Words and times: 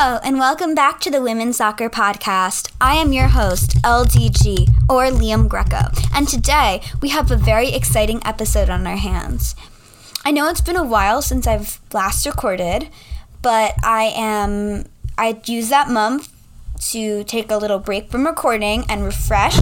Hello, 0.00 0.20
and 0.22 0.38
welcome 0.38 0.76
back 0.76 1.00
to 1.00 1.10
the 1.10 1.20
Women's 1.20 1.56
Soccer 1.56 1.90
Podcast. 1.90 2.70
I 2.80 2.94
am 2.94 3.12
your 3.12 3.26
host, 3.26 3.82
LDG, 3.82 4.68
or 4.88 5.06
Liam 5.06 5.48
Greco, 5.48 5.90
and 6.14 6.28
today 6.28 6.82
we 7.02 7.08
have 7.08 7.32
a 7.32 7.36
very 7.36 7.70
exciting 7.70 8.20
episode 8.24 8.70
on 8.70 8.86
our 8.86 8.96
hands. 8.96 9.56
I 10.24 10.30
know 10.30 10.48
it's 10.48 10.60
been 10.60 10.76
a 10.76 10.84
while 10.84 11.20
since 11.20 11.48
I've 11.48 11.80
last 11.92 12.24
recorded, 12.26 12.90
but 13.42 13.74
I 13.82 14.12
am. 14.14 14.84
I 15.18 15.40
used 15.46 15.70
that 15.70 15.90
month 15.90 16.32
to 16.92 17.24
take 17.24 17.50
a 17.50 17.56
little 17.56 17.80
break 17.80 18.08
from 18.08 18.24
recording 18.24 18.84
and 18.88 19.04
refresh. 19.04 19.58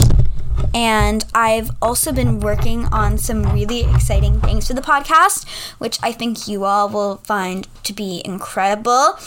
And 0.75 1.25
I've 1.32 1.71
also 1.80 2.12
been 2.12 2.41
working 2.41 2.84
on 2.93 3.16
some 3.16 3.55
really 3.55 3.84
exciting 3.84 4.43
things 4.43 4.66
for 4.66 4.75
the 4.75 4.82
podcast, 4.82 5.48
which 5.79 5.98
I 6.03 6.12
think 6.12 6.46
you 6.46 6.66
all 6.66 6.91
will 6.91 7.16
find 7.25 7.66
to 7.84 7.95
be 7.95 8.21
incredible. 8.23 9.18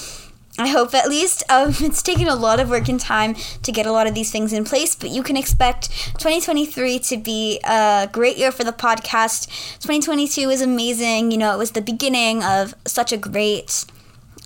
I 0.60 0.68
hope 0.68 0.94
at 0.94 1.08
least. 1.08 1.42
Um, 1.50 1.70
it's 1.80 2.04
taken 2.04 2.28
a 2.28 2.36
lot 2.36 2.60
of 2.60 2.70
work 2.70 2.90
and 2.90 3.00
time 3.00 3.36
to 3.64 3.72
get 3.72 3.86
a 3.86 3.92
lot 3.92 4.08
of 4.08 4.14
these 4.14 4.30
things 4.30 4.52
in 4.52 4.66
place, 4.66 4.94
but 4.94 5.10
you 5.10 5.24
can 5.24 5.38
expect 5.38 5.90
2023 6.20 7.00
to 7.00 7.18
be 7.18 7.60
a 7.64 8.10
great 8.12 8.38
year 8.38 8.52
for 8.52 8.66
the 8.66 8.74
podcast. 8.74 9.48
2022 9.80 10.48
was 10.48 10.62
amazing. 10.62 11.32
You 11.32 11.38
know, 11.38 11.54
it 11.54 11.58
was 11.58 11.72
the 11.72 11.82
beginning 11.82 12.44
of 12.44 12.76
such 12.86 13.14
a 13.14 13.18
great 13.18 13.86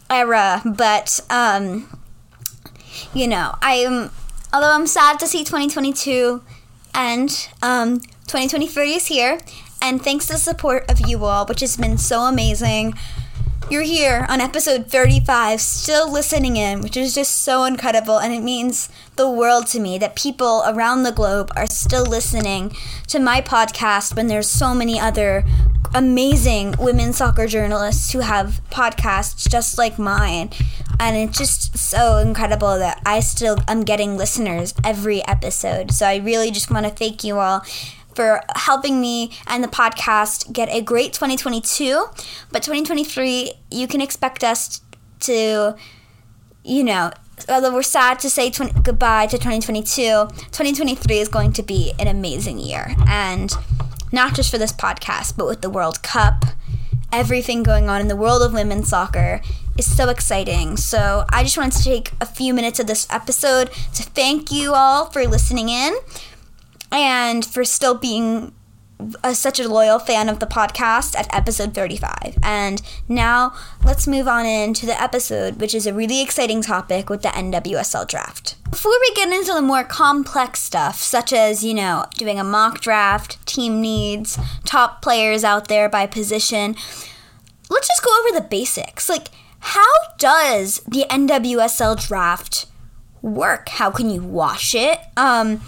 era, 0.09 0.61
but, 0.63 1.19
um, 1.31 1.89
you 3.13 3.27
know, 3.27 3.55
I'm, 3.61 4.11
although 4.53 4.71
I'm 4.71 4.85
sad 4.85 5.19
to 5.19 5.27
see 5.27 5.39
2022 5.39 6.43
end, 6.93 7.49
um, 7.63 8.02
2023 8.27 8.93
is 8.93 9.07
here, 9.07 9.39
and 9.81 10.02
thanks 10.02 10.27
to 10.27 10.33
the 10.33 10.39
support 10.39 10.89
of 10.91 11.07
you 11.07 11.25
all, 11.25 11.47
which 11.47 11.61
has 11.61 11.75
been 11.75 11.97
so 11.97 12.21
amazing 12.21 12.93
you're 13.70 13.81
here 13.84 14.26
on 14.30 14.41
episode 14.41 14.88
35, 14.88 15.62
still 15.62 16.12
listening 16.12 16.58
in, 16.58 16.81
which 16.81 16.98
is 16.98 17.16
just 17.16 17.44
so 17.44 17.63
incredible. 17.63 18.20
And 18.20 18.34
it 18.34 18.41
means 18.44 18.89
the 19.16 19.30
world 19.30 19.67
to 19.67 19.80
me 19.80 19.98
that 19.98 20.16
people 20.16 20.64
around 20.66 21.03
the 21.03 21.11
globe 21.11 21.52
are 21.55 21.66
still 21.66 22.05
listening 22.05 22.75
to 23.08 23.20
my 23.20 23.42
podcast 23.42 24.16
when 24.16 24.28
there's 24.28 24.50
so 24.50 24.73
many 24.73 25.00
other 25.00 25.44
amazing 25.95 26.75
women 26.80 27.14
soccer 27.14 27.47
journalists 27.47 28.11
who 28.11 28.20
have 28.20 28.61
podcasts 28.70 29.50
just 29.50 29.77
like 29.77 29.98
mine. 29.98 30.50
And 31.00 31.17
it's 31.17 31.38
just 31.38 31.77
so 31.77 32.17
incredible 32.17 32.77
that 32.80 33.02
I 33.05 33.20
still 33.20 33.58
am 33.67 33.83
getting 33.83 34.17
listeners 34.17 34.73
every 34.83 35.25
episode. 35.27 35.92
So 35.92 36.05
I 36.05 36.17
really 36.17 36.52
just 36.52 36.70
want 36.70 36.86
to 36.86 36.92
thank 36.92 37.23
you 37.23 37.39
all 37.39 37.64
for 38.16 38.42
helping 38.56 39.02
me 39.02 39.31
and 39.47 39.64
the 39.64 39.67
podcast 39.67 40.52
get 40.52 40.69
a 40.69 40.81
great 40.81 41.14
2022. 41.14 42.06
But 42.52 42.64
2023, 42.64 43.53
you 43.72 43.88
can 43.88 44.02
expect 44.02 44.44
us 44.44 44.81
to, 45.22 45.75
you 46.64 46.83
know, 46.83 47.11
although 47.50 47.73
we're 47.73 47.83
sad 47.83 48.20
to 48.20 48.30
say 48.30 48.50
20, 48.50 48.81
goodbye 48.81 49.28
to 49.28 49.38
2022, 49.38 49.92
2023 49.92 51.20
is 51.20 51.28
going 51.28 51.53
to 51.53 51.64
be 51.64 51.94
an 52.00 52.08
amazing 52.08 52.59
year. 52.59 52.95
And 53.08 53.52
not 54.11 54.36
just 54.36 54.52
for 54.52 54.58
this 54.58 54.72
podcast, 54.72 55.36
but 55.36 55.48
with 55.48 55.61
the 55.61 55.70
World 55.70 56.03
Cup, 56.03 56.45
everything 57.11 57.64
going 57.64 57.89
on 57.89 58.02
in 58.02 58.08
the 58.08 58.16
world 58.16 58.42
of 58.42 58.53
women's 58.53 58.89
soccer 58.89 59.42
is 59.77 59.95
so 59.95 60.09
exciting. 60.09 60.77
So 60.77 61.25
I 61.30 61.44
just 61.44 61.58
wanted 61.58 61.77
to 61.77 61.83
take 61.83 62.11
a 62.22 62.25
few 62.25 62.53
minutes 62.53 62.80
of 62.80 62.88
this 62.88 63.08
episode 63.09 63.72
to 63.94 64.03
thank 64.03 64.52
you 64.52 64.73
all 64.73 65.09
for 65.09 65.25
listening 65.27 65.70
in 65.70 65.95
and 66.94 67.44
for 67.44 67.66
still 67.66 67.95
being 67.95 68.53
a, 69.23 69.36
such 69.36 69.59
a 69.59 69.67
loyal 69.67 69.99
fan 69.99 70.30
of 70.30 70.39
the 70.39 70.45
podcast 70.45 71.17
at 71.17 71.33
episode 71.36 71.73
35. 71.73 72.38
And 72.44 72.81
now 73.09 73.53
let's 73.83 74.08
move 74.08 74.27
on 74.27 74.45
into 74.45 74.86
the 74.86 75.02
episode, 75.02 75.59
which 75.59 75.73
is 75.73 75.88
a 75.88 75.94
really 75.94 76.21
exciting 76.21 76.61
topic 76.61 77.09
with 77.09 77.23
the 77.23 77.30
NWSL 77.30 78.08
draft. 78.08 78.55
Before 78.69 78.94
we 79.02 79.14
get 79.16 79.31
into 79.31 79.53
the 79.53 79.61
more 79.61 79.83
complex 79.83 80.61
stuff, 80.61 81.02
such 81.02 81.33
as, 81.33 81.64
you 81.64 81.73
know, 81.73 82.05
doing 82.16 82.39
a 82.39 82.44
mock 82.44 82.80
draft, 82.80 83.45
team 83.45 83.81
needs, 83.81 84.38
top 84.64 85.02
players 85.02 85.43
out 85.43 85.67
there 85.67 85.89
by 85.89 86.05
position, 86.05 86.75
let's 87.70 87.87
just 87.87 88.04
go 88.04 88.11
over 88.20 88.39
the 88.39 88.48
basics. 88.48 89.10
Like, 89.10 89.30
how 89.60 89.92
does 90.17 90.80
the 90.87 91.05
NWSL 91.10 92.08
draft 92.08 92.67
work? 93.21 93.70
How 93.70 93.89
can 93.89 94.10
you 94.10 94.21
watch 94.21 94.75
it? 94.75 94.99
Um, 95.17 95.61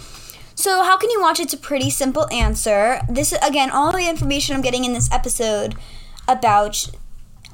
so, 0.66 0.82
how 0.82 0.96
can 0.96 1.10
you 1.10 1.20
watch? 1.20 1.38
It's 1.38 1.54
a 1.54 1.56
pretty 1.56 1.90
simple 1.90 2.28
answer. 2.32 3.00
This 3.08 3.30
again, 3.40 3.70
all 3.70 3.92
the 3.92 4.08
information 4.08 4.56
I'm 4.56 4.62
getting 4.62 4.84
in 4.84 4.94
this 4.94 5.08
episode 5.12 5.76
about 6.26 6.90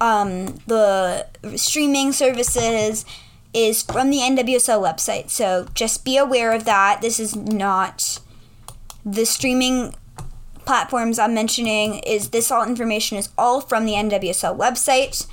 um, 0.00 0.46
the 0.66 1.26
streaming 1.56 2.12
services 2.12 3.04
is 3.52 3.82
from 3.82 4.08
the 4.08 4.16
NWSL 4.16 4.80
website. 4.80 5.28
So 5.28 5.68
just 5.74 6.06
be 6.06 6.16
aware 6.16 6.52
of 6.52 6.64
that. 6.64 7.02
This 7.02 7.20
is 7.20 7.36
not 7.36 8.18
the 9.04 9.26
streaming 9.26 9.94
platforms 10.64 11.18
I'm 11.18 11.34
mentioning. 11.34 11.98
Is 11.98 12.30
this 12.30 12.50
all 12.50 12.64
information 12.64 13.18
is 13.18 13.28
all 13.36 13.60
from 13.60 13.84
the 13.84 13.92
NWSL 13.92 14.56
website? 14.56 15.26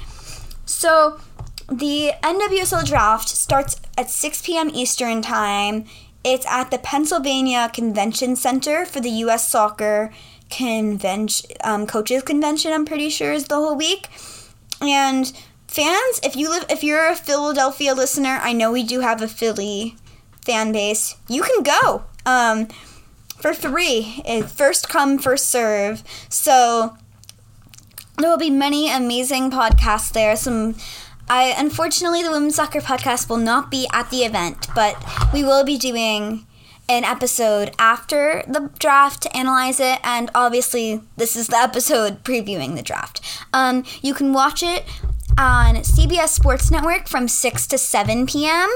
So 0.66 1.22
the 1.69 2.12
NWSL 2.23 2.85
draft 2.85 3.29
starts 3.29 3.79
at 3.97 4.09
6 4.09 4.41
p.m. 4.41 4.69
Eastern 4.69 5.22
time 5.22 5.85
it's 6.24 6.46
at 6.47 6.72
the 6.72 6.78
Pennsylvania 6.78 7.69
Convention 7.74 8.35
Center 8.35 8.85
for 8.85 9.00
the 9.00 9.09
U.S. 9.09 9.50
Soccer 9.50 10.12
Convention 10.50 11.52
um, 11.63 11.88
Coaches 11.88 12.24
Convention. 12.24 12.74
I'm 12.74 12.85
pretty 12.85 13.09
sure 13.09 13.31
is 13.31 13.46
the 13.46 13.56
whole 13.56 13.75
week, 13.75 14.07
and 14.81 15.31
fans, 15.68 16.19
if 16.24 16.35
you 16.35 16.50
live, 16.50 16.66
if 16.69 16.84
you're 16.84 17.07
a 17.07 17.16
Philadelphia 17.16 17.94
listener, 17.94 18.40
I 18.41 18.53
know 18.53 18.72
we 18.72 18.84
do 18.84 19.00
have 19.02 19.22
a 19.22 19.28
Philly 19.28 19.96
fan 20.44 20.72
base. 20.72 21.16
You 21.28 21.44
can 21.44 21.63
go 21.63 22.03
um, 22.25 22.68
for. 23.38 23.53
It 24.25 24.46
first 24.50 24.90
come, 24.90 25.18
first 25.19 25.47
serve. 25.47 26.03
So 26.30 26.97
there 28.18 28.30
will 28.30 28.38
be 28.38 28.50
many 28.50 28.91
amazing 28.91 29.51
podcasts 29.51 30.12
there. 30.12 30.36
Some 30.36 30.75
I 31.29 31.53
unfortunately 31.57 32.23
the 32.23 32.31
women's 32.31 32.56
soccer 32.56 32.81
podcast 32.81 33.29
will 33.29 33.38
not 33.38 33.69
be 33.69 33.88
at 33.94 34.09
the 34.09 34.23
event, 34.23 34.67
but 34.73 34.95
we 35.34 35.44
will 35.44 35.63
be 35.63 35.78
doing 35.78 36.45
an 36.90 37.03
episode 37.03 37.72
after 37.78 38.44
the 38.47 38.72
draft 38.79 39.22
to 39.22 39.38
analyze 39.38 39.79
it, 39.79 40.00
and 40.03 40.31
obviously 40.34 41.01
this 41.18 41.35
is 41.35 41.47
the 41.47 41.57
episode 41.57 42.23
previewing 42.23 42.75
the 42.75 42.81
draft. 42.81 43.22
Um, 43.53 43.84
you 44.01 44.13
can 44.16 44.34
watch 44.34 44.63
it 44.63 44.85
on 45.38 45.75
CBS 45.75 46.29
Sports 46.29 46.72
Network 46.72 47.07
from 47.07 47.28
6 47.28 47.68
to 47.68 47.78
7 47.78 48.25
p.m. 48.25 48.69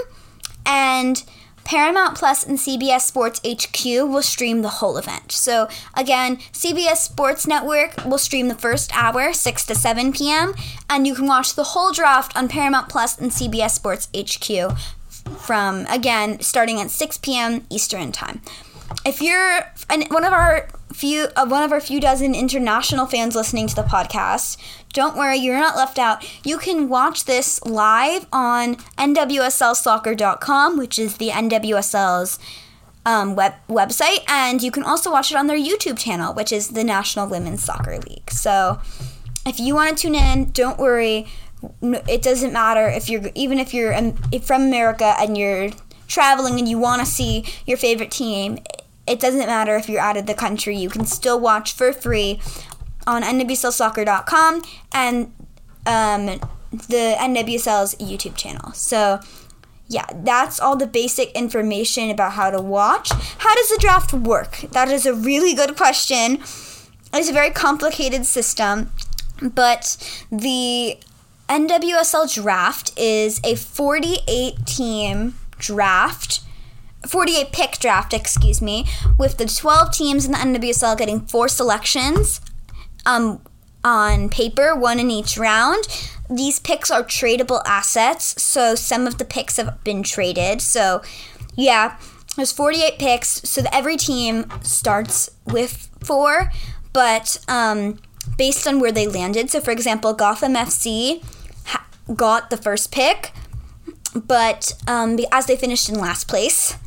and 0.65 1.23
Paramount 1.65 2.17
Plus 2.17 2.45
and 2.45 2.57
CBS 2.57 3.01
Sports 3.01 3.39
HQ 3.45 3.85
will 3.85 4.21
stream 4.21 4.61
the 4.61 4.69
whole 4.69 4.97
event. 4.97 5.31
So, 5.31 5.67
again, 5.93 6.37
CBS 6.51 6.97
Sports 6.97 7.47
Network 7.47 8.05
will 8.05 8.17
stream 8.17 8.47
the 8.47 8.55
first 8.55 8.95
hour, 8.95 9.33
6 9.33 9.65
to 9.67 9.75
7 9.75 10.11
p.m., 10.11 10.53
and 10.89 11.07
you 11.07 11.15
can 11.15 11.27
watch 11.27 11.55
the 11.55 11.63
whole 11.63 11.91
draft 11.91 12.35
on 12.35 12.47
Paramount 12.47 12.89
Plus 12.89 13.17
and 13.17 13.31
CBS 13.31 13.71
Sports 13.71 14.09
HQ 14.15 14.77
from, 15.39 15.85
again, 15.87 16.41
starting 16.41 16.81
at 16.81 16.91
6 16.91 17.17
p.m. 17.19 17.65
Eastern 17.69 18.11
Time. 18.11 18.41
If 19.05 19.21
you're 19.21 19.61
one 20.09 20.25
of 20.25 20.33
our 20.33 20.67
few 20.93 21.27
uh, 21.35 21.45
one 21.45 21.63
of 21.63 21.71
our 21.71 21.81
few 21.81 21.99
dozen 21.99 22.35
international 22.35 23.05
fans 23.05 23.35
listening 23.35 23.67
to 23.67 23.75
the 23.75 23.83
podcast, 23.83 24.57
don't 24.93 25.17
worry, 25.17 25.37
you're 25.37 25.59
not 25.59 25.75
left 25.75 25.97
out. 25.97 26.25
You 26.45 26.57
can 26.57 26.87
watch 26.87 27.25
this 27.25 27.63
live 27.65 28.27
on 28.31 28.75
nwslsoccer.com, 28.97 30.77
which 30.77 30.99
is 30.99 31.17
the 31.17 31.29
NWSL's 31.29 32.39
um, 33.05 33.35
web 33.35 33.55
website, 33.67 34.23
and 34.27 34.61
you 34.61 34.71
can 34.71 34.83
also 34.83 35.11
watch 35.11 35.31
it 35.31 35.37
on 35.37 35.47
their 35.47 35.57
YouTube 35.57 35.97
channel, 35.97 36.33
which 36.33 36.51
is 36.51 36.69
the 36.69 36.83
National 36.83 37.27
Women's 37.27 37.63
Soccer 37.63 37.97
League. 37.99 38.31
So, 38.31 38.79
if 39.45 39.59
you 39.59 39.75
want 39.75 39.97
to 39.97 40.01
tune 40.01 40.15
in, 40.15 40.51
don't 40.51 40.79
worry. 40.79 41.27
It 41.81 42.21
doesn't 42.21 42.53
matter 42.53 42.87
if 42.87 43.09
you're 43.09 43.29
even 43.35 43.59
if 43.59 43.73
you're 43.73 43.93
um, 43.93 44.15
from 44.41 44.63
America 44.63 45.15
and 45.19 45.37
you're 45.37 45.71
traveling 46.07 46.59
and 46.59 46.67
you 46.67 46.77
want 46.77 47.01
to 47.01 47.05
see 47.05 47.45
your 47.65 47.77
favorite 47.77 48.11
team 48.11 48.59
it 49.05 49.19
doesn't 49.19 49.45
matter 49.45 49.75
if 49.75 49.89
you're 49.89 50.01
out 50.01 50.17
of 50.17 50.25
the 50.25 50.33
country, 50.33 50.77
you 50.77 50.89
can 50.89 51.05
still 51.05 51.39
watch 51.39 51.73
for 51.73 51.91
free 51.91 52.39
on 53.05 53.21
nwslsoccer.com 53.21 54.63
and 54.93 55.33
um, 55.85 56.25
the 56.71 57.15
NWSL's 57.19 57.95
YouTube 57.95 58.35
channel. 58.35 58.71
So, 58.73 59.19
yeah, 59.87 60.05
that's 60.13 60.59
all 60.59 60.75
the 60.75 60.87
basic 60.87 61.31
information 61.31 62.09
about 62.09 62.33
how 62.33 62.49
to 62.49 62.61
watch. 62.61 63.11
How 63.11 63.53
does 63.55 63.69
the 63.69 63.77
draft 63.79 64.13
work? 64.13 64.61
That 64.71 64.87
is 64.87 65.05
a 65.05 65.13
really 65.13 65.53
good 65.53 65.75
question. 65.75 66.39
It's 67.13 67.29
a 67.29 67.33
very 67.33 67.51
complicated 67.51 68.25
system, 68.25 68.91
but 69.41 69.97
the 70.31 70.97
NWSL 71.49 72.33
draft 72.33 72.97
is 72.97 73.39
a 73.43 73.55
48 73.55 74.65
team 74.65 75.35
draft 75.59 76.39
48 77.07 77.51
pick 77.51 77.79
draft, 77.79 78.13
excuse 78.13 78.61
me, 78.61 78.85
with 79.17 79.37
the 79.37 79.45
12 79.45 79.91
teams 79.91 80.25
in 80.25 80.31
the 80.31 80.37
NWSL 80.37 80.97
getting 80.97 81.21
four 81.21 81.47
selections 81.47 82.41
um, 83.05 83.41
on 83.83 84.29
paper, 84.29 84.75
one 84.75 84.99
in 84.99 85.11
each 85.11 85.37
round. 85.37 85.87
these 86.29 86.59
picks 86.59 86.89
are 86.89 87.03
tradable 87.03 87.61
assets, 87.65 88.41
so 88.41 88.75
some 88.75 89.05
of 89.05 89.17
the 89.17 89.25
picks 89.25 89.57
have 89.57 89.83
been 89.83 90.01
traded. 90.01 90.61
So, 90.61 91.01
yeah, 91.55 91.97
there's 92.35 92.51
48 92.51 92.97
picks, 92.97 93.27
so 93.47 93.61
every 93.71 93.97
team 93.97 94.45
starts 94.61 95.29
with 95.45 95.89
four, 96.01 96.51
but 96.93 97.37
um, 97.47 97.99
based 98.37 98.65
on 98.67 98.79
where 98.79 98.91
they 98.91 99.07
landed. 99.07 99.49
So, 99.49 99.59
for 99.59 99.71
example, 99.71 100.13
Gotham 100.13 100.53
FC 100.53 101.23
ha- 101.65 101.85
got 102.15 102.49
the 102.49 102.57
first 102.57 102.91
pick, 102.91 103.33
but 104.15 104.73
um, 104.87 105.19
as 105.31 105.45
they 105.45 105.55
finished 105.55 105.89
in 105.89 105.99
last 105.99 106.27
place, 106.27 106.77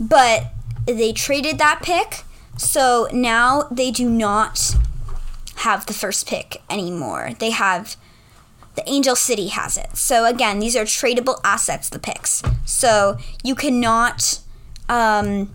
but 0.00 0.46
they 0.86 1.12
traded 1.12 1.58
that 1.58 1.80
pick, 1.82 2.24
so 2.56 3.08
now 3.12 3.68
they 3.70 3.90
do 3.90 4.08
not 4.08 4.76
have 5.56 5.86
the 5.86 5.92
first 5.92 6.26
pick 6.26 6.60
anymore. 6.68 7.30
They 7.38 7.50
have 7.50 7.96
the 8.74 8.88
Angel 8.88 9.14
City 9.14 9.48
has 9.48 9.76
it. 9.76 9.96
So 9.96 10.24
again, 10.24 10.58
these 10.58 10.74
are 10.76 10.84
tradable 10.84 11.40
assets, 11.44 11.88
the 11.88 11.98
picks. 11.98 12.42
So 12.64 13.18
you 13.44 13.54
cannot 13.54 14.40
um, 14.88 15.54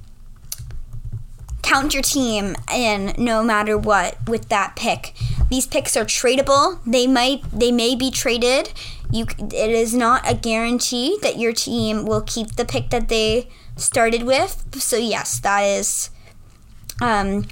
count 1.62 1.94
your 1.94 2.04
team 2.04 2.56
in 2.74 3.14
no 3.18 3.44
matter 3.44 3.78
what 3.78 4.18
with 4.28 4.50
that 4.50 4.76
pick. 4.76 5.14
These 5.50 5.68
picks 5.68 5.98
are 5.98 6.06
tradable. 6.06 6.80
They 6.86 7.08
might 7.08 7.44
they 7.52 7.72
may 7.72 7.96
be 7.96 8.12
traded. 8.12 8.72
You 9.12 9.26
it 9.40 9.72
is 9.72 9.94
not 9.94 10.30
a 10.30 10.36
guarantee 10.36 11.18
that 11.22 11.38
your 11.38 11.54
team 11.54 12.06
will 12.06 12.22
keep 12.22 12.56
the 12.56 12.66
pick 12.66 12.90
that 12.90 13.08
they 13.08 13.48
started 13.76 14.24
with. 14.24 14.66
So 14.76 14.98
yes, 14.98 15.40
that 15.40 15.62
is 15.62 16.10
um, 17.02 17.46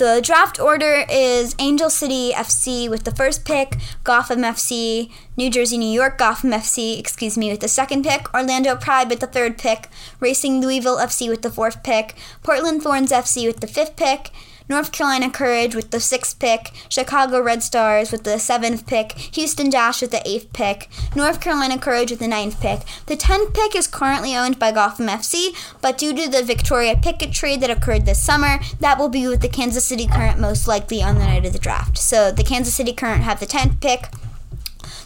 the 0.00 0.22
draft 0.22 0.58
order 0.58 1.04
is 1.10 1.54
Angel 1.58 1.90
City 1.90 2.32
FC 2.32 2.88
with 2.88 3.04
the 3.04 3.14
first 3.14 3.44
pick, 3.44 3.76
Gotham 4.02 4.40
FC, 4.40 5.12
New 5.36 5.50
Jersey, 5.50 5.76
New 5.76 5.92
York, 5.92 6.16
Gotham 6.16 6.52
FC, 6.52 6.98
excuse 6.98 7.36
me, 7.36 7.50
with 7.50 7.60
the 7.60 7.68
second 7.68 8.04
pick, 8.04 8.32
Orlando 8.32 8.76
Pride 8.76 9.10
with 9.10 9.20
the 9.20 9.26
third 9.26 9.58
pick, 9.58 9.90
Racing 10.18 10.62
Louisville 10.62 10.96
FC 10.96 11.28
with 11.28 11.42
the 11.42 11.50
fourth 11.50 11.82
pick, 11.82 12.14
Portland 12.42 12.82
Thorns 12.82 13.12
FC 13.12 13.46
with 13.46 13.60
the 13.60 13.66
fifth 13.66 13.94
pick, 13.96 14.30
North 14.70 14.92
Carolina 14.92 15.28
Courage 15.28 15.74
with 15.74 15.90
the 15.90 15.98
sixth 15.98 16.38
pick, 16.38 16.70
Chicago 16.88 17.42
Red 17.42 17.60
Stars 17.60 18.12
with 18.12 18.22
the 18.22 18.38
seventh 18.38 18.86
pick, 18.86 19.18
Houston 19.34 19.68
Dash 19.68 20.00
with 20.00 20.12
the 20.12 20.22
eighth 20.24 20.52
pick, 20.52 20.88
North 21.16 21.40
Carolina 21.40 21.76
Courage 21.76 22.12
with 22.12 22.20
the 22.20 22.28
ninth 22.28 22.60
pick. 22.60 22.82
The 23.06 23.16
tenth 23.16 23.52
pick 23.52 23.74
is 23.74 23.88
currently 23.88 24.36
owned 24.36 24.60
by 24.60 24.70
Gotham 24.70 25.08
FC, 25.08 25.48
but 25.80 25.98
due 25.98 26.14
to 26.14 26.30
the 26.30 26.44
Victoria 26.44 26.96
Pickett 26.96 27.32
trade 27.32 27.60
that 27.62 27.70
occurred 27.70 28.06
this 28.06 28.22
summer, 28.22 28.60
that 28.78 28.96
will 28.96 29.08
be 29.08 29.26
with 29.26 29.40
the 29.40 29.48
Kansas 29.48 29.84
City 29.84 30.06
Current 30.06 30.38
most 30.38 30.68
likely 30.68 31.02
on 31.02 31.16
the 31.16 31.26
night 31.26 31.44
of 31.44 31.52
the 31.52 31.58
draft. 31.58 31.98
So 31.98 32.30
the 32.30 32.44
Kansas 32.44 32.74
City 32.74 32.92
Current 32.92 33.24
have 33.24 33.40
the 33.40 33.46
tenth 33.46 33.80
pick. 33.80 34.06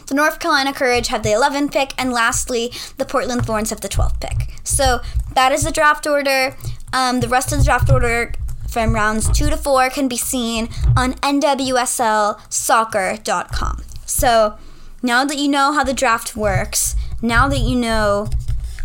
The 0.05 0.13
North 0.13 0.37
Carolina 0.37 0.73
Courage 0.73 1.07
have 1.07 1.23
the 1.23 1.29
11th 1.29 1.71
pick, 1.71 1.95
and 1.97 2.13
lastly, 2.13 2.71
the 2.97 3.05
Portland 3.05 3.47
Thorns 3.47 3.71
have 3.71 3.81
the 3.81 3.89
12th 3.89 4.19
pick. 4.19 4.47
So 4.63 4.99
that 5.33 5.51
is 5.51 5.63
the 5.63 5.71
draft 5.71 6.05
order. 6.05 6.55
Um, 6.93 7.21
the 7.21 7.27
rest 7.27 7.51
of 7.51 7.57
the 7.57 7.65
draft 7.65 7.89
order 7.89 8.31
from 8.75 8.93
rounds 8.93 9.27
two 9.29 9.49
to 9.49 9.55
four 9.55 9.89
can 9.89 10.09
be 10.09 10.17
seen 10.17 10.67
on 10.97 11.13
NWSLsoccer.com. 11.13 13.83
So 14.05 14.57
now 15.01 15.23
that 15.23 15.37
you 15.37 15.47
know 15.47 15.71
how 15.71 15.85
the 15.85 15.93
draft 15.93 16.35
works, 16.35 16.97
now 17.21 17.47
that 17.47 17.59
you 17.59 17.77
know 17.77 18.27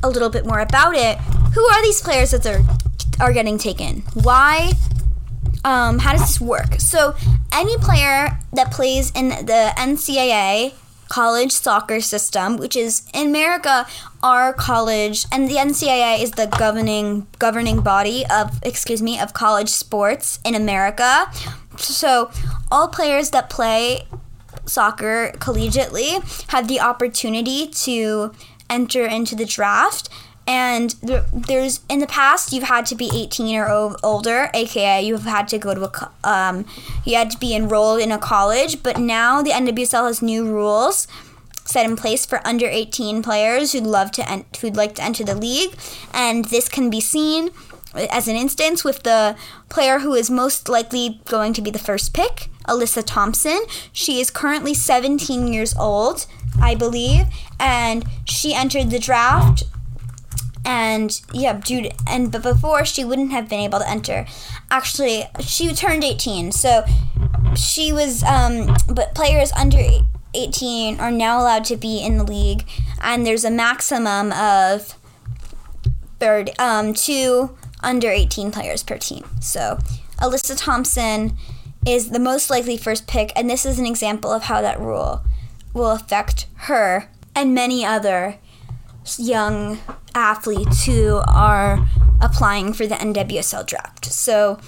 a 0.01 0.09
little 0.09 0.31
bit 0.31 0.47
more 0.47 0.61
about 0.61 0.95
it, 0.95 1.19
who 1.55 1.65
are 1.65 1.83
these 1.83 2.01
players 2.01 2.31
that 2.31 2.47
are 2.47 2.61
are 3.19 3.33
getting 3.33 3.59
taken? 3.59 4.05
Why? 4.15 4.75
Um, 5.65 5.99
how 5.99 6.13
does 6.13 6.21
this 6.21 6.41
work? 6.41 6.75
So 6.79 7.17
any 7.53 7.77
player 7.79 8.39
that 8.53 8.71
plays 8.71 9.11
in 9.11 9.31
the 9.31 9.73
NCAA 9.77 10.75
college 11.11 11.53
soccer 11.53 12.01
system, 12.01 12.57
which 12.57 12.77
is 12.77 13.03
in 13.13 13.27
America 13.27 13.87
our 14.23 14.53
college 14.53 15.27
and 15.33 15.51
the 15.51 15.57
NCAA 15.57 16.23
is 16.23 16.33
the 16.33 16.47
governing 16.47 17.27
governing 17.39 17.81
body 17.81 18.25
of 18.31 18.59
excuse 18.63 19.03
me 19.03 19.19
of 19.19 19.35
college 19.35 19.69
sports 19.69 20.39
in 20.45 20.55
America. 20.55 21.31
So 21.77 22.31
all 22.71 22.89
players 22.89 23.31
that 23.31 23.51
play 23.51 24.07
soccer 24.67 25.33
collegiately 25.39 26.23
have 26.51 26.69
the 26.69 26.81
opportunity 26.81 27.67
to 27.67 28.33
enter 28.69 29.05
into 29.05 29.35
the 29.35 29.45
draft 29.45 30.09
and 30.51 30.97
there, 31.01 31.25
there's 31.33 31.79
in 31.89 32.01
the 32.01 32.09
past 32.09 32.53
you've 32.53 32.65
had 32.65 32.85
to 32.85 32.97
be 32.97 33.09
18 33.15 33.57
or 33.57 33.97
older 34.03 34.51
aka 34.53 35.01
you've 35.01 35.23
had 35.23 35.47
to 35.47 35.59
go 35.59 35.75
to 35.75 35.85
a 35.85 36.29
um, 36.29 36.67
you 37.05 37.15
had 37.15 37.31
to 37.31 37.39
be 37.39 37.55
enrolled 37.55 38.01
in 38.01 38.11
a 38.11 38.19
college 38.19 38.83
but 38.83 38.99
now 38.99 39.43
the 39.43 39.51
nwsl 39.51 40.07
has 40.09 40.21
new 40.21 40.45
rules 40.45 41.07
set 41.65 41.87
in 41.87 41.95
place 41.95 42.27
for 42.27 42.45
under 42.45 42.67
18 42.67 43.23
players 43.23 43.73
who'd 43.73 43.85
love 43.85 44.11
to 44.11 44.29
en- 44.29 44.45
who'd 44.61 44.77
like 44.77 44.97
to 44.97 45.03
enter 45.03 45.23
the 45.23 45.37
league. 45.37 45.77
And 46.13 46.47
this 46.47 46.69
can 46.69 46.91
be 46.91 47.01
seen 47.01 47.51
as 47.95 48.27
an 48.27 48.35
instance 48.35 48.85
with 48.85 49.05
the 49.05 49.37
player 49.69 50.01
who 50.01 50.15
is 50.15 50.31
most 50.31 50.69
likely 50.69 51.21
going 51.27 51.53
to 51.53 51.63
be 51.63 51.71
the 51.71 51.79
first 51.79 52.13
pick 52.13 52.49
alyssa 52.67 53.03
thompson. 53.05 53.61
She 53.93 54.21
is 54.21 54.31
currently 54.31 54.75
17 54.75 55.53
years 55.53 55.75
old 55.77 56.27
i 56.61 56.75
believe 56.75 57.27
and 57.61 58.05
she 58.25 58.53
entered 58.53 58.91
the 58.91 58.99
draft 58.99 59.63
and 60.65 61.21
yeah, 61.33 61.55
dude, 61.55 61.93
and 62.07 62.31
but 62.31 62.43
before 62.43 62.85
she 62.85 63.05
wouldn't 63.05 63.33
have 63.33 63.49
been 63.49 63.61
able 63.61 63.79
to 63.79 63.89
enter. 63.89 64.27
Actually, 64.71 65.25
she 65.41 65.73
turned 65.75 66.05
18, 66.05 66.53
so 66.53 66.85
she 67.57 67.93
was. 67.93 68.23
Um, 68.23 68.77
but 68.89 69.15
players 69.15 69.53
under 69.53 69.83
18 70.35 71.01
are 71.01 71.11
now 71.11 71.41
allowed 71.41 71.65
to 71.67 71.77
be 71.77 72.03
in 72.03 72.19
the 72.19 72.25
league, 72.25 72.65
and 73.01 73.27
there's 73.27 73.45
a 73.45 73.51
maximum 73.51 74.33
of 74.33 74.95
third 76.19 76.51
um 76.59 76.93
two 76.93 77.57
under 77.83 78.11
18 78.11 78.51
players 78.53 78.83
per 78.83 78.99
team. 78.99 79.25
So 79.41 79.79
Alyssa 80.21 80.57
Thompson 80.57 81.37
is 81.87 82.11
the 82.11 82.19
most 82.19 82.51
likely 82.51 82.77
first 82.77 83.07
pick, 83.07 83.33
and 83.35 83.49
this 83.49 83.65
is 83.65 83.79
an 83.79 83.87
example 83.87 84.31
of 84.31 84.45
how 84.45 84.61
that 84.61 84.79
rule 84.79 85.23
will 85.73 85.91
affect 85.91 86.47
her 86.57 87.09
and 87.35 87.55
many 87.55 87.85
other 87.85 88.37
young 89.19 89.79
athletes 90.15 90.85
who 90.85 91.21
are 91.27 91.87
applying 92.21 92.73
for 92.73 92.87
the 92.87 92.95
NWSL 92.97 93.67
draft. 93.67 94.07
So 94.07 94.59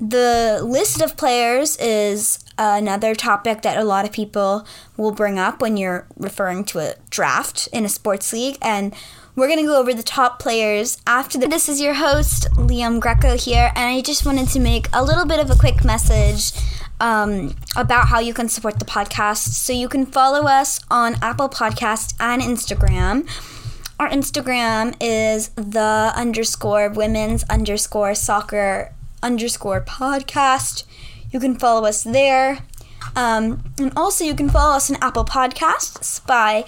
the 0.00 0.60
list 0.64 1.00
of 1.00 1.16
players 1.16 1.76
is 1.76 2.44
another 2.58 3.14
topic 3.14 3.62
that 3.62 3.76
a 3.78 3.84
lot 3.84 4.04
of 4.04 4.10
people 4.12 4.66
will 4.96 5.12
bring 5.12 5.38
up 5.38 5.60
when 5.62 5.76
you're 5.76 6.06
referring 6.16 6.64
to 6.64 6.80
a 6.80 6.94
draft 7.08 7.68
in 7.72 7.84
a 7.84 7.88
sports 7.88 8.32
league 8.32 8.58
and 8.60 8.94
we're 9.34 9.46
going 9.46 9.60
to 9.60 9.64
go 9.64 9.78
over 9.80 9.94
the 9.94 10.02
top 10.02 10.38
players 10.38 10.98
after 11.06 11.38
the- 11.38 11.46
this 11.46 11.68
is 11.68 11.80
your 11.80 11.94
host 11.94 12.48
liam 12.52 13.00
greco 13.00 13.36
here 13.36 13.70
and 13.74 13.88
i 13.96 14.00
just 14.02 14.26
wanted 14.26 14.46
to 14.48 14.60
make 14.60 14.86
a 14.92 15.02
little 15.02 15.24
bit 15.24 15.40
of 15.40 15.50
a 15.50 15.56
quick 15.56 15.84
message 15.84 16.52
um, 17.00 17.54
about 17.74 18.08
how 18.08 18.18
you 18.20 18.34
can 18.34 18.48
support 18.48 18.78
the 18.78 18.84
podcast 18.84 19.48
so 19.54 19.72
you 19.72 19.88
can 19.88 20.04
follow 20.04 20.46
us 20.46 20.80
on 20.90 21.16
apple 21.22 21.48
podcast 21.48 22.12
and 22.20 22.42
instagram 22.42 23.26
our 24.02 24.08
Instagram 24.08 24.96
is 25.00 25.50
the 25.50 26.12
underscore 26.16 26.88
women's 26.88 27.44
underscore 27.44 28.16
soccer 28.16 28.92
underscore 29.22 29.80
podcast. 29.80 30.82
You 31.30 31.38
can 31.38 31.56
follow 31.56 31.86
us 31.86 32.02
there. 32.02 32.64
Um, 33.14 33.62
and 33.78 33.92
also, 33.96 34.24
you 34.24 34.34
can 34.34 34.50
follow 34.50 34.74
us 34.74 34.90
on 34.90 34.96
Apple 35.00 35.24
Podcasts 35.24 36.26
by 36.26 36.64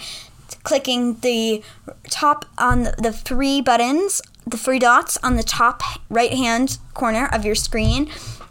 clicking 0.63 1.19
the 1.23 1.65
top 2.09 2.45
on 2.57 2.85
the 2.99 3.13
three 3.13 3.61
buttons, 3.61 4.23
the 4.47 4.57
three 4.57 4.79
dots 4.79 5.19
on 5.25 5.35
the 5.35 5.43
top 5.43 5.83
right 6.09 6.35
hand 6.35 6.79
corner 6.95 7.29
of 7.33 7.45
your 7.45 7.57
screen 7.57 8.09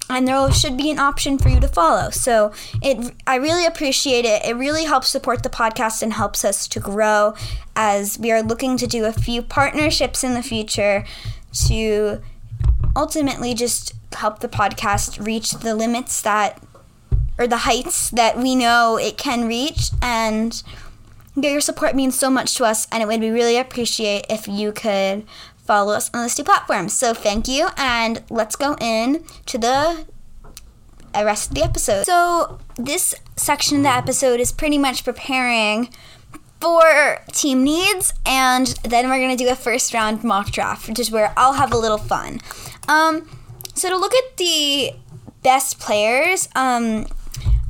and 0.10 0.28
there 0.28 0.52
should 0.52 0.78
be 0.78 0.92
an 0.92 1.00
option 1.00 1.38
for 1.38 1.50
you 1.50 1.60
to 1.60 1.68
follow. 1.68 2.10
So 2.10 2.52
it 2.82 3.14
I 3.26 3.36
really 3.36 3.66
appreciate 3.66 4.26
it. 4.26 4.46
It 4.46 4.56
really 4.56 4.86
helps 4.86 5.10
support 5.10 5.44
the 5.44 5.50
podcast 5.50 6.02
and 6.02 6.14
helps 6.14 6.44
us 6.44 6.68
to 6.70 6.80
grow 6.80 7.34
as 7.76 8.20
we 8.20 8.32
are 8.32 8.44
looking 8.44 8.78
to 8.78 8.88
do 8.88 9.06
a 9.06 9.14
few 9.14 9.42
partnerships 9.42 10.24
in 10.24 10.34
the 10.34 10.44
future 10.44 11.06
to 11.68 12.22
ultimately 12.96 13.54
just 13.54 13.94
help 14.14 14.40
the 14.40 14.50
podcast 14.50 15.26
reach 15.26 15.52
the 15.52 15.76
limits 15.76 16.22
that 16.22 16.62
or 17.38 17.48
the 17.48 17.58
heights 17.58 18.12
that 18.12 18.38
we 18.38 18.56
know 18.56 18.98
it 18.98 19.18
can 19.18 19.48
reach 19.48 19.90
and 20.02 20.62
your 21.36 21.60
support 21.60 21.96
means 21.96 22.18
so 22.18 22.30
much 22.30 22.54
to 22.56 22.64
us 22.64 22.88
and 22.92 23.02
it 23.02 23.08
would 23.08 23.20
be 23.20 23.32
really 23.32 23.58
appreciate 23.58 24.26
if 24.30 24.48
you 24.48 24.72
could 24.72 25.26
follow 25.64 25.94
us 25.94 26.10
on 26.14 26.22
those 26.22 26.36
two 26.36 26.44
platforms. 26.44 26.94
So 26.94 27.14
thank 27.14 27.48
you, 27.48 27.70
and 27.78 28.22
let's 28.30 28.56
go 28.56 28.76
in 28.80 29.24
to 29.48 29.58
the 29.58 30.06
rest 31.16 31.50
of 31.50 31.56
the 31.56 31.64
episode. 31.64 32.06
So 32.06 32.60
this 32.76 33.16
section 33.36 33.78
of 33.78 33.84
the 33.84 33.90
episode 33.90 34.40
is 34.40 34.52
pretty 34.52 34.78
much 34.78 35.04
preparing 35.04 35.90
for 36.60 37.22
team 37.32 37.64
needs, 37.64 38.14
and 38.26 38.68
then 38.84 39.10
we're 39.10 39.20
gonna 39.20 39.36
do 39.36 39.50
a 39.50 39.56
first 39.56 39.94
round 39.94 40.24
mock 40.24 40.52
draft, 40.52 40.88
which 40.88 41.00
is 41.00 41.12
where 41.12 41.34
I'll 41.36 41.54
have 41.54 41.74
a 41.74 41.78
little 41.78 41.98
fun. 41.98 42.40
Um, 42.88 43.30
so 43.74 43.90
to 43.90 43.98
look 43.98 44.14
at 44.14 44.38
the 44.38 44.92
best 45.44 45.80
players, 45.80 46.48
um, 46.56 47.08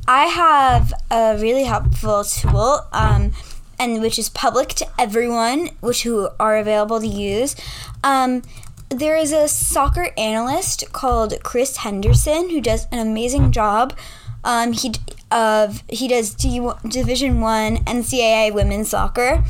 I 0.06 0.26
have 0.26 0.92
a 1.10 1.36
really 1.40 1.64
helpful 1.64 2.24
tool, 2.24 2.82
um, 2.92 3.32
and 3.78 4.00
which 4.00 4.18
is 4.18 4.28
public 4.28 4.70
to 4.70 4.86
everyone, 4.98 5.70
which 5.80 6.02
who 6.02 6.28
are 6.38 6.56
available 6.56 7.00
to 7.00 7.06
use. 7.06 7.56
Um, 8.02 8.42
there 8.88 9.16
is 9.16 9.32
a 9.32 9.48
soccer 9.48 10.10
analyst 10.16 10.92
called 10.92 11.34
Chris 11.42 11.78
Henderson 11.78 12.50
who 12.50 12.60
does 12.60 12.86
an 12.92 12.98
amazing 12.98 13.50
job. 13.50 13.96
Um, 14.44 14.72
he 14.72 14.92
of 15.30 15.82
he 15.88 16.06
does 16.06 16.34
D, 16.34 16.60
Division 16.86 17.40
One 17.40 17.78
NCAA 17.78 18.52
women's 18.52 18.90
soccer, 18.90 19.42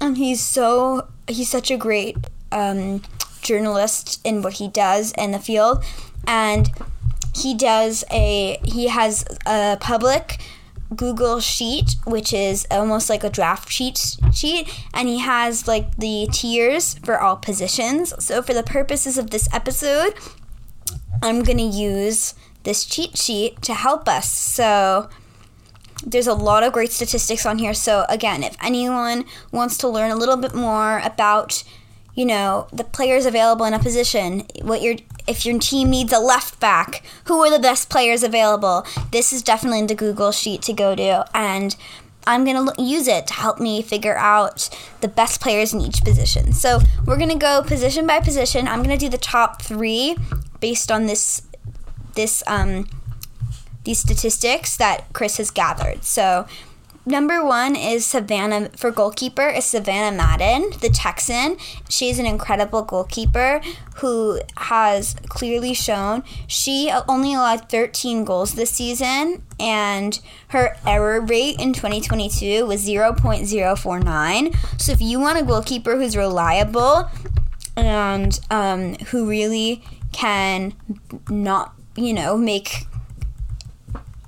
and 0.00 0.16
he's 0.16 0.40
so 0.40 1.08
he's 1.26 1.50
such 1.50 1.70
a 1.70 1.76
great 1.76 2.16
um, 2.52 3.02
journalist 3.42 4.20
in 4.24 4.42
what 4.42 4.54
he 4.54 4.68
does 4.68 5.12
in 5.18 5.32
the 5.32 5.38
field, 5.38 5.84
and 6.26 6.70
he 7.34 7.54
does 7.54 8.04
a 8.10 8.60
he 8.62 8.88
has 8.88 9.24
a 9.44 9.76
public 9.80 10.38
Google 10.94 11.40
Sheet, 11.40 11.96
which 12.06 12.32
is 12.32 12.66
almost 12.70 13.10
like 13.10 13.24
a 13.24 13.30
draft 13.30 13.70
sheet 13.70 14.16
sheet, 14.32 14.68
and 14.94 15.08
he 15.08 15.18
has 15.18 15.68
like 15.68 15.96
the 15.96 16.28
tiers 16.32 16.94
for 17.04 17.20
all 17.20 17.36
positions. 17.36 18.14
So 18.24 18.42
for 18.42 18.54
the 18.54 18.62
purposes 18.62 19.18
of 19.18 19.30
this 19.30 19.48
episode, 19.52 20.14
I'm 21.22 21.42
gonna 21.42 21.68
use 21.68 22.34
this 22.62 22.84
cheat 22.84 23.16
sheet 23.16 23.60
to 23.62 23.74
help 23.74 24.08
us. 24.08 24.30
So 24.30 25.08
there's 26.04 26.26
a 26.26 26.34
lot 26.34 26.62
of 26.62 26.72
great 26.72 26.92
statistics 26.92 27.44
on 27.44 27.58
here. 27.58 27.74
So 27.74 28.04
again, 28.08 28.42
if 28.42 28.56
anyone 28.62 29.24
wants 29.52 29.76
to 29.78 29.88
learn 29.88 30.10
a 30.10 30.16
little 30.16 30.36
bit 30.36 30.54
more 30.54 31.00
about 31.04 31.64
you 32.14 32.24
know 32.24 32.66
the 32.72 32.82
players 32.82 33.26
available 33.26 33.64
in 33.64 33.72
a 33.72 33.78
position 33.78 34.44
what 34.62 34.82
your 34.82 34.96
if 35.28 35.44
your 35.44 35.58
team 35.58 35.90
needs 35.90 36.12
a 36.12 36.18
left 36.18 36.58
back 36.58 37.02
who 37.24 37.40
are 37.42 37.50
the 37.50 37.58
best 37.58 37.90
players 37.90 38.22
available? 38.22 38.86
This 39.12 39.32
is 39.32 39.42
definitely 39.42 39.86
the 39.86 39.94
google 39.94 40.32
sheet 40.32 40.62
to 40.62 40.72
go 40.72 40.94
to 40.94 41.24
and 41.34 41.76
i'm 42.26 42.44
going 42.44 42.66
to 42.66 42.82
use 42.82 43.08
it 43.08 43.26
to 43.26 43.32
help 43.32 43.58
me 43.58 43.80
figure 43.80 44.16
out 44.16 44.68
the 45.00 45.08
best 45.08 45.40
players 45.40 45.72
in 45.72 45.80
each 45.80 46.02
position. 46.02 46.52
So 46.52 46.80
we're 47.06 47.16
going 47.16 47.30
to 47.30 47.38
go 47.38 47.62
position 47.62 48.06
by 48.06 48.20
position. 48.20 48.68
I'm 48.68 48.82
going 48.82 48.96
to 48.96 49.02
do 49.02 49.08
the 49.08 49.18
top 49.18 49.62
three 49.62 50.16
based 50.60 50.92
on 50.92 51.06
this 51.06 51.42
this 52.14 52.42
um 52.46 52.86
these 53.84 54.00
statistics 54.00 54.76
that 54.76 55.10
chris 55.14 55.38
has 55.38 55.50
gathered. 55.50 56.04
So 56.04 56.46
Number 57.08 57.42
one 57.42 57.74
is 57.74 58.04
Savannah 58.04 58.68
for 58.76 58.90
goalkeeper 58.90 59.48
is 59.48 59.64
Savannah 59.64 60.14
Madden, 60.14 60.72
the 60.82 60.90
Texan. 60.90 61.56
She's 61.88 62.18
an 62.18 62.26
incredible 62.26 62.82
goalkeeper 62.82 63.62
who 63.96 64.42
has 64.58 65.16
clearly 65.26 65.72
shown 65.72 66.22
she 66.46 66.92
only 67.08 67.32
allowed 67.32 67.70
13 67.70 68.24
goals 68.24 68.52
this 68.52 68.72
season, 68.72 69.42
and 69.58 70.20
her 70.48 70.76
error 70.86 71.22
rate 71.22 71.58
in 71.58 71.72
2022 71.72 72.66
was 72.66 72.86
0.049. 72.86 74.56
So 74.78 74.92
if 74.92 75.00
you 75.00 75.18
want 75.18 75.40
a 75.40 75.44
goalkeeper 75.44 75.96
who's 75.96 76.14
reliable 76.14 77.08
and 77.74 78.38
um, 78.50 78.96
who 79.06 79.26
really 79.26 79.82
can 80.12 80.74
not, 81.30 81.72
you 81.96 82.12
know, 82.12 82.36
make 82.36 82.84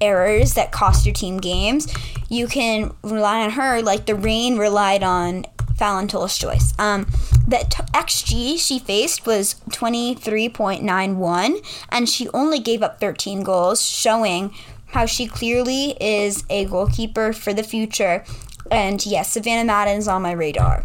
errors 0.01 0.55
that 0.55 0.73
cost 0.73 1.05
your 1.05 1.15
team 1.15 1.37
games, 1.37 1.87
you 2.31 2.47
can 2.47 2.95
rely 3.03 3.43
on 3.43 3.51
her 3.51 3.83
like 3.83 4.07
the 4.07 4.15
Reign 4.15 4.57
relied 4.57 5.03
on 5.03 5.45
Phallon 5.77 6.09
Tullis-Joyce's. 6.09 6.73
Um, 6.79 7.07
the 7.47 7.67
t- 7.69 7.83
XG 7.93 8.59
she 8.59 8.79
faced 8.79 9.27
was 9.27 9.57
23.91, 9.71 11.67
and 11.91 12.09
she 12.09 12.29
only 12.31 12.61
gave 12.61 12.83
up 12.83 13.01
13 13.01 13.43
goals, 13.43 13.83
showing 13.83 14.55
how 14.89 15.07
she 15.07 15.27
clearly 15.27 15.97
is 16.01 16.45
a 16.49 16.65
goalkeeper 16.67 17.33
for 17.33 17.53
the 17.53 17.63
future. 17.63 18.25
And 18.71 19.05
yes, 19.05 19.33
Savannah 19.33 19.65
Madden 19.65 19.99
is 19.99 20.07
on 20.07 20.23
my 20.23 20.33
radar. 20.33 20.85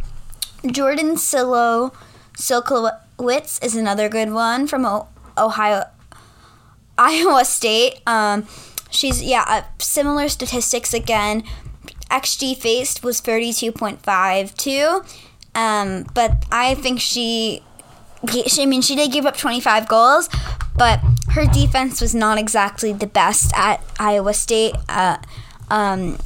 Jordan 0.66 1.18
Silo 1.18 1.94
Silkowitz 2.34 3.64
is 3.64 3.75
another 3.75 4.10
good 4.10 4.32
one 4.32 4.66
from 4.66 4.86
o- 4.86 5.08
Ohio, 5.38 5.84
Iowa 6.98 7.46
State. 7.46 8.00
Um, 8.08 8.48
She's 8.96 9.22
yeah, 9.22 9.44
uh, 9.48 9.64
similar 9.78 10.30
statistics 10.30 10.94
again. 10.94 11.44
XG 12.10 12.56
faced 12.58 13.04
was 13.04 13.22
32.52. 13.22 15.06
Um, 15.56 16.06
but 16.14 16.46
I 16.52 16.75
think 16.75 17.00
she, 17.00 17.62
she, 18.48 18.64
I 18.64 18.66
mean, 18.66 18.82
she 18.82 18.96
did 18.96 19.12
give 19.12 19.25
up 19.25 19.38
25 19.38 19.88
goals, 19.88 20.30
but 20.78 21.00
her 21.32 21.46
defense 21.46 22.02
was 22.02 22.14
not 22.14 22.38
exactly 22.38 22.94
the 22.94 23.08
best 23.08 23.52
at 23.56 23.82
Iowa 24.00 24.34
State. 24.34 24.75
Uh, 24.90 25.18
um, 25.70 26.18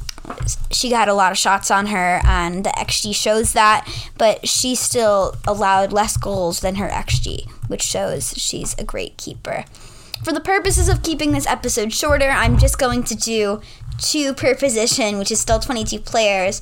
she 0.70 0.90
got 0.90 1.08
a 1.08 1.14
lot 1.14 1.32
of 1.32 1.38
shots 1.38 1.70
on 1.70 1.86
her, 1.86 2.20
and 2.24 2.64
the 2.64 2.70
XG 2.70 3.14
shows 3.14 3.52
that, 3.52 3.88
but 4.18 4.48
she 4.48 4.74
still 4.74 5.36
allowed 5.46 5.92
less 5.92 6.16
goals 6.16 6.60
than 6.60 6.76
her 6.76 6.88
XG, 6.88 7.48
which 7.68 7.82
shows 7.82 8.34
she's 8.36 8.74
a 8.78 8.84
great 8.84 9.16
keeper. 9.16 9.64
For 10.24 10.32
the 10.32 10.40
purposes 10.40 10.88
of 10.88 11.02
keeping 11.02 11.32
this 11.32 11.46
episode 11.46 11.92
shorter, 11.92 12.28
I'm 12.28 12.58
just 12.58 12.78
going 12.78 13.04
to 13.04 13.14
do 13.14 13.60
two 13.98 14.34
per 14.34 14.54
position, 14.54 15.18
which 15.18 15.30
is 15.30 15.40
still 15.40 15.58
22 15.58 16.00
players. 16.00 16.60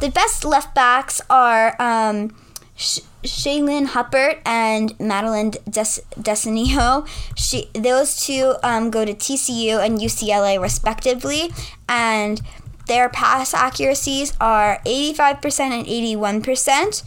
The 0.00 0.10
best 0.10 0.44
left 0.44 0.74
backs 0.74 1.20
are 1.28 1.76
um, 1.80 2.34
Sh- 2.74 3.00
Shaylin 3.22 3.88
Huppert 3.88 4.40
and 4.46 4.98
Madeline 4.98 5.50
Des- 5.68 6.02
Desiano. 6.18 7.06
She, 7.36 7.70
those 7.74 8.20
two 8.24 8.54
um, 8.62 8.90
go 8.90 9.04
to 9.04 9.14
TCU 9.14 9.84
and 9.84 9.98
UCLA 9.98 10.60
respectively, 10.60 11.50
and 11.88 12.40
their 12.86 13.08
pass 13.08 13.52
accuracies 13.52 14.32
are 14.40 14.80
85% 14.86 15.60
and 15.60 15.86
81%. 15.86 17.02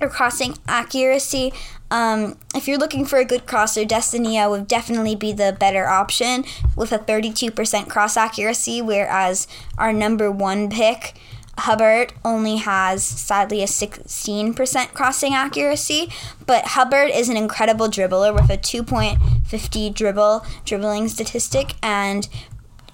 Their 0.00 0.08
crossing 0.08 0.56
accuracy 0.66 1.52
um, 1.90 2.38
if 2.54 2.68
you're 2.68 2.78
looking 2.78 3.04
for 3.04 3.18
a 3.18 3.24
good 3.24 3.46
crosser, 3.46 3.84
Desiano 3.84 4.50
would 4.50 4.68
definitely 4.68 5.16
be 5.16 5.32
the 5.32 5.56
better 5.58 5.88
option 5.88 6.44
with 6.76 6.92
a 6.92 6.98
32% 6.98 7.88
cross 7.88 8.16
accuracy, 8.16 8.80
whereas 8.80 9.48
our 9.76 9.92
number 9.92 10.30
one 10.30 10.70
pick, 10.70 11.14
Hubbard, 11.58 12.12
only 12.24 12.56
has 12.58 13.02
sadly 13.04 13.60
a 13.62 13.66
16% 13.66 14.94
crossing 14.94 15.34
accuracy. 15.34 16.10
But 16.46 16.68
Hubbard 16.68 17.10
is 17.10 17.28
an 17.28 17.36
incredible 17.36 17.88
dribbler 17.88 18.32
with 18.32 18.50
a 18.50 18.56
2.50 18.56 19.92
dribble 19.92 20.46
dribbling 20.64 21.08
statistic, 21.08 21.74
and 21.82 22.28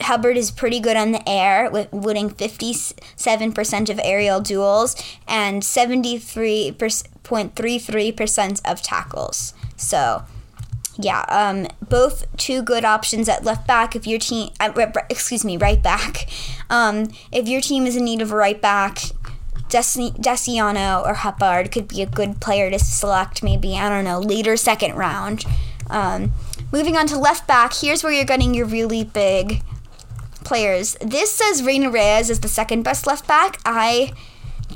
Hubbard 0.01 0.37
is 0.37 0.51
pretty 0.51 0.81
good 0.81 0.97
on 0.97 1.13
the 1.13 1.23
air, 1.29 1.71
with 1.71 1.93
winning 1.93 2.31
57% 2.31 3.91
of 3.91 4.01
aerial 4.03 4.41
duels 4.41 4.97
and 5.27 5.63
73.33% 5.63 8.61
of 8.65 8.83
tackles. 8.83 9.55
So, 9.77 10.25
yeah, 10.99 11.25
um, 11.29 11.67
both 11.89 12.27
two 12.37 12.63
good 12.63 12.85
options 12.85 13.29
at 13.29 13.45
left 13.45 13.67
back. 13.67 13.97
If 13.97 14.07
your 14.07 14.19
team, 14.19 14.51
uh, 14.61 14.73
excuse 15.11 15.45
me, 15.45 15.57
right 15.57 15.83
back. 15.83 16.29
Um, 16.69 17.11
if 17.31 17.47
your 17.47 17.61
team 17.61 17.87
is 17.87 17.95
in 17.95 18.05
need 18.05 18.21
of 18.21 18.33
a 18.33 18.35
right 18.35 18.61
back, 18.61 18.99
Desiano 19.69 21.07
or 21.07 21.15
Hubbard 21.15 21.71
could 21.71 21.87
be 21.87 22.03
a 22.03 22.07
good 22.07 22.41
player 22.41 22.73
to 22.73 22.79
select. 22.81 23.45
Maybe 23.45 23.77
I 23.77 23.89
don't 23.89 24.05
know 24.05 24.19
later 24.19 24.57
second 24.57 24.97
round. 24.97 25.45
Um, 25.89 26.33
moving 26.73 26.97
on 26.97 27.07
to 27.07 27.17
left 27.17 27.47
back, 27.47 27.73
here's 27.73 28.03
where 28.03 28.13
you're 28.13 28.25
getting 28.25 28.53
your 28.53 28.67
really 28.67 29.05
big 29.05 29.63
players. 30.47 30.97
This 31.01 31.33
says 31.33 31.63
Reyna 31.63 31.91
Reyes 31.91 32.31
is 32.31 32.41
the 32.41 32.49
second 32.49 32.83
best 32.83 33.07
left 33.07 33.27
back. 33.27 33.61
I 33.67 34.13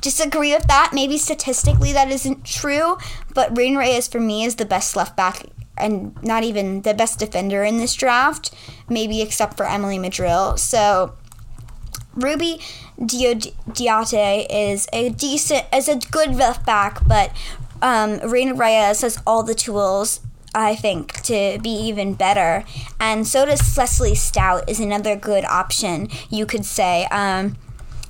disagree 0.00 0.52
with 0.52 0.66
that. 0.66 0.90
Maybe 0.92 1.16
statistically 1.16 1.92
that 1.92 2.10
isn't 2.10 2.44
true, 2.44 2.98
but 3.34 3.56
Reyna 3.56 3.78
Reyes 3.78 4.08
for 4.08 4.20
me 4.20 4.44
is 4.44 4.56
the 4.56 4.64
best 4.64 4.96
left 4.96 5.16
back 5.16 5.46
and 5.78 6.20
not 6.22 6.42
even 6.42 6.82
the 6.82 6.92
best 6.92 7.18
defender 7.18 7.64
in 7.64 7.78
this 7.78 7.94
draft, 7.94 8.52
maybe 8.88 9.22
except 9.22 9.56
for 9.56 9.64
Emily 9.64 9.98
Madril. 9.98 10.58
So 10.58 11.14
Ruby 12.14 12.60
Diate 12.98 14.46
is 14.50 14.88
a 14.92 15.08
decent, 15.10 15.64
is 15.72 15.88
a 15.88 15.96
good 15.96 16.34
left 16.34 16.66
back, 16.66 17.06
but 17.06 17.32
um, 17.80 18.18
Reyna 18.18 18.54
Reyes 18.54 19.00
has 19.02 19.22
all 19.26 19.42
the 19.42 19.54
tools 19.54 20.20
I 20.54 20.74
think, 20.74 21.22
to 21.22 21.58
be 21.62 21.70
even 21.70 22.14
better. 22.14 22.64
And 22.98 23.26
so 23.26 23.46
does 23.46 23.64
Cecily 23.64 24.14
Stout 24.14 24.68
is 24.68 24.80
another 24.80 25.16
good 25.16 25.44
option, 25.44 26.08
you 26.28 26.46
could 26.46 26.64
say. 26.64 27.06
Um, 27.10 27.56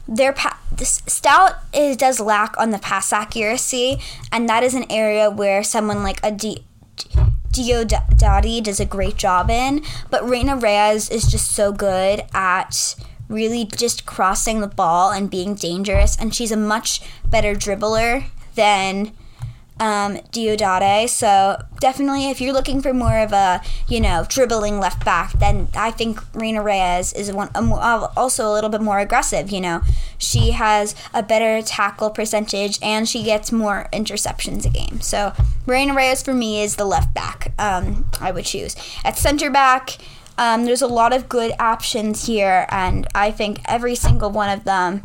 their 0.09 0.33
pa- 0.33 0.59
Stout 0.83 1.57
is, 1.73 1.97
does 1.97 2.19
lack 2.21 2.59
on 2.59 2.71
the 2.71 2.79
pass 2.79 3.13
accuracy, 3.13 4.01
and 4.33 4.49
that 4.49 4.63
is 4.63 4.75
an 4.75 4.91
area 4.91 5.31
where 5.31 5.63
someone 5.63 6.03
like 6.03 6.21
a 6.23 6.33
D- 6.33 6.65
Diodati 7.53 8.63
does 8.63 8.81
a 8.81 8.87
great 8.87 9.17
job 9.17 9.51
in. 9.51 9.83
But 10.09 10.29
Reyna 10.29 10.57
Reyes 10.57 11.11
is 11.11 11.31
just 11.31 11.51
so 11.51 11.73
good 11.73 12.25
at 12.33 12.95
really 13.29 13.65
just 13.65 14.07
crossing 14.07 14.61
the 14.61 14.67
ball 14.67 15.13
and 15.13 15.31
being 15.31 15.55
dangerous, 15.55 16.17
and 16.17 16.35
she's 16.35 16.51
a 16.51 16.57
much 16.57 17.01
better 17.25 17.55
dribbler 17.55 18.25
than 18.55 19.13
um, 19.81 20.17
Diodati. 20.31 21.09
So 21.09 21.61
definitely, 21.81 22.29
if 22.31 22.41
you're 22.41 22.53
looking 22.53 22.83
for 22.83 22.93
more 22.93 23.19
of 23.19 23.33
a 23.33 23.63
you 23.89 24.01
know 24.01 24.25
dribbling 24.29 24.79
left 24.79 25.05
back, 25.05 25.33
then 25.33 25.69
I 25.75 25.91
think 25.91 26.21
Reyna 26.35 26.63
Reyes 26.63 27.13
is 27.13 27.33
one 27.33 27.51
also 27.55 28.47
a 28.47 28.53
little 28.53 28.71
bit 28.71 28.83
more 28.83 29.01
aggressive. 29.01 29.51
You 29.51 29.63
know, 29.63 29.81
she 30.19 30.53
has 30.53 30.95
a 31.13 31.23
better 31.23 31.67
tackle 31.67 32.11
percentage 32.11 32.79
and 32.83 33.09
she 33.09 33.25
gets 33.25 33.51
more 33.51 33.89
interceptions 33.93 34.67
a 34.67 34.71
game. 34.71 35.01
So 35.01 35.33
Reyna 35.67 35.95
Reyes 35.95 36.23
for 36.23 36.35
me 36.35 36.63
is 36.63 36.77
the 36.77 36.85
left 36.85 37.13
back. 37.15 37.53
Um, 37.59 38.07
I 38.21 38.31
would 38.31 38.45
choose 38.45 38.77
at 39.05 39.19
center 39.19 39.51
back. 39.51 39.97
Um, 40.37 40.65
there's 40.65 40.81
a 40.81 40.87
lot 40.87 41.13
of 41.13 41.29
good 41.29 41.53
options 41.59 42.27
here, 42.27 42.67
and 42.71 43.07
I 43.15 43.31
think 43.31 43.61
every 43.67 43.95
single 43.95 44.31
one 44.31 44.49
of 44.49 44.65
them 44.65 45.05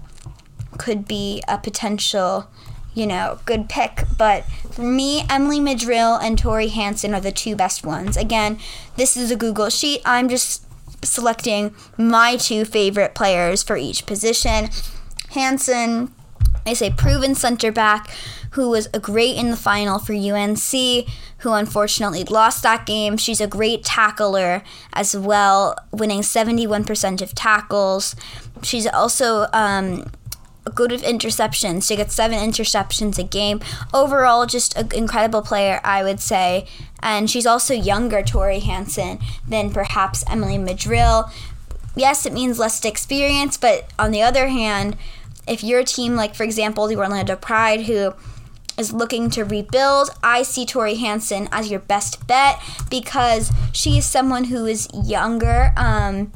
could 0.78 1.08
be 1.08 1.42
a 1.48 1.58
potential 1.58 2.50
you 2.96 3.06
know, 3.06 3.40
good 3.46 3.70
pick. 3.70 4.06
But 4.18 4.46
for 4.72 4.82
me, 4.82 5.24
Emily 5.30 5.60
Madril 5.60 6.20
and 6.22 6.38
Tori 6.38 6.70
Hansen 6.70 7.14
are 7.14 7.22
the 7.22 7.32
two 7.32 7.56
best 7.56 7.86
ones. 7.86 8.18
Again, 8.18 8.58
this 8.96 9.16
is 9.16 9.30
a 9.30 9.36
Google 9.36 9.70
sheet. 9.70 10.02
I'm 10.06 10.30
just 10.30 10.66
selecting 11.04 11.76
my 11.98 12.38
two 12.38 12.66
favorite 12.66 13.14
players 13.14 13.62
for 13.62 13.78
each 13.78 14.06
position. 14.06 14.70
Hansen 15.32 16.12
is 16.66 16.82
a 16.82 16.92
proven 16.92 17.36
center 17.36 17.72
back 17.72 18.10
who 18.52 18.70
was 18.70 18.88
a 18.94 19.00
great 19.00 19.36
in 19.36 19.52
the 19.52 19.58
final 19.58 20.00
for 20.00 20.14
UNC, 20.14 20.72
who 21.40 21.52
unfortunately 21.52 22.24
lost 22.24 22.64
that 22.64 22.86
game. 22.86 23.18
She's 23.18 23.42
a 23.42 23.48
great 23.48 23.84
tackler 23.84 24.64
as 24.94 25.16
well, 25.16 25.76
winning 25.92 26.22
71% 26.22 27.22
of 27.22 27.36
tackles. 27.36 28.16
She's 28.64 28.88
also 28.88 29.48
um, 29.52 30.10
good 30.74 30.92
with 30.92 31.04
interceptions. 31.04 31.88
She 31.88 31.96
gets 31.96 32.16
seven 32.16 32.38
interceptions 32.38 33.20
a 33.20 33.24
game. 33.24 33.60
Overall, 33.94 34.46
just 34.46 34.76
an 34.78 34.90
incredible 34.94 35.42
player, 35.42 35.80
I 35.84 36.04
would 36.04 36.20
say. 36.20 36.68
And 37.02 37.30
she's 37.30 37.46
also 37.46 37.74
younger, 37.74 38.24
Tori 38.24 38.60
Hansen, 38.60 39.20
than 39.48 39.72
perhaps 39.72 40.24
Emily 40.30 40.58
Madril. 40.58 41.32
Yes, 41.96 42.26
it 42.26 42.34
means 42.34 42.60
less 42.60 42.84
experience, 42.84 43.58
but 43.58 43.92
on 43.98 44.12
the 44.12 44.22
other 44.22 44.48
hand, 44.48 44.98
if 45.48 45.64
you're 45.64 45.82
a 45.82 45.86
team 45.86 46.16
like, 46.16 46.36
for 46.36 46.44
example, 46.44 46.88
the 46.88 46.98
Orlando 46.98 47.36
Pride, 47.36 47.82
who 47.82 48.14
is 48.78 48.92
looking 48.92 49.30
to 49.30 49.44
rebuild, 49.44 50.10
I 50.24 50.44
see 50.44 50.66
Tori 50.66 50.96
Hansen 50.96 51.48
as 51.52 51.72
your 51.72 51.80
best 51.80 52.28
bet 52.28 52.62
because 52.90 53.52
she 53.72 53.98
is 53.98 54.06
someone 54.06 54.46
who 54.46 54.66
is 54.66 54.90
younger 54.94 55.72
um, 55.78 56.34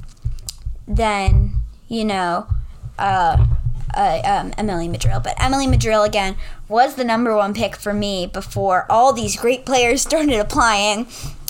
than, 0.88 1.56
you 1.88 2.06
know, 2.06 2.48
uh, 2.98 3.46
uh, 3.96 4.22
um, 4.24 4.54
Emily 4.58 4.88
Madril. 4.88 5.24
But 5.24 5.42
Emily 5.42 5.68
Madril, 5.68 6.06
again, 6.06 6.36
was 6.68 6.96
the 6.96 7.04
number 7.04 7.36
one 7.36 7.54
pick 7.54 7.76
for 7.76 7.94
me 7.94 8.28
before 8.28 8.86
all 8.90 9.14
these 9.14 9.36
great 9.36 9.66
players 9.66 10.02
started 10.10 10.40
applying, 10.40 11.08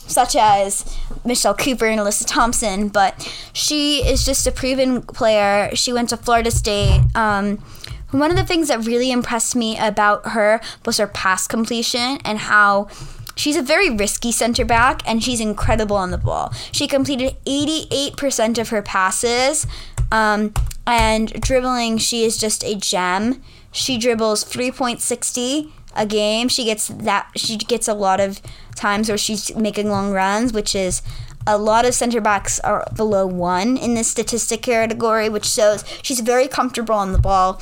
such 0.08 0.36
as 0.36 0.98
Michelle 1.26 1.56
Cooper 1.56 1.86
and 1.86 2.00
Alyssa 2.00 2.26
Thompson. 2.26 2.90
But 2.90 3.32
she 3.54 4.00
is 4.00 4.26
just 4.26 4.46
a 4.48 4.52
proven 4.52 5.02
player. 5.02 5.76
She 5.76 5.94
went 5.94 6.10
to 6.10 6.18
Florida 6.18 6.52
State. 6.52 7.02
Um, 7.16 7.64
one 8.12 8.32
of 8.32 8.38
the 8.38 8.46
things 8.46 8.70
that 8.70 8.86
really 8.86 9.12
impressed 9.12 9.56
me 9.56 9.78
about 9.78 10.30
her 10.30 10.62
was 10.86 10.98
her 10.98 11.06
pass 11.06 11.48
completion 11.48 12.18
and 12.26 12.40
how 12.40 12.88
she's 13.36 13.56
a 13.56 13.62
very 13.62 13.90
risky 13.90 14.32
center 14.32 14.66
back 14.66 15.02
and 15.08 15.24
she's 15.24 15.40
incredible 15.40 15.96
on 15.96 16.12
the 16.12 16.18
ball. 16.18 16.52
She 16.72 16.88
completed 16.88 17.38
88% 17.46 18.58
of 18.58 18.70
her 18.70 18.82
passes. 18.82 19.68
Um, 20.12 20.54
and 20.86 21.32
dribbling, 21.42 21.98
she 21.98 22.24
is 22.24 22.38
just 22.38 22.64
a 22.64 22.76
gem. 22.76 23.42
She 23.72 23.98
dribbles 23.98 24.44
3.60 24.44 25.72
a 25.96 26.06
game. 26.06 26.48
She 26.48 26.66
gets 26.66 26.88
that 26.88 27.30
she 27.36 27.58
gets 27.58 27.88
a 27.88 27.94
lot 27.94 28.20
of 28.20 28.42
times 28.76 29.10
where 29.10 29.18
she's 29.18 29.56
making 29.56 29.90
long 29.90 30.12
runs, 30.12 30.54
which 30.54 30.76
is 30.76 31.02
a 31.46 31.58
lot 31.58 31.86
of 31.86 31.94
center 31.94 32.22
backs 32.22 32.60
are 32.62 32.88
below 32.96 33.26
one 33.26 33.78
in 33.78 33.96
this 33.96 34.10
statistic 34.10 34.62
category, 34.62 35.30
which 35.30 35.46
shows 35.46 35.84
she's 36.02 36.20
very 36.20 36.48
comfortable 36.48 36.96
on 36.96 37.12
the 37.12 37.18
ball. 37.20 37.62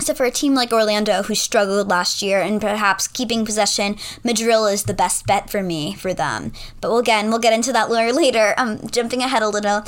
So 0.00 0.14
for 0.14 0.24
a 0.24 0.30
team 0.30 0.54
like 0.54 0.72
Orlando, 0.72 1.24
who 1.24 1.34
struggled 1.34 1.88
last 1.88 2.22
year 2.22 2.40
and 2.40 2.60
perhaps 2.60 3.08
keeping 3.08 3.44
possession, 3.44 3.96
Madril 4.24 4.72
is 4.72 4.84
the 4.84 4.94
best 4.94 5.26
bet 5.26 5.50
for 5.50 5.60
me 5.60 5.94
for 5.94 6.14
them. 6.14 6.52
But 6.80 6.90
we'll, 6.90 7.00
again, 7.00 7.30
we'll 7.30 7.40
get 7.40 7.52
into 7.52 7.72
that 7.72 7.90
later. 7.90 8.54
I'm 8.56 8.68
um, 8.68 8.88
jumping 8.90 9.22
ahead 9.22 9.42
a 9.42 9.48
little. 9.48 9.82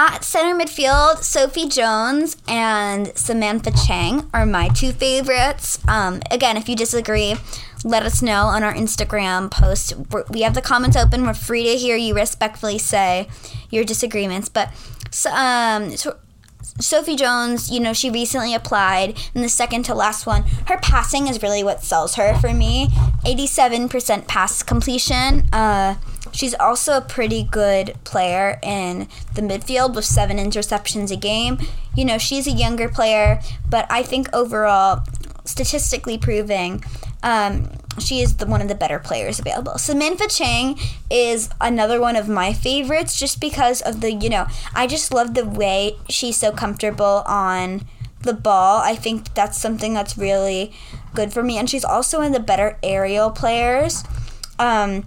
At 0.00 0.22
center 0.22 0.54
midfield, 0.54 1.24
Sophie 1.24 1.66
Jones 1.66 2.36
and 2.46 3.10
Samantha 3.18 3.72
Chang 3.72 4.30
are 4.32 4.46
my 4.46 4.68
two 4.68 4.92
favorites. 4.92 5.80
Um, 5.88 6.22
again, 6.30 6.56
if 6.56 6.68
you 6.68 6.76
disagree, 6.76 7.34
let 7.82 8.04
us 8.04 8.22
know 8.22 8.44
on 8.44 8.62
our 8.62 8.72
Instagram 8.72 9.50
post. 9.50 9.94
We 10.30 10.42
have 10.42 10.54
the 10.54 10.62
comments 10.62 10.96
open. 10.96 11.26
We're 11.26 11.34
free 11.34 11.64
to 11.64 11.76
hear 11.76 11.96
you 11.96 12.14
respectfully 12.14 12.78
say 12.78 13.28
your 13.70 13.82
disagreements. 13.82 14.48
But 14.48 14.68
um, 15.32 15.96
so 15.96 16.16
Sophie 16.78 17.16
Jones, 17.16 17.68
you 17.68 17.80
know, 17.80 17.92
she 17.92 18.08
recently 18.08 18.54
applied 18.54 19.18
in 19.34 19.42
the 19.42 19.48
second 19.48 19.82
to 19.86 19.96
last 19.96 20.26
one. 20.26 20.44
Her 20.66 20.78
passing 20.78 21.26
is 21.26 21.42
really 21.42 21.64
what 21.64 21.82
sells 21.82 22.14
her 22.14 22.38
for 22.38 22.54
me. 22.54 22.86
87% 23.24 24.28
pass 24.28 24.62
completion. 24.62 25.48
Uh, 25.52 25.96
She's 26.32 26.54
also 26.54 26.96
a 26.96 27.00
pretty 27.00 27.42
good 27.42 27.94
player 28.04 28.58
in 28.62 29.08
the 29.34 29.42
midfield 29.42 29.94
with 29.94 30.04
seven 30.04 30.38
interceptions 30.38 31.10
a 31.10 31.16
game. 31.16 31.58
You 31.96 32.04
know, 32.04 32.18
she's 32.18 32.46
a 32.46 32.52
younger 32.52 32.88
player, 32.88 33.40
but 33.68 33.86
I 33.90 34.02
think 34.02 34.28
overall, 34.32 35.04
statistically 35.44 36.18
proving, 36.18 36.84
um, 37.22 37.70
she 37.98 38.20
is 38.20 38.36
the, 38.36 38.46
one 38.46 38.60
of 38.60 38.68
the 38.68 38.74
better 38.74 38.98
players 38.98 39.38
available. 39.38 39.78
Samantha 39.78 40.28
Chang 40.28 40.78
is 41.10 41.50
another 41.60 42.00
one 42.00 42.16
of 42.16 42.28
my 42.28 42.52
favorites 42.52 43.18
just 43.18 43.40
because 43.40 43.80
of 43.82 44.00
the, 44.00 44.12
you 44.12 44.28
know, 44.28 44.46
I 44.74 44.86
just 44.86 45.12
love 45.12 45.34
the 45.34 45.44
way 45.44 45.96
she's 46.08 46.36
so 46.36 46.52
comfortable 46.52 47.22
on 47.26 47.86
the 48.22 48.34
ball. 48.34 48.80
I 48.82 48.94
think 48.94 49.34
that's 49.34 49.58
something 49.58 49.94
that's 49.94 50.16
really 50.16 50.72
good 51.14 51.32
for 51.32 51.42
me. 51.42 51.58
And 51.58 51.68
she's 51.68 51.84
also 51.84 52.18
one 52.18 52.28
of 52.28 52.32
the 52.32 52.40
better 52.40 52.78
aerial 52.82 53.30
players. 53.30 54.04
Um, 54.58 55.06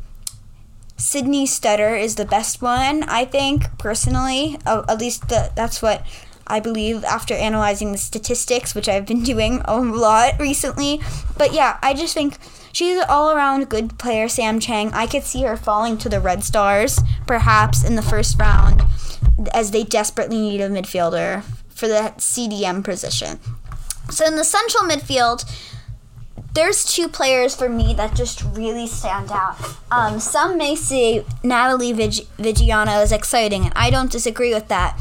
Sydney 1.01 1.47
Stutter 1.47 1.95
is 1.95 2.13
the 2.13 2.25
best 2.25 2.61
one, 2.61 3.01
I 3.03 3.25
think, 3.25 3.75
personally. 3.79 4.59
Uh, 4.67 4.83
at 4.87 4.99
least 4.99 5.29
the, 5.29 5.51
that's 5.55 5.81
what 5.81 6.05
I 6.45 6.59
believe 6.59 7.03
after 7.03 7.33
analyzing 7.33 7.91
the 7.91 7.97
statistics, 7.97 8.75
which 8.75 8.87
I've 8.87 9.07
been 9.07 9.23
doing 9.33 9.61
a 9.65 9.81
lot 9.81 10.39
recently. 10.39 11.01
But 11.35 11.53
yeah, 11.53 11.79
I 11.81 11.95
just 11.95 12.13
think 12.13 12.37
she's 12.71 12.99
an 12.99 13.05
all 13.09 13.31
around 13.31 13.67
good 13.67 13.97
player, 13.97 14.29
Sam 14.29 14.59
Chang. 14.59 14.93
I 14.93 15.07
could 15.07 15.23
see 15.23 15.41
her 15.41 15.57
falling 15.57 15.97
to 15.97 16.07
the 16.07 16.19
Red 16.19 16.43
Stars, 16.43 16.99
perhaps 17.25 17.83
in 17.83 17.95
the 17.95 18.03
first 18.03 18.39
round, 18.39 18.83
as 19.55 19.71
they 19.71 19.83
desperately 19.83 20.39
need 20.39 20.61
a 20.61 20.69
midfielder 20.69 21.41
for 21.69 21.87
the 21.87 22.13
CDM 22.17 22.83
position. 22.83 23.39
So 24.11 24.27
in 24.27 24.35
the 24.35 24.43
central 24.43 24.83
midfield, 24.83 25.45
there's 26.53 26.83
two 26.83 27.07
players 27.07 27.55
for 27.55 27.69
me 27.69 27.93
that 27.93 28.15
just 28.15 28.43
really 28.53 28.87
stand 28.87 29.31
out. 29.31 29.57
Um, 29.89 30.19
some 30.19 30.57
may 30.57 30.75
say 30.75 31.25
Natalie 31.43 31.93
Vig- 31.93 32.27
Viggiano 32.37 33.01
is 33.01 33.11
exciting, 33.11 33.63
and 33.63 33.73
I 33.75 33.89
don't 33.89 34.11
disagree 34.11 34.53
with 34.53 34.67
that 34.67 34.99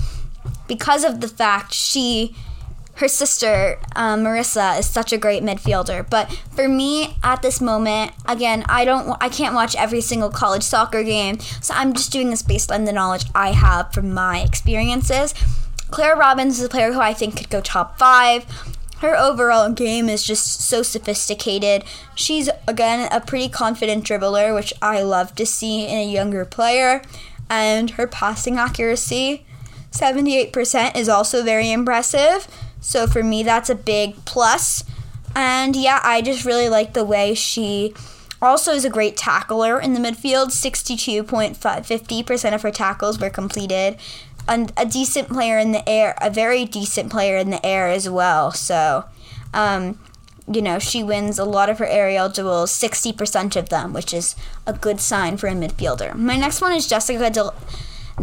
because 0.68 1.02
of 1.02 1.20
the 1.20 1.28
fact 1.28 1.74
she, 1.74 2.36
her 2.94 3.08
sister 3.08 3.78
um, 3.96 4.22
Marissa, 4.22 4.78
is 4.78 4.86
such 4.86 5.12
a 5.12 5.18
great 5.18 5.42
midfielder. 5.42 6.08
But 6.08 6.30
for 6.54 6.68
me, 6.68 7.16
at 7.24 7.42
this 7.42 7.60
moment, 7.60 8.12
again, 8.26 8.64
I 8.68 8.84
don't, 8.84 9.16
I 9.20 9.28
can't 9.28 9.54
watch 9.54 9.74
every 9.74 10.00
single 10.00 10.30
college 10.30 10.62
soccer 10.62 11.02
game, 11.02 11.40
so 11.40 11.74
I'm 11.74 11.92
just 11.94 12.12
doing 12.12 12.30
this 12.30 12.42
based 12.42 12.70
on 12.70 12.84
the 12.84 12.92
knowledge 12.92 13.24
I 13.34 13.52
have 13.52 13.92
from 13.92 14.14
my 14.14 14.40
experiences. 14.40 15.34
Claire 15.90 16.14
Robbins 16.14 16.60
is 16.60 16.64
a 16.64 16.68
player 16.68 16.92
who 16.92 17.00
I 17.00 17.12
think 17.12 17.36
could 17.36 17.50
go 17.50 17.60
top 17.60 17.98
five 17.98 18.46
her 19.00 19.16
overall 19.16 19.70
game 19.70 20.08
is 20.08 20.22
just 20.22 20.60
so 20.60 20.82
sophisticated. 20.82 21.84
She's, 22.14 22.50
again, 22.68 23.08
a 23.10 23.20
pretty 23.20 23.48
confident 23.48 24.04
dribbler, 24.04 24.54
which 24.54 24.74
I 24.82 25.02
love 25.02 25.34
to 25.36 25.46
see 25.46 25.86
in 25.86 25.98
a 25.98 26.10
younger 26.10 26.44
player. 26.44 27.02
And 27.48 27.92
her 27.92 28.06
passing 28.06 28.58
accuracy, 28.58 29.46
78%, 29.90 30.96
is 30.96 31.08
also 31.08 31.42
very 31.42 31.72
impressive. 31.72 32.46
So 32.80 33.06
for 33.06 33.22
me, 33.22 33.42
that's 33.42 33.70
a 33.70 33.74
big 33.74 34.24
plus. 34.24 34.84
And 35.34 35.76
yeah, 35.76 36.00
I 36.02 36.20
just 36.20 36.44
really 36.44 36.68
like 36.68 36.92
the 36.92 37.04
way 37.04 37.34
she 37.34 37.94
also 38.42 38.72
is 38.72 38.84
a 38.84 38.90
great 38.90 39.16
tackler 39.16 39.80
in 39.80 39.94
the 39.94 40.00
midfield. 40.00 40.48
62.50% 40.48 42.54
of 42.54 42.62
her 42.62 42.70
tackles 42.70 43.18
were 43.18 43.30
completed 43.30 43.96
a, 44.48 44.68
a 44.76 44.87
decent 44.87 45.29
player 45.29 45.59
in 45.59 45.72
the 45.72 45.88
air, 45.88 46.14
a 46.20 46.31
very 46.31 46.64
decent 46.64 47.11
player 47.11 47.37
in 47.37 47.50
the 47.50 47.64
air 47.64 47.88
as 47.88 48.09
well. 48.09 48.53
So, 48.53 49.05
um, 49.53 49.98
you 50.53 50.62
know, 50.62 50.79
she 50.79 51.03
wins 51.03 51.38
a 51.38 51.44
lot 51.44 51.68
of 51.68 51.79
her 51.79 51.87
aerial 51.87 52.29
duels, 52.29 52.72
60% 52.72 53.57
of 53.57 53.68
them, 53.68 53.92
which 53.92 54.12
is 54.12 54.35
a 54.66 54.72
good 54.72 55.00
sign 55.00 55.37
for 55.37 55.46
a 55.46 55.53
midfielder. 55.53 56.14
My 56.14 56.37
next 56.37 56.61
one 56.61 56.72
is 56.72 56.88
Jessica 56.88 57.31
De, 57.31 57.53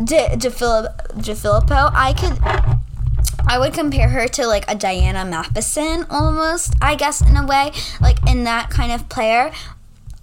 De, 0.03 0.35
De, 0.35 0.51
Filippo. 0.51 0.93
De 1.19 1.35
Filippo. 1.35 1.89
I 1.93 2.13
could. 2.13 2.37
I 3.49 3.57
would 3.57 3.73
compare 3.73 4.09
her 4.09 4.27
to 4.27 4.45
like 4.45 4.69
a 4.69 4.75
Diana 4.75 5.23
Matheson 5.23 6.05
almost, 6.09 6.73
I 6.81 6.95
guess, 6.95 7.21
in 7.21 7.37
a 7.37 7.45
way, 7.45 7.71
like 8.01 8.17
in 8.29 8.43
that 8.43 8.69
kind 8.69 8.91
of 8.91 9.07
player. 9.07 9.51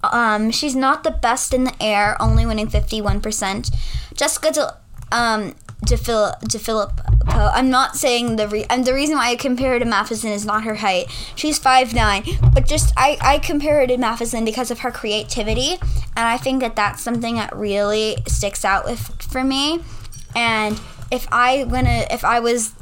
Um, 0.03 0.51
she's 0.51 0.75
not 0.75 1.03
the 1.03 1.09
best 1.09 1.51
in 1.51 1.63
the 1.63 1.73
air, 1.81 2.21
only 2.21 2.45
winning 2.45 2.67
51%. 2.67 3.75
Jessica 4.13 4.51
De, 4.51 4.77
um, 5.11 5.55
DeFilippo. 5.85 7.11
I'm 7.27 7.69
not 7.69 7.95
saying 7.95 8.37
the 8.37 8.47
re- 8.47 8.65
and 8.69 8.85
the 8.85 8.93
reason 8.93 9.17
why 9.17 9.29
I 9.29 9.35
compare 9.35 9.73
her 9.73 9.79
to 9.79 9.85
Matheson 9.85 10.31
is 10.31 10.45
not 10.45 10.63
her 10.63 10.75
height. 10.75 11.07
She's 11.35 11.59
5'9", 11.59 12.53
but 12.53 12.67
just 12.67 12.93
I, 12.95 13.17
I 13.21 13.39
compare 13.39 13.79
her 13.81 13.87
to 13.87 13.97
Matheson 13.97 14.45
because 14.45 14.71
of 14.71 14.79
her 14.79 14.91
creativity, 14.91 15.73
and 16.15 16.27
I 16.27 16.37
think 16.37 16.61
that 16.61 16.75
that's 16.75 17.01
something 17.01 17.35
that 17.35 17.55
really 17.55 18.17
sticks 18.27 18.63
out 18.63 18.85
with 18.85 19.21
for 19.21 19.43
me. 19.43 19.79
And 20.35 20.79
if 21.11 21.27
I 21.31 21.63
gonna 21.65 22.05
if 22.09 22.23
I 22.23 22.39
was 22.39 22.73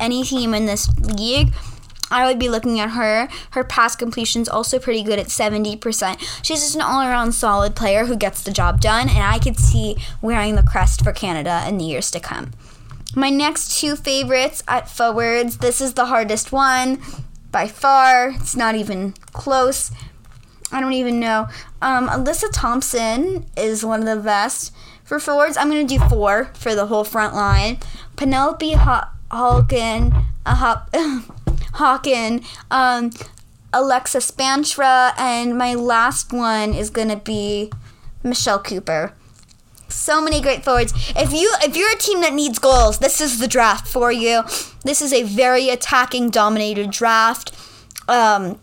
any 0.00 0.24
team 0.24 0.54
in 0.54 0.66
this 0.66 0.88
league, 0.98 1.52
I 2.12 2.26
would 2.26 2.38
be 2.38 2.48
looking 2.48 2.78
at 2.78 2.90
her. 2.90 3.28
Her 3.52 3.64
pass 3.64 3.96
completion's 3.96 4.48
also 4.48 4.78
pretty 4.78 5.02
good 5.02 5.18
at 5.18 5.26
70%. 5.26 6.20
She's 6.42 6.60
just 6.60 6.74
an 6.74 6.82
all 6.82 7.02
around 7.02 7.32
solid 7.32 7.74
player 7.74 8.04
who 8.04 8.16
gets 8.16 8.42
the 8.42 8.52
job 8.52 8.80
done, 8.80 9.08
and 9.08 9.22
I 9.22 9.38
could 9.38 9.58
see 9.58 9.96
wearing 10.20 10.54
the 10.54 10.62
crest 10.62 11.02
for 11.02 11.12
Canada 11.12 11.64
in 11.66 11.78
the 11.78 11.84
years 11.84 12.10
to 12.12 12.20
come. 12.20 12.52
My 13.14 13.30
next 13.30 13.78
two 13.78 13.96
favorites 13.96 14.62
at 14.68 14.88
forwards, 14.88 15.58
this 15.58 15.80
is 15.80 15.94
the 15.94 16.06
hardest 16.06 16.52
one 16.52 17.00
by 17.50 17.66
far. 17.66 18.30
It's 18.30 18.56
not 18.56 18.74
even 18.74 19.12
close. 19.32 19.90
I 20.70 20.80
don't 20.80 20.94
even 20.94 21.20
know. 21.20 21.48
Um, 21.82 22.08
Alyssa 22.08 22.48
Thompson 22.52 23.44
is 23.56 23.84
one 23.84 24.00
of 24.00 24.06
the 24.06 24.22
best. 24.22 24.72
For 25.04 25.20
forwards, 25.20 25.58
I'm 25.58 25.68
going 25.68 25.86
to 25.86 25.98
do 25.98 26.02
four 26.08 26.50
for 26.54 26.74
the 26.74 26.86
whole 26.86 27.04
front 27.04 27.34
line. 27.34 27.78
Penelope 28.16 28.72
Halkin, 28.72 30.24
uh, 30.46 30.54
Hop- 30.54 30.88
Hocking, 31.72 32.44
um, 32.70 33.10
Alexa 33.72 34.18
Spaanstra, 34.18 35.14
and 35.18 35.56
my 35.56 35.74
last 35.74 36.32
one 36.32 36.74
is 36.74 36.90
gonna 36.90 37.16
be 37.16 37.72
Michelle 38.22 38.60
Cooper. 38.60 39.14
So 39.88 40.20
many 40.22 40.40
great 40.40 40.64
forwards. 40.64 40.92
If 41.16 41.32
you 41.32 41.52
if 41.62 41.76
you're 41.76 41.92
a 41.92 41.96
team 41.96 42.20
that 42.22 42.32
needs 42.32 42.58
goals, 42.58 42.98
this 42.98 43.20
is 43.20 43.38
the 43.38 43.48
draft 43.48 43.86
for 43.86 44.10
you. 44.10 44.42
This 44.84 45.02
is 45.02 45.12
a 45.12 45.22
very 45.22 45.68
attacking 45.68 46.30
dominated 46.30 46.90
draft. 46.90 47.52
Um, 48.08 48.58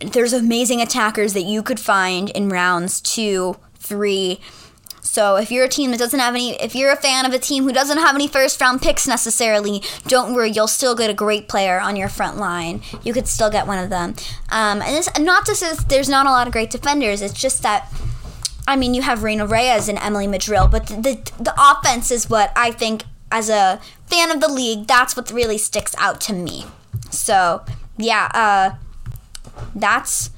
there's 0.00 0.32
amazing 0.32 0.80
attackers 0.80 1.34
that 1.34 1.42
you 1.42 1.62
could 1.62 1.78
find 1.80 2.30
in 2.30 2.48
rounds 2.48 3.00
two, 3.00 3.56
three, 3.76 4.40
so 5.10 5.34
if 5.34 5.50
you're 5.50 5.64
a 5.64 5.68
team 5.68 5.90
that 5.90 5.98
doesn't 5.98 6.20
have 6.20 6.36
any, 6.36 6.54
if 6.62 6.76
you're 6.76 6.92
a 6.92 6.96
fan 6.96 7.26
of 7.26 7.32
a 7.32 7.38
team 7.40 7.64
who 7.64 7.72
doesn't 7.72 7.98
have 7.98 8.14
any 8.14 8.28
first 8.28 8.60
round 8.60 8.80
picks 8.80 9.08
necessarily, 9.08 9.82
don't 10.06 10.32
worry, 10.32 10.52
you'll 10.52 10.68
still 10.68 10.94
get 10.94 11.10
a 11.10 11.14
great 11.14 11.48
player 11.48 11.80
on 11.80 11.96
your 11.96 12.08
front 12.08 12.36
line. 12.36 12.80
You 13.02 13.12
could 13.12 13.26
still 13.26 13.50
get 13.50 13.66
one 13.66 13.80
of 13.80 13.90
them. 13.90 14.14
Um, 14.50 14.80
and 14.80 14.96
it's 14.96 15.18
not 15.18 15.44
to 15.46 15.56
say 15.56 15.74
there's 15.88 16.08
not 16.08 16.26
a 16.26 16.30
lot 16.30 16.46
of 16.46 16.52
great 16.52 16.70
defenders. 16.70 17.22
It's 17.22 17.34
just 17.34 17.60
that. 17.64 17.92
I 18.68 18.76
mean, 18.76 18.94
you 18.94 19.02
have 19.02 19.24
Reyna 19.24 19.46
Reyes 19.46 19.88
and 19.88 19.98
Emily 19.98 20.28
Madril, 20.28 20.70
but 20.70 20.86
the, 20.86 20.94
the, 20.94 21.32
the 21.42 21.54
offense 21.58 22.12
is 22.12 22.30
what 22.30 22.52
I 22.54 22.70
think, 22.70 23.02
as 23.32 23.50
a 23.50 23.80
fan 24.06 24.30
of 24.30 24.40
the 24.40 24.46
league, 24.48 24.86
that's 24.86 25.16
what 25.16 25.32
really 25.32 25.58
sticks 25.58 25.92
out 25.98 26.20
to 26.20 26.32
me. 26.32 26.66
So, 27.10 27.64
yeah, 27.96 28.30
uh, 28.32 28.76
that's 29.74 30.30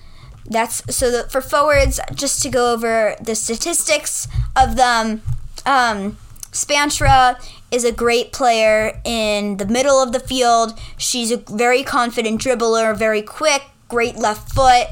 that's 0.45 0.83
so 0.95 1.11
the, 1.11 1.29
for 1.29 1.41
forwards. 1.41 2.01
Just 2.15 2.43
to 2.43 2.49
go 2.49 2.73
over 2.73 3.17
the 3.21 3.35
statistics 3.35 4.29
of 4.57 4.77
them, 4.77 5.23
um, 5.65 6.17
Spaanstra 6.51 7.43
is 7.71 7.85
a 7.85 7.93
great 7.93 8.33
player 8.33 9.01
in 9.05 9.57
the 9.57 9.67
middle 9.67 10.03
of 10.03 10.13
the 10.13 10.21
field. 10.21 10.79
She's 10.99 11.31
a 11.31 11.39
very 11.39 11.83
confident 11.83 12.41
dribbler, 12.41 12.97
very 12.97 13.23
quick, 13.23 13.63
great 13.89 14.17
left 14.17 14.53
foot. 14.53 14.89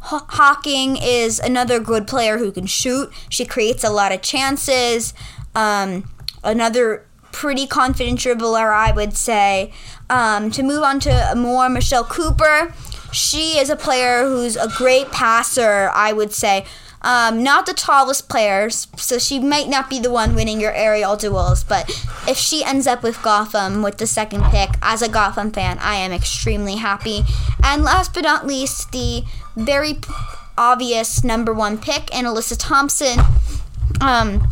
Hocking 0.00 0.96
is 0.96 1.40
another 1.40 1.80
good 1.80 2.06
player 2.06 2.38
who 2.38 2.52
can 2.52 2.66
shoot. 2.66 3.12
She 3.28 3.44
creates 3.44 3.82
a 3.82 3.90
lot 3.90 4.12
of 4.12 4.22
chances. 4.22 5.14
Um, 5.54 6.08
another 6.44 7.06
pretty 7.32 7.66
confident 7.66 8.20
dribbler, 8.20 8.72
I 8.72 8.92
would 8.92 9.16
say. 9.16 9.72
Um, 10.08 10.50
to 10.52 10.62
move 10.62 10.82
on 10.82 11.00
to 11.00 11.34
more, 11.36 11.68
Michelle 11.68 12.04
Cooper 12.04 12.72
she 13.16 13.58
is 13.58 13.70
a 13.70 13.76
player 13.76 14.24
who's 14.24 14.56
a 14.56 14.68
great 14.76 15.10
passer, 15.10 15.90
I 15.94 16.12
would 16.12 16.32
say. 16.32 16.66
Um, 17.02 17.42
not 17.42 17.66
the 17.66 17.72
tallest 17.72 18.28
players, 18.28 18.88
so 18.96 19.18
she 19.18 19.38
might 19.38 19.68
not 19.68 19.88
be 19.88 20.00
the 20.00 20.10
one 20.10 20.34
winning 20.34 20.60
your 20.60 20.72
aerial 20.72 21.16
duels. 21.16 21.62
But 21.62 21.88
if 22.26 22.36
she 22.36 22.64
ends 22.64 22.86
up 22.86 23.02
with 23.02 23.22
Gotham 23.22 23.82
with 23.82 23.98
the 23.98 24.06
second 24.06 24.42
pick, 24.44 24.70
as 24.82 25.02
a 25.02 25.08
Gotham 25.08 25.52
fan, 25.52 25.78
I 25.80 25.96
am 25.96 26.12
extremely 26.12 26.76
happy. 26.76 27.22
And 27.62 27.82
last 27.82 28.12
but 28.12 28.24
not 28.24 28.46
least, 28.46 28.92
the 28.92 29.24
very 29.56 30.00
obvious 30.58 31.22
number 31.22 31.54
one 31.54 31.78
pick, 31.78 32.14
and 32.14 32.26
Alyssa 32.26 32.56
Thompson. 32.58 33.20
Um, 34.00 34.48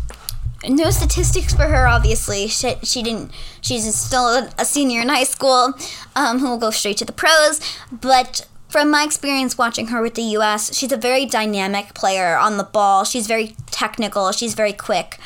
no 0.67 0.89
statistics 0.89 1.53
for 1.53 1.67
her, 1.67 1.87
obviously. 1.87 2.47
She, 2.47 2.75
she 2.83 3.03
didn't. 3.03 3.31
She's 3.61 3.93
still 3.93 4.49
a 4.57 4.65
senior 4.65 5.01
in 5.01 5.09
high 5.09 5.23
school, 5.23 5.73
um, 6.15 6.39
who 6.39 6.49
will 6.49 6.57
go 6.57 6.71
straight 6.71 6.97
to 6.97 7.05
the 7.05 7.11
pros. 7.11 7.59
But 7.91 8.47
from 8.69 8.91
my 8.91 9.03
experience 9.03 9.57
watching 9.57 9.87
her 9.87 10.01
with 10.01 10.15
the 10.15 10.21
U.S., 10.21 10.75
she's 10.75 10.91
a 10.91 10.97
very 10.97 11.25
dynamic 11.25 11.93
player 11.93 12.35
on 12.35 12.57
the 12.57 12.63
ball. 12.63 13.03
She's 13.03 13.27
very 13.27 13.55
technical. 13.71 14.31
She's 14.31 14.53
very 14.53 14.73
quick. 14.73 15.17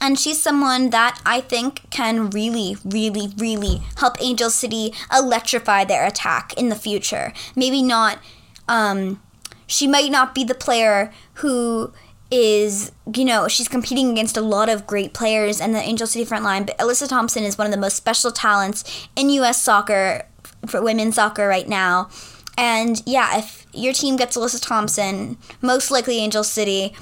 And 0.00 0.18
she's 0.18 0.42
someone 0.42 0.90
that 0.90 1.20
I 1.24 1.40
think 1.40 1.88
can 1.90 2.30
really, 2.30 2.76
really, 2.84 3.32
really 3.38 3.82
help 3.96 4.20
Angel 4.20 4.50
City 4.50 4.92
electrify 5.12 5.84
their 5.84 6.06
attack 6.06 6.52
in 6.54 6.68
the 6.68 6.74
future. 6.74 7.32
Maybe 7.54 7.82
not. 7.82 8.18
Um, 8.68 9.22
she 9.66 9.86
might 9.86 10.10
not 10.10 10.34
be 10.34 10.44
the 10.44 10.54
player 10.54 11.12
who 11.34 11.92
is, 12.30 12.92
you 13.14 13.24
know, 13.24 13.48
she's 13.48 13.68
competing 13.68 14.10
against 14.10 14.36
a 14.36 14.40
lot 14.40 14.68
of 14.68 14.86
great 14.86 15.14
players 15.14 15.60
in 15.60 15.72
the 15.72 15.80
Angel 15.80 16.06
City 16.06 16.24
front 16.24 16.44
line, 16.44 16.64
but 16.64 16.76
Alyssa 16.78 17.08
Thompson 17.08 17.44
is 17.44 17.56
one 17.56 17.66
of 17.66 17.70
the 17.70 17.78
most 17.78 17.96
special 17.96 18.32
talents 18.32 19.08
in 19.14 19.30
U.S. 19.30 19.62
soccer, 19.62 20.26
for 20.66 20.82
women's 20.82 21.14
soccer 21.14 21.46
right 21.46 21.68
now. 21.68 22.08
And 22.56 23.02
yeah, 23.06 23.38
if 23.38 23.66
your 23.72 23.92
team 23.92 24.16
gets 24.16 24.36
Alyssa 24.36 24.60
Thompson, 24.62 25.36
most 25.60 25.90
likely 25.90 26.18
Angel 26.18 26.44
City, 26.44 26.94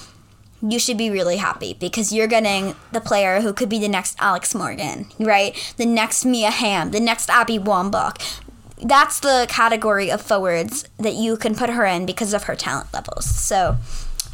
you 0.60 0.78
should 0.78 0.98
be 0.98 1.10
really 1.10 1.36
happy 1.36 1.76
because 1.78 2.12
you're 2.12 2.26
getting 2.26 2.74
the 2.92 3.00
player 3.00 3.40
who 3.40 3.52
could 3.52 3.68
be 3.68 3.78
the 3.78 3.88
next 3.88 4.16
Alex 4.18 4.54
Morgan, 4.54 5.06
right? 5.18 5.74
The 5.76 5.86
next 5.86 6.24
Mia 6.24 6.50
Hamm, 6.50 6.90
the 6.90 7.00
next 7.00 7.28
Abby 7.30 7.58
Wambach. 7.58 8.40
That's 8.82 9.20
the 9.20 9.46
category 9.48 10.10
of 10.10 10.20
forwards 10.20 10.88
that 10.98 11.14
you 11.14 11.36
can 11.36 11.54
put 11.54 11.70
her 11.70 11.84
in 11.84 12.06
because 12.06 12.32
of 12.32 12.44
her 12.44 12.56
talent 12.56 12.92
levels. 12.92 13.24
So 13.24 13.76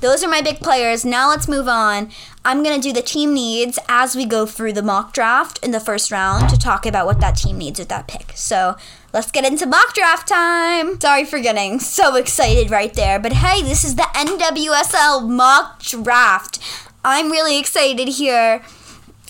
those 0.01 0.25
are 0.25 0.29
my 0.29 0.41
big 0.41 0.61
players. 0.61 1.05
Now 1.05 1.29
let's 1.29 1.47
move 1.47 1.69
on. 1.69 2.11
I'm 2.45 2.63
going 2.63 2.81
to 2.81 2.89
do 2.89 2.93
the 2.93 3.03
team 3.03 3.35
needs 3.35 3.79
as 3.89 4.17
we 4.17 4.25
go 4.25 4.47
through 4.47 4.73
the 4.73 4.83
mock 4.83 5.13
draft 5.13 5.59
in 5.63 5.73
the 5.73 5.81
first 5.81 6.11
round 6.11 6.49
to 6.49 6.59
talk 6.59 6.87
about 6.87 7.07
what 7.07 7.21
that 7.21 7.37
team 7.37 7.59
needs 7.59 7.79
with 7.79 7.89
that 7.89 8.09
pick. 8.09 8.33
So 8.35 8.77
let's 9.13 9.31
get 9.31 9.45
into 9.45 9.67
mock 9.67 9.95
draft 9.95 10.29
time. 10.29 11.01
Sorry 11.01 11.25
for 11.25 11.41
getting 11.41 11.81
so 11.81 12.17
excited 12.17 12.71
right 12.71 12.93
there, 12.95 13.19
but 13.19 13.33
hey, 13.33 13.63
this 13.63 13.85
is 13.85 13.97
the 13.97 14.03
NWSL 14.15 15.29
mock 15.29 15.81
draft. 15.83 16.59
I'm 17.05 17.31
really 17.31 17.59
excited 17.59 18.09
here. 18.09 18.63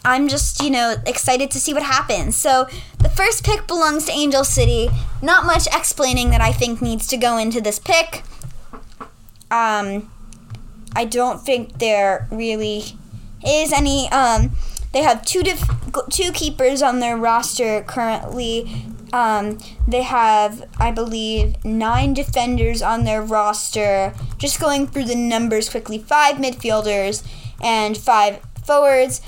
I'm 0.05 0.29
just, 0.29 0.63
you 0.63 0.71
know, 0.71 0.97
excited 1.07 1.51
to 1.51 1.61
see 1.61 1.75
what 1.75 1.83
happens. 1.83 2.35
So, 2.35 2.67
the 2.99 3.11
first 3.11 3.45
pick 3.45 3.67
belongs 3.67 4.07
to 4.07 4.13
Angel 4.13 4.45
City. 4.45 4.89
Not 5.21 5.45
much 5.45 5.67
explaining 5.67 6.31
that 6.31 6.41
I 6.41 6.53
think 6.53 6.81
needs 6.81 7.07
to 7.09 7.19
go 7.19 7.37
into 7.37 7.61
this 7.61 7.79
pick. 7.79 8.23
Um, 9.51 10.11
I 10.97 11.05
don't 11.05 11.43
think 11.43 11.79
there 11.79 12.27
really 12.31 12.97
is 13.47 13.73
any. 13.73 14.09
Um, 14.11 14.53
they 14.93 15.03
have 15.03 15.25
two 15.25 15.43
def- 15.43 15.69
two 16.11 16.33
keepers 16.33 16.83
on 16.83 17.01
their 17.01 17.17
roster 17.17 17.83
currently. 17.83 18.87
Um, 19.13 19.59
they 19.89 20.03
have, 20.03 20.69
I 20.79 20.91
believe, 20.91 21.63
nine 21.65 22.15
defenders 22.15 22.83
on 22.83 23.05
their 23.05 23.23
roster. 23.23 24.15
Just 24.39 24.61
going 24.61 24.87
through 24.87 25.05
the 25.05 25.17
numbers 25.17 25.69
quickly: 25.69 25.99
five 25.99 26.37
midfielders 26.37 27.27
and 27.63 27.97
five 27.97 28.41
forwards. 28.65 29.21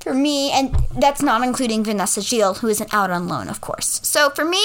For 0.00 0.14
me, 0.14 0.52
and 0.52 0.72
that's 0.96 1.20
not 1.20 1.42
including 1.42 1.82
Vanessa 1.82 2.20
Gilles, 2.20 2.58
who 2.58 2.68
isn't 2.68 2.94
out 2.94 3.10
on 3.10 3.26
loan, 3.26 3.48
of 3.48 3.60
course. 3.60 4.00
So 4.04 4.30
for 4.30 4.44
me, 4.44 4.62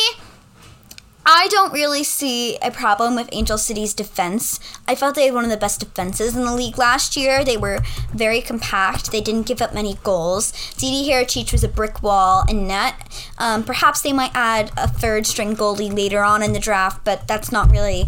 I 1.26 1.48
don't 1.52 1.72
really 1.72 2.04
see 2.04 2.58
a 2.58 2.72
problem 2.72 3.16
with 3.16 3.30
Angel 3.32 3.58
City's 3.58 3.94
defense. 3.94 4.60
I 4.88 4.96
felt 4.96 5.14
they 5.14 5.26
had 5.26 5.36
one 5.36 5.44
of 5.44 5.52
the 5.52 5.58
best 5.58 5.80
defenses 5.80 6.36
in 6.36 6.44
the 6.44 6.56
league 6.56 6.80
last 6.80 7.16
year. 7.16 7.44
They 7.44 7.58
were 7.58 7.80
very 8.12 8.42
compact. 8.42 9.12
They 9.12 9.22
didn't 9.22 9.46
give 9.46 9.62
up 9.62 9.74
many 9.74 9.98
goals. 10.04 10.52
Didi 10.78 11.10
Haračić 11.10 11.52
was 11.52 11.64
a 11.64 11.68
brick 11.68 12.02
wall 12.02 12.44
and 12.50 12.68
net. 12.68 12.96
Um, 13.38 13.64
perhaps 13.64 14.02
they 14.02 14.14
might 14.14 14.32
add 14.34 14.72
a 14.76 14.88
third 14.88 15.28
string 15.28 15.56
goalie 15.56 15.96
later 15.96 16.24
on 16.24 16.42
in 16.42 16.54
the 16.54 16.60
draft, 16.60 17.06
but 17.06 17.28
that's 17.28 17.52
not 17.52 17.70
really 17.70 18.08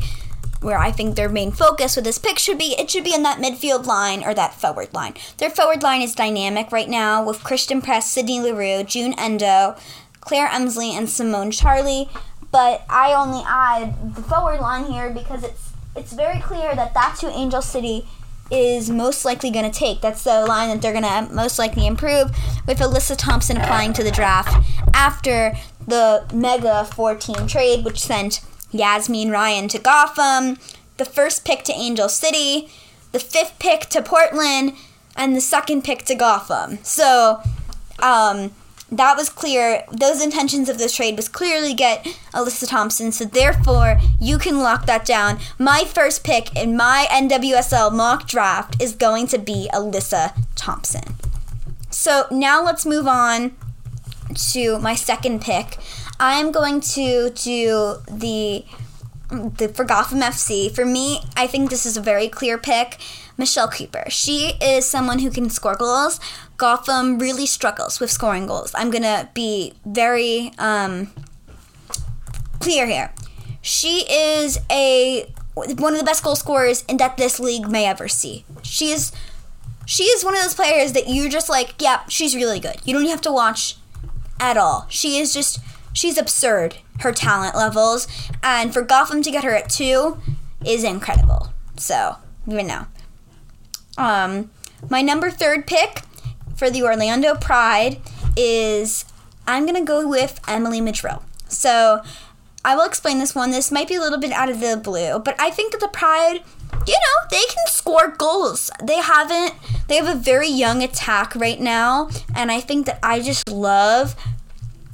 where 0.61 0.79
I 0.79 0.91
think 0.91 1.15
their 1.15 1.29
main 1.29 1.51
focus 1.51 1.95
with 1.95 2.05
this 2.05 2.17
pick 2.17 2.39
should 2.39 2.57
be. 2.57 2.73
It 2.79 2.89
should 2.89 3.03
be 3.03 3.13
in 3.13 3.23
that 3.23 3.37
midfield 3.37 3.85
line 3.85 4.23
or 4.23 4.33
that 4.33 4.55
forward 4.55 4.91
line. 4.93 5.13
Their 5.37 5.49
forward 5.49 5.83
line 5.83 6.01
is 6.01 6.15
dynamic 6.15 6.71
right 6.71 6.89
now 6.89 7.23
with 7.23 7.43
Christen 7.43 7.81
Press, 7.81 8.09
Sydney 8.09 8.39
Leroux, 8.39 8.83
Jun 8.83 9.13
Endo, 9.19 9.75
Claire 10.21 10.47
Emslie, 10.47 10.95
and 10.95 11.09
Simone 11.09 11.51
Charley 11.51 12.09
but 12.53 12.85
I 12.87 13.13
only 13.13 13.43
add 13.45 14.15
the 14.15 14.21
forward 14.21 14.61
line 14.61 14.85
here 14.85 15.09
because 15.09 15.43
it's 15.43 15.71
it's 15.95 16.13
very 16.13 16.39
clear 16.39 16.73
that 16.75 16.93
that's 16.93 17.21
who 17.21 17.27
Angel 17.29 17.61
City 17.61 18.07
is 18.49 18.89
most 18.89 19.25
likely 19.25 19.49
going 19.51 19.69
to 19.69 19.77
take. 19.77 20.01
That's 20.01 20.23
the 20.23 20.45
line 20.45 20.69
that 20.69 20.81
they're 20.81 20.99
going 20.99 21.03
to 21.03 21.33
most 21.33 21.59
likely 21.59 21.85
improve 21.85 22.31
with 22.67 22.79
Alyssa 22.79 23.15
Thompson 23.17 23.57
applying 23.57 23.93
to 23.93 24.03
the 24.03 24.11
draft 24.11 24.55
after 24.93 25.53
the 25.87 26.25
mega 26.33 26.85
four 26.85 27.15
team 27.15 27.47
trade, 27.47 27.83
which 27.85 27.99
sent 27.99 28.41
Yazmeen 28.71 29.31
Ryan 29.31 29.67
to 29.69 29.79
Gotham, 29.79 30.57
the 30.97 31.05
first 31.05 31.45
pick 31.45 31.63
to 31.63 31.73
Angel 31.73 32.09
City, 32.09 32.69
the 33.11 33.19
fifth 33.19 33.57
pick 33.59 33.81
to 33.89 34.01
Portland, 34.01 34.73
and 35.15 35.35
the 35.35 35.41
second 35.41 35.83
pick 35.83 36.03
to 36.05 36.15
Gotham. 36.15 36.79
So, 36.83 37.41
um, 37.99 38.51
that 38.97 39.17
was 39.17 39.29
clear. 39.29 39.83
Those 39.91 40.23
intentions 40.23 40.69
of 40.69 40.77
this 40.77 40.95
trade 40.95 41.15
was 41.15 41.27
clearly 41.29 41.73
get 41.73 42.03
Alyssa 42.33 42.67
Thompson. 42.67 43.11
So 43.11 43.25
therefore, 43.25 43.99
you 44.19 44.37
can 44.37 44.59
lock 44.59 44.85
that 44.85 45.05
down. 45.05 45.39
My 45.57 45.83
first 45.85 46.23
pick 46.23 46.55
in 46.55 46.77
my 46.77 47.07
NWSL 47.09 47.93
mock 47.93 48.27
draft 48.27 48.81
is 48.81 48.93
going 48.93 49.27
to 49.27 49.37
be 49.37 49.69
Alyssa 49.73 50.33
Thompson. 50.55 51.15
So 51.89 52.25
now 52.31 52.63
let's 52.63 52.85
move 52.85 53.07
on 53.07 53.55
to 54.51 54.79
my 54.79 54.95
second 54.95 55.41
pick. 55.41 55.77
I 56.19 56.39
am 56.39 56.51
going 56.51 56.81
to 56.81 57.29
do 57.31 57.97
the 58.09 58.65
the 59.29 59.67
for 59.69 59.83
Gotham 59.83 60.19
FC. 60.19 60.73
For 60.73 60.85
me, 60.85 61.21
I 61.35 61.47
think 61.47 61.69
this 61.69 61.85
is 61.85 61.97
a 61.97 62.01
very 62.01 62.27
clear 62.27 62.57
pick. 62.57 62.99
Michelle 63.37 63.67
Cooper. 63.67 64.05
She 64.09 64.53
is 64.61 64.85
someone 64.85 65.19
who 65.19 65.31
can 65.31 65.49
score 65.49 65.75
goals. 65.75 66.19
Gotham 66.63 67.19
really 67.19 67.45
struggles 67.45 67.99
with 67.99 68.09
scoring 68.09 68.47
goals. 68.47 68.71
I'm 68.73 68.89
gonna 68.89 69.29
be 69.33 69.73
very 69.85 70.53
um, 70.57 71.11
clear 72.61 72.85
here. 72.87 73.13
She 73.61 74.09
is 74.09 74.59
a 74.71 75.29
one 75.55 75.91
of 75.91 75.99
the 75.99 76.05
best 76.05 76.23
goal 76.23 76.37
scorers 76.37 76.83
in 76.83 76.95
that 76.97 77.17
this 77.17 77.37
league 77.37 77.67
may 77.67 77.85
ever 77.85 78.07
see. 78.07 78.45
She 78.61 78.91
is 78.91 79.11
she 79.85 80.03
is 80.03 80.23
one 80.23 80.35
of 80.35 80.41
those 80.41 80.55
players 80.55 80.93
that 80.93 81.09
you 81.09 81.27
just 81.29 81.49
like, 81.49 81.75
yeah, 81.81 82.05
she's 82.07 82.33
really 82.33 82.61
good. 82.61 82.77
You 82.85 82.93
don't 82.93 83.01
even 83.01 83.11
have 83.11 83.19
to 83.23 83.33
watch 83.33 83.75
at 84.39 84.55
all. 84.55 84.85
She 84.87 85.17
is 85.17 85.33
just 85.33 85.59
she's 85.91 86.17
absurd 86.17 86.77
her 87.01 87.11
talent 87.11 87.57
levels 87.57 88.07
and 88.41 88.73
for 88.73 88.83
Gotham 88.83 89.21
to 89.23 89.31
get 89.31 89.43
her 89.43 89.53
at 89.53 89.69
2 89.69 90.17
is 90.65 90.85
incredible. 90.85 91.51
So, 91.75 92.15
you 92.47 92.63
know. 92.63 92.87
Um 93.97 94.49
my 94.89 95.01
number 95.01 95.29
3rd 95.29 95.67
pick 95.67 96.03
for 96.55 96.69
the 96.69 96.83
Orlando 96.83 97.35
Pride 97.35 98.01
is 98.35 99.05
I'm 99.47 99.65
going 99.65 99.75
to 99.75 99.85
go 99.85 100.07
with 100.07 100.39
Emily 100.47 100.81
Madril. 100.81 101.21
So 101.47 102.01
I 102.65 102.75
will 102.75 102.85
explain 102.85 103.19
this 103.19 103.35
one. 103.35 103.51
This 103.51 103.71
might 103.71 103.87
be 103.87 103.95
a 103.95 103.99
little 103.99 104.19
bit 104.19 104.31
out 104.31 104.49
of 104.49 104.59
the 104.59 104.79
blue, 104.81 105.19
but 105.19 105.35
I 105.39 105.49
think 105.49 105.71
that 105.73 105.81
the 105.81 105.89
Pride, 105.89 106.41
you 106.87 106.93
know, 106.93 107.27
they 107.29 107.43
can 107.49 107.67
score 107.67 108.07
goals. 108.09 108.71
They 108.81 108.97
haven't, 108.97 109.53
they 109.87 109.97
have 109.97 110.07
a 110.07 110.17
very 110.17 110.47
young 110.47 110.81
attack 110.81 111.35
right 111.35 111.59
now, 111.59 112.09
and 112.33 112.51
I 112.51 112.61
think 112.61 112.85
that 112.85 112.99
I 113.03 113.19
just 113.19 113.49
love. 113.49 114.15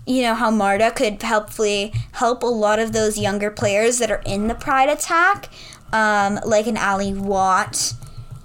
You 0.08 0.24
know 0.24 0.34
how 0.34 0.50
Marta 0.50 0.92
could 0.96 1.22
helpfully 1.22 1.94
help 2.14 2.42
a 2.42 2.48
lot 2.48 2.80
of 2.80 2.94
those 2.94 3.20
younger 3.20 3.52
players 3.52 4.00
that 4.00 4.10
are 4.10 4.24
in 4.26 4.48
the 4.48 4.56
Pride 4.56 4.90
attack, 4.90 5.50
um, 5.94 6.40
like 6.44 6.66
an 6.66 6.78
Ally 6.78 7.14
Watt, 7.14 7.94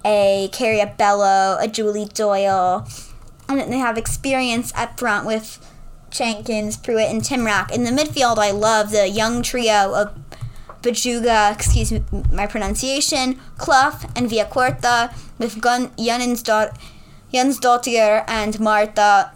a 0.05 0.49
Carrie 0.53 0.85
Bello, 0.97 1.57
a 1.59 1.67
Julie 1.67 2.05
Doyle, 2.05 2.87
and 3.49 3.59
then 3.59 3.71
they 3.71 3.79
have 3.79 3.97
experience 3.97 4.71
up 4.75 4.99
front 4.99 5.25
with 5.25 5.59
Jenkins, 6.11 6.77
Pruitt, 6.77 7.09
and 7.09 7.21
Tymrak. 7.21 7.71
In 7.71 7.83
the 7.83 7.91
midfield, 7.91 8.37
I 8.37 8.51
love 8.51 8.91
the 8.91 9.09
young 9.09 9.41
trio 9.41 9.93
of 9.93 10.15
Bajuga, 10.81 11.51
excuse 11.51 11.91
me, 11.91 12.03
my 12.31 12.45
pronunciation, 12.45 13.39
Cluff, 13.57 14.05
and 14.15 14.29
Villacorta 14.29 15.11
with 15.39 15.59
Gun- 15.59 15.89
Jonsdottir 17.33 18.23
and 18.27 18.59
Martha. 18.59 19.33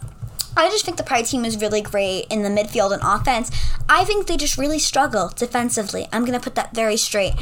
I 0.56 0.68
just 0.68 0.84
think 0.84 0.96
the 0.96 1.02
Pride 1.02 1.26
team 1.26 1.44
is 1.44 1.60
really 1.60 1.80
great 1.80 2.26
in 2.30 2.42
the 2.42 2.48
midfield 2.48 2.92
and 2.92 3.02
offense. 3.02 3.50
I 3.88 4.04
think 4.04 4.26
they 4.26 4.36
just 4.36 4.56
really 4.56 4.78
struggle 4.78 5.28
defensively. 5.28 6.08
I'm 6.12 6.24
going 6.24 6.38
to 6.38 6.42
put 6.42 6.54
that 6.54 6.74
very 6.74 6.96
straight. 6.96 7.34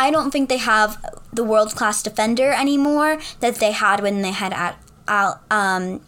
I 0.00 0.10
don't 0.10 0.30
think 0.30 0.48
they 0.48 0.56
have 0.56 0.96
the 1.30 1.44
world 1.44 1.76
class 1.76 2.02
defender 2.02 2.52
anymore 2.52 3.18
that 3.40 3.56
they 3.56 3.72
had 3.72 4.00
when 4.00 4.22
they 4.22 4.30
had 4.30 4.54
at 4.54 4.82
Al, 5.06 5.42
um, 5.50 6.00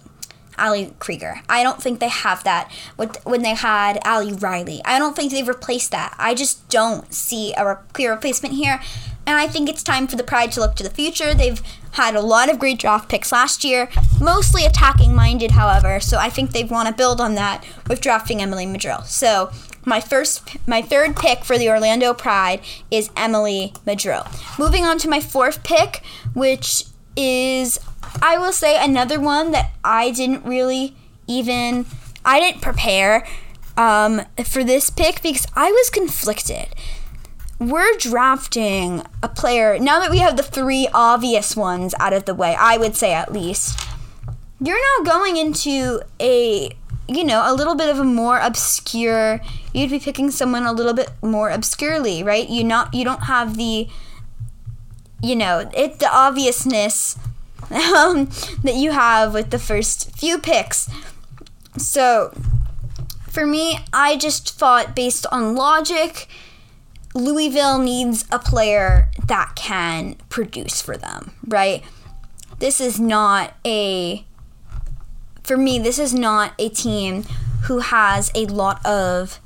Ali 0.58 0.94
Krieger. 0.98 1.42
I 1.46 1.62
don't 1.62 1.82
think 1.82 2.00
they 2.00 2.08
have 2.08 2.42
that 2.44 2.72
with, 2.96 3.22
when 3.24 3.42
they 3.42 3.54
had 3.54 4.00
Ali 4.02 4.32
Riley. 4.32 4.80
I 4.86 4.98
don't 4.98 5.14
think 5.14 5.30
they've 5.30 5.46
replaced 5.46 5.90
that. 5.90 6.14
I 6.18 6.34
just 6.34 6.66
don't 6.70 7.12
see 7.12 7.52
a 7.54 7.66
re- 7.66 7.82
clear 7.92 8.12
replacement 8.12 8.54
here. 8.54 8.80
And 9.26 9.36
I 9.36 9.46
think 9.46 9.68
it's 9.68 9.82
time 9.82 10.06
for 10.06 10.16
the 10.16 10.24
Pride 10.24 10.52
to 10.52 10.60
look 10.60 10.74
to 10.76 10.82
the 10.82 10.90
future. 10.90 11.34
They've 11.34 11.62
had 11.92 12.14
a 12.16 12.22
lot 12.22 12.50
of 12.50 12.58
great 12.58 12.78
draft 12.78 13.10
picks 13.10 13.30
last 13.30 13.62
year, 13.62 13.90
mostly 14.20 14.64
attacking 14.64 15.14
minded, 15.14 15.50
however. 15.50 16.00
So 16.00 16.16
I 16.16 16.30
think 16.30 16.50
they 16.50 16.64
want 16.64 16.88
to 16.88 16.94
build 16.94 17.20
on 17.20 17.34
that 17.34 17.62
with 17.88 18.00
drafting 18.00 18.40
Emily 18.40 18.64
Madril. 18.64 19.04
So 19.04 19.52
my 19.84 20.00
first, 20.00 20.56
my 20.66 20.82
third 20.82 21.16
pick 21.16 21.44
for 21.44 21.58
the 21.58 21.68
Orlando 21.68 22.14
Pride 22.14 22.60
is 22.90 23.10
Emily 23.16 23.72
Madril. 23.86 24.26
Moving 24.58 24.84
on 24.84 24.98
to 24.98 25.08
my 25.08 25.20
fourth 25.20 25.62
pick, 25.64 26.02
which 26.34 26.84
is 27.16 27.78
I 28.20 28.38
will 28.38 28.52
say 28.52 28.82
another 28.82 29.20
one 29.20 29.52
that 29.52 29.72
I 29.84 30.10
didn't 30.10 30.44
really 30.44 30.94
even 31.26 31.86
I 32.24 32.40
didn't 32.40 32.62
prepare 32.62 33.26
um, 33.76 34.22
for 34.44 34.62
this 34.62 34.90
pick 34.90 35.22
because 35.22 35.46
I 35.56 35.70
was 35.70 35.90
conflicted. 35.90 36.68
We're 37.58 37.96
drafting 37.96 39.02
a 39.22 39.28
player 39.28 39.78
now 39.78 40.00
that 40.00 40.10
we 40.10 40.18
have 40.18 40.36
the 40.36 40.42
three 40.42 40.88
obvious 40.92 41.56
ones 41.56 41.94
out 42.00 42.12
of 42.12 42.24
the 42.24 42.34
way. 42.34 42.56
I 42.58 42.76
would 42.76 42.96
say 42.96 43.12
at 43.12 43.32
least 43.32 43.78
you're 44.60 44.78
now 45.04 45.10
going 45.10 45.36
into 45.36 46.02
a 46.20 46.70
you 47.08 47.24
know 47.24 47.42
a 47.44 47.54
little 47.54 47.74
bit 47.74 47.88
of 47.90 47.98
a 47.98 48.04
more 48.04 48.38
obscure. 48.38 49.40
You'd 49.72 49.90
be 49.90 49.98
picking 49.98 50.30
someone 50.30 50.64
a 50.64 50.72
little 50.72 50.94
bit 50.94 51.10
more 51.22 51.50
obscurely, 51.50 52.22
right? 52.22 52.48
You 52.48 52.64
not 52.64 52.94
you 52.94 53.04
don't 53.04 53.24
have 53.24 53.56
the 53.56 53.88
you 55.22 55.36
know 55.36 55.70
it 55.74 55.98
the 55.98 56.10
obviousness 56.12 57.18
um, 57.70 58.26
that 58.62 58.74
you 58.74 58.92
have 58.92 59.32
with 59.32 59.50
the 59.50 59.58
first 59.58 60.16
few 60.16 60.38
picks. 60.38 60.88
So, 61.78 62.34
for 63.28 63.46
me, 63.46 63.78
I 63.92 64.16
just 64.16 64.58
thought 64.58 64.94
based 64.94 65.26
on 65.32 65.54
logic, 65.54 66.28
Louisville 67.14 67.78
needs 67.78 68.26
a 68.30 68.38
player 68.38 69.08
that 69.26 69.52
can 69.54 70.16
produce 70.28 70.82
for 70.82 70.96
them, 70.96 71.32
right? 71.46 71.82
This 72.58 72.80
is 72.80 73.00
not 73.00 73.54
a, 73.64 74.24
for 75.52 75.58
me, 75.58 75.78
this 75.78 75.98
is 75.98 76.14
not 76.14 76.54
a 76.58 76.70
team 76.70 77.24
who 77.64 77.80
has 77.80 78.30
a 78.34 78.46
lot 78.46 78.84
of 78.86 79.38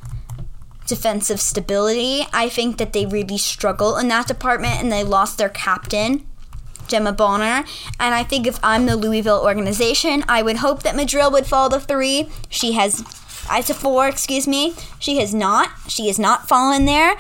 defensive 0.87 1.41
stability. 1.41 2.25
I 2.33 2.49
think 2.49 2.79
that 2.79 2.93
they 2.93 3.07
really 3.07 3.39
struggle 3.39 3.97
in 3.97 4.07
that 4.07 4.29
department 4.29 4.81
and 4.81 4.93
they 4.93 5.03
lost 5.03 5.37
their 5.37 5.49
captain 5.49 6.25
Gemma 6.87 7.13
Bonner. 7.13 7.65
And 7.99 8.15
I 8.15 8.23
think 8.23 8.47
if 8.47 8.61
I'm 8.63 8.87
the 8.87 8.95
Louisville 8.95 9.43
organization, 9.43 10.23
I 10.29 10.43
would 10.43 10.59
hope 10.59 10.85
that 10.85 10.95
Madril 10.95 11.33
would 11.33 11.45
fall 11.45 11.71
to 11.71 11.81
three. 11.81 12.29
She 12.49 12.75
has, 12.75 13.03
I 13.51 13.63
to 13.63 13.75
four, 13.75 14.07
excuse 14.07 14.47
me. 14.47 14.75
She 15.01 15.19
has 15.19 15.35
not. 15.35 15.71
She 15.89 16.07
has 16.07 16.21
not 16.21 16.47
fallen 16.47 16.85
there. 16.85 17.17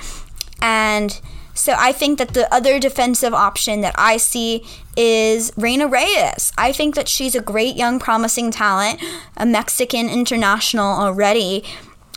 And 0.63 1.21
so 1.57 1.75
I 1.77 1.93
think 1.93 2.19
that 2.19 2.35
the 2.35 2.53
other 2.55 2.79
defensive 2.79 3.35
option 3.35 3.81
that 3.81 3.95
I 3.97 4.19
see 4.19 4.65
is 4.97 5.53
Reyna 5.57 5.87
Reyes. 5.87 6.53
I 6.57 6.71
think 6.71 6.95
that 6.95 7.09
she's 7.09 7.35
a 7.35 7.41
great 7.41 7.77
young, 7.77 7.99
promising 7.99 8.51
talent, 8.51 9.03
a 9.37 9.47
Mexican 9.47 10.09
international 10.09 10.87
already. 10.87 11.65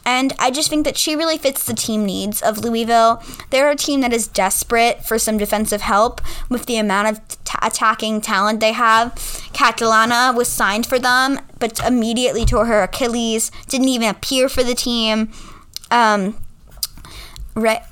And 0.06 0.34
I 0.40 0.50
just 0.50 0.70
think 0.70 0.86
that 0.86 0.98
she 0.98 1.16
really 1.16 1.38
fits 1.38 1.64
the 1.64 1.74
team 1.74 2.06
needs 2.06 2.42
of 2.42 2.58
Louisville. 2.58 3.22
They're 3.50 3.70
a 3.70 3.76
team 3.76 4.02
that 4.02 4.14
is 4.14 4.28
desperate 4.28 5.06
for 5.06 5.20
some 5.20 5.38
defensive 5.38 5.82
help 5.82 6.22
with 6.50 6.66
the 6.66 6.78
amount 6.78 7.10
of 7.10 7.28
t- 7.28 7.58
attacking 7.62 8.22
talent 8.22 8.60
they 8.60 8.74
have. 8.74 9.14
Catalana 9.54 10.36
was 10.36 10.48
signed 10.48 10.86
for 10.86 11.00
them, 11.00 11.40
but 11.60 11.80
immediately 11.86 12.46
tore 12.46 12.66
her 12.66 12.82
Achilles, 12.84 13.52
didn't 13.68 13.90
even 13.90 14.10
appear 14.10 14.50
for 14.50 14.64
the 14.64 14.76
team. 14.76 15.32
Um, 15.92 16.36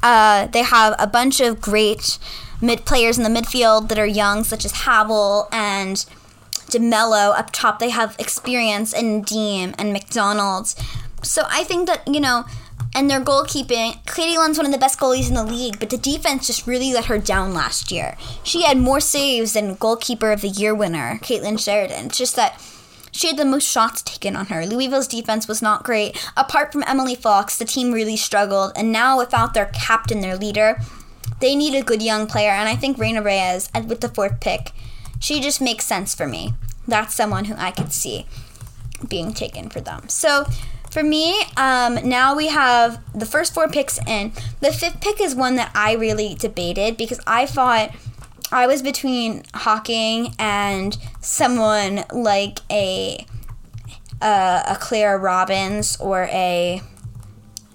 uh, 0.04 0.48
they 0.48 0.64
have 0.64 0.96
a 1.00 1.08
bunch 1.08 1.40
of 1.40 1.62
great 1.62 2.18
mid 2.62 2.86
players 2.86 3.18
in 3.18 3.24
the 3.24 3.30
midfield 3.30 3.90
that 3.90 4.00
are 4.00 4.08
young, 4.08 4.44
such 4.44 4.66
as 4.66 4.72
Havel 4.72 5.48
and 5.52 5.98
DeMelo. 6.70 7.38
Up 7.38 7.52
top, 7.52 7.80
they 7.80 7.90
have 7.90 8.16
experience 8.20 8.94
in 8.94 9.22
Deem 9.22 9.74
and 9.78 9.94
McDonald's. 9.94 10.76
So 11.24 11.44
I 11.48 11.64
think 11.64 11.88
that, 11.88 12.08
you 12.08 12.20
know, 12.20 12.46
and 12.96 13.10
their 13.10 13.20
goalkeeping, 13.20 14.04
Katie 14.06 14.38
Lund's 14.38 14.58
one 14.58 14.66
of 14.66 14.72
the 14.72 14.78
best 14.78 15.00
goalies 15.00 15.28
in 15.28 15.36
the 15.36 15.44
league, 15.44 15.80
but 15.80 15.90
the 15.90 15.98
defense 15.98 16.48
just 16.48 16.66
really 16.66 16.94
let 16.94 17.06
her 17.06 17.18
down 17.18 17.54
last 17.54 17.92
year. 17.92 18.18
She 18.44 18.64
had 18.64 18.78
more 18.78 19.00
saves 19.00 19.54
than 19.54 19.76
goalkeeper 19.76 20.32
of 20.32 20.42
the 20.42 20.48
year 20.48 20.74
winner, 20.74 21.20
Kailen 21.22 21.60
Sheridan. 21.60 22.08
It's 22.08 22.18
just 22.18 22.36
that 22.36 22.62
she 23.18 23.28
had 23.28 23.38
the 23.38 23.46
most 23.46 23.68
shots 23.68 24.04
taken 24.04 24.36
on 24.36 24.46
her. 24.46 24.66
Louisville's 24.66 25.08
defense 25.08 25.48
was 25.48 25.62
not 25.62 25.84
great. 25.84 26.16
Apart 26.38 26.72
from 26.72 26.84
Emily 26.86 27.16
Fox, 27.16 27.58
the 27.58 27.66
team 27.66 27.92
really 27.92 28.16
struggled, 28.16 28.74
and 28.76 28.92
now 28.92 29.18
without 29.18 29.56
their 29.56 29.72
captain, 29.74 30.22
their 30.22 30.38
leader, 30.38 30.80
they 31.40 31.56
need 31.56 31.74
a 31.74 31.84
good 31.84 32.04
young 32.04 32.28
player, 32.28 32.52
and 32.52 32.70
I 32.70 32.76
think 32.76 32.98
Reyna 32.98 33.24
Reyes 33.24 33.70
with 33.88 34.02
the 34.02 34.10
fourth 34.10 34.40
pick, 34.40 34.72
she 35.20 35.40
just 35.40 35.60
makes 35.60 35.86
sense 35.86 36.14
for 36.14 36.28
me. 36.28 36.54
That's 36.88 37.16
someone 37.16 37.46
who 37.46 37.56
I 37.58 37.72
could 37.72 37.92
see 37.92 38.28
being 39.08 39.34
taken 39.34 39.70
for 39.70 39.82
them. 39.82 40.10
So 40.10 40.46
for 40.92 41.04
me, 41.04 41.42
um, 41.58 42.08
now 42.08 42.36
we 42.36 42.48
have 42.48 43.02
the 43.14 43.26
first 43.26 43.54
four 43.54 43.68
picks 43.68 44.00
in. 44.08 44.32
The 44.62 44.72
fifth 44.72 45.02
pick 45.02 45.20
is 45.20 45.36
one 45.36 45.56
that 45.56 45.72
I 45.74 45.94
really 45.94 46.36
debated 46.36 46.98
because 46.98 47.20
I 47.28 47.46
thought 47.46 47.92
I 48.52 48.68
was 48.68 48.82
between 48.82 49.44
Hocking 49.54 50.34
and 50.40 50.98
someone 51.22 52.04
like 52.14 52.60
a 52.72 53.26
a, 54.22 54.64
a 54.70 54.78
Claire 54.80 55.18
Robbins 55.18 55.98
or 56.00 56.24
a 56.32 56.82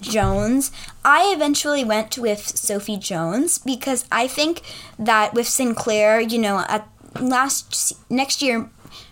Jones. 0.01 0.73
I 1.05 1.33
eventually 1.35 1.85
went 1.85 2.19
with 2.19 2.57
Sophie 2.57 2.97
Jones 2.97 3.59
because 3.59 4.05
I 4.11 4.27
think 4.27 4.63
that 4.99 5.35
with 5.35 5.47
Sinclair, 5.47 6.21
you 6.21 6.39
know, 6.39 6.65
at 6.69 6.89
last 7.21 7.95
next 8.11 8.43
year, 8.43 8.69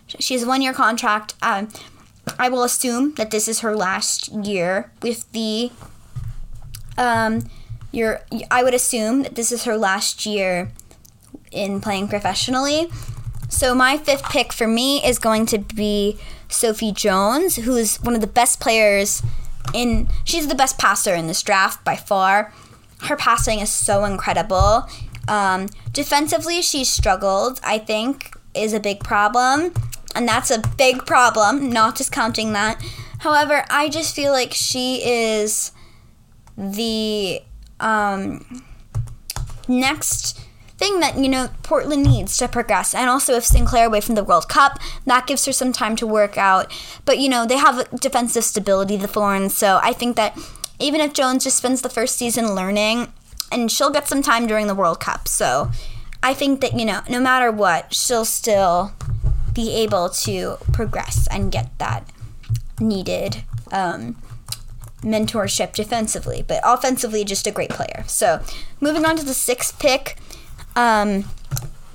she 0.07 0.35
has 0.35 0.45
one 0.45 0.63
year 0.63 0.73
contract. 0.73 1.35
Um, 1.43 1.69
I 2.39 2.49
will 2.49 2.65
assume 2.65 3.15
that 3.15 3.31
this 3.31 3.47
is 3.47 3.61
her 3.61 3.77
last 3.77 4.29
year 4.29 4.93
with 5.03 5.31
the. 5.33 5.71
Um, 6.99 7.49
your 7.93 8.21
I 8.51 8.63
would 8.63 8.75
assume 8.75 9.23
that 9.23 9.35
this 9.35 9.51
is 9.51 9.65
her 9.65 9.77
last 9.77 10.25
year 10.25 10.71
in 11.51 11.81
playing 11.81 12.09
professionally. 12.09 12.91
So 13.49 13.75
my 13.75 13.99
fifth 13.99 14.25
pick 14.25 14.53
for 14.53 14.67
me 14.67 15.05
is 15.05 15.19
going 15.19 15.47
to 15.47 15.59
be 15.59 16.19
Sophie 16.49 16.93
Jones, 16.93 17.57
who 17.57 17.77
is 17.77 17.97
one 17.99 18.15
of 18.15 18.21
the 18.21 18.27
best 18.27 18.61
players 18.61 19.23
in 19.75 20.09
she's 20.25 20.49
the 20.49 20.55
best 20.55 20.79
passer 20.79 21.15
in 21.15 21.27
this 21.27 21.43
draft 21.43 21.85
by 21.85 21.97
far. 21.97 22.53
Her 23.03 23.17
passing 23.17 23.61
is 23.61 23.71
so 23.71 24.05
incredible. 24.05 24.89
Um, 25.29 25.69
defensively, 25.93 26.61
she 26.63 26.85
struggled, 26.85 27.61
I 27.63 27.79
think, 27.79 28.37
is 28.55 28.73
a 28.73 28.81
big 28.81 29.01
problem. 29.01 29.73
And 30.15 30.27
that's 30.27 30.51
a 30.51 30.61
big 30.77 31.07
problem, 31.07 31.71
not 31.71 31.95
discounting 31.95 32.53
that. 32.53 32.83
However, 33.21 33.65
I 33.71 33.89
just 33.89 34.15
feel 34.15 34.33
like 34.33 34.53
she 34.53 35.03
is 35.05 35.73
the 36.57 37.43
um, 37.79 38.63
next 39.69 40.40
thing 40.81 40.99
that 41.01 41.17
you 41.19 41.29
know 41.29 41.51
Portland 41.63 42.03
needs 42.03 42.37
to 42.39 42.49
progress. 42.49 42.95
And 42.95 43.09
also, 43.09 43.35
if 43.35 43.45
Sinclair 43.45 43.87
away 43.87 44.01
from 44.01 44.17
the 44.17 44.25
World 44.25 44.49
Cup, 44.49 44.81
that 45.05 45.27
gives 45.27 45.45
her 45.45 45.53
some 45.53 45.73
time 45.73 45.95
to 45.97 46.07
work 46.07 46.39
out. 46.39 46.73
But 47.05 47.19
you 47.19 47.29
know, 47.29 47.47
they 47.47 47.59
have 47.59 47.89
defensive 48.01 48.45
stability, 48.45 48.97
the 48.97 49.07
Thorns. 49.07 49.57
So 49.57 49.79
I 49.83 49.93
think 49.93 50.17
that 50.17 50.37
even 50.81 51.03
if 51.03 51.13
Jones 51.13 51.45
just 51.45 51.59
spends 51.59 51.83
the 51.83 51.91
first 51.91 52.17
season 52.17 52.55
learning, 52.55 53.13
and 53.53 53.71
she'll 53.71 53.91
get 53.91 54.09
some 54.09 54.23
time 54.23 54.47
during 54.47 54.67
the 54.67 54.75
World 54.75 55.01
Cup. 55.01 55.29
So 55.29 55.71
I 56.23 56.33
think 56.35 56.63
that 56.63 56.73
you 56.73 56.87
know, 56.87 57.03
no 57.09 57.21
matter 57.21 57.53
what, 57.53 57.95
she'll 57.95 58.25
still 58.25 58.93
be 59.53 59.73
able 59.75 60.09
to 60.09 60.57
progress 60.73 61.29
and 61.31 61.53
get 61.53 61.79
that 61.79 62.09
needed. 62.81 63.45
Um, 63.71 64.17
mentorship 65.03 65.73
defensively, 65.73 66.45
but 66.47 66.61
offensively, 66.63 67.25
just 67.25 67.47
a 67.47 67.51
great 67.51 67.71
player. 67.71 68.05
So, 68.07 68.43
moving 68.81 69.07
on 69.07 69.17
to 69.17 69.25
the 69.25 69.33
sixth 69.33 69.79
pick, 69.79 70.19
um, 70.77 71.25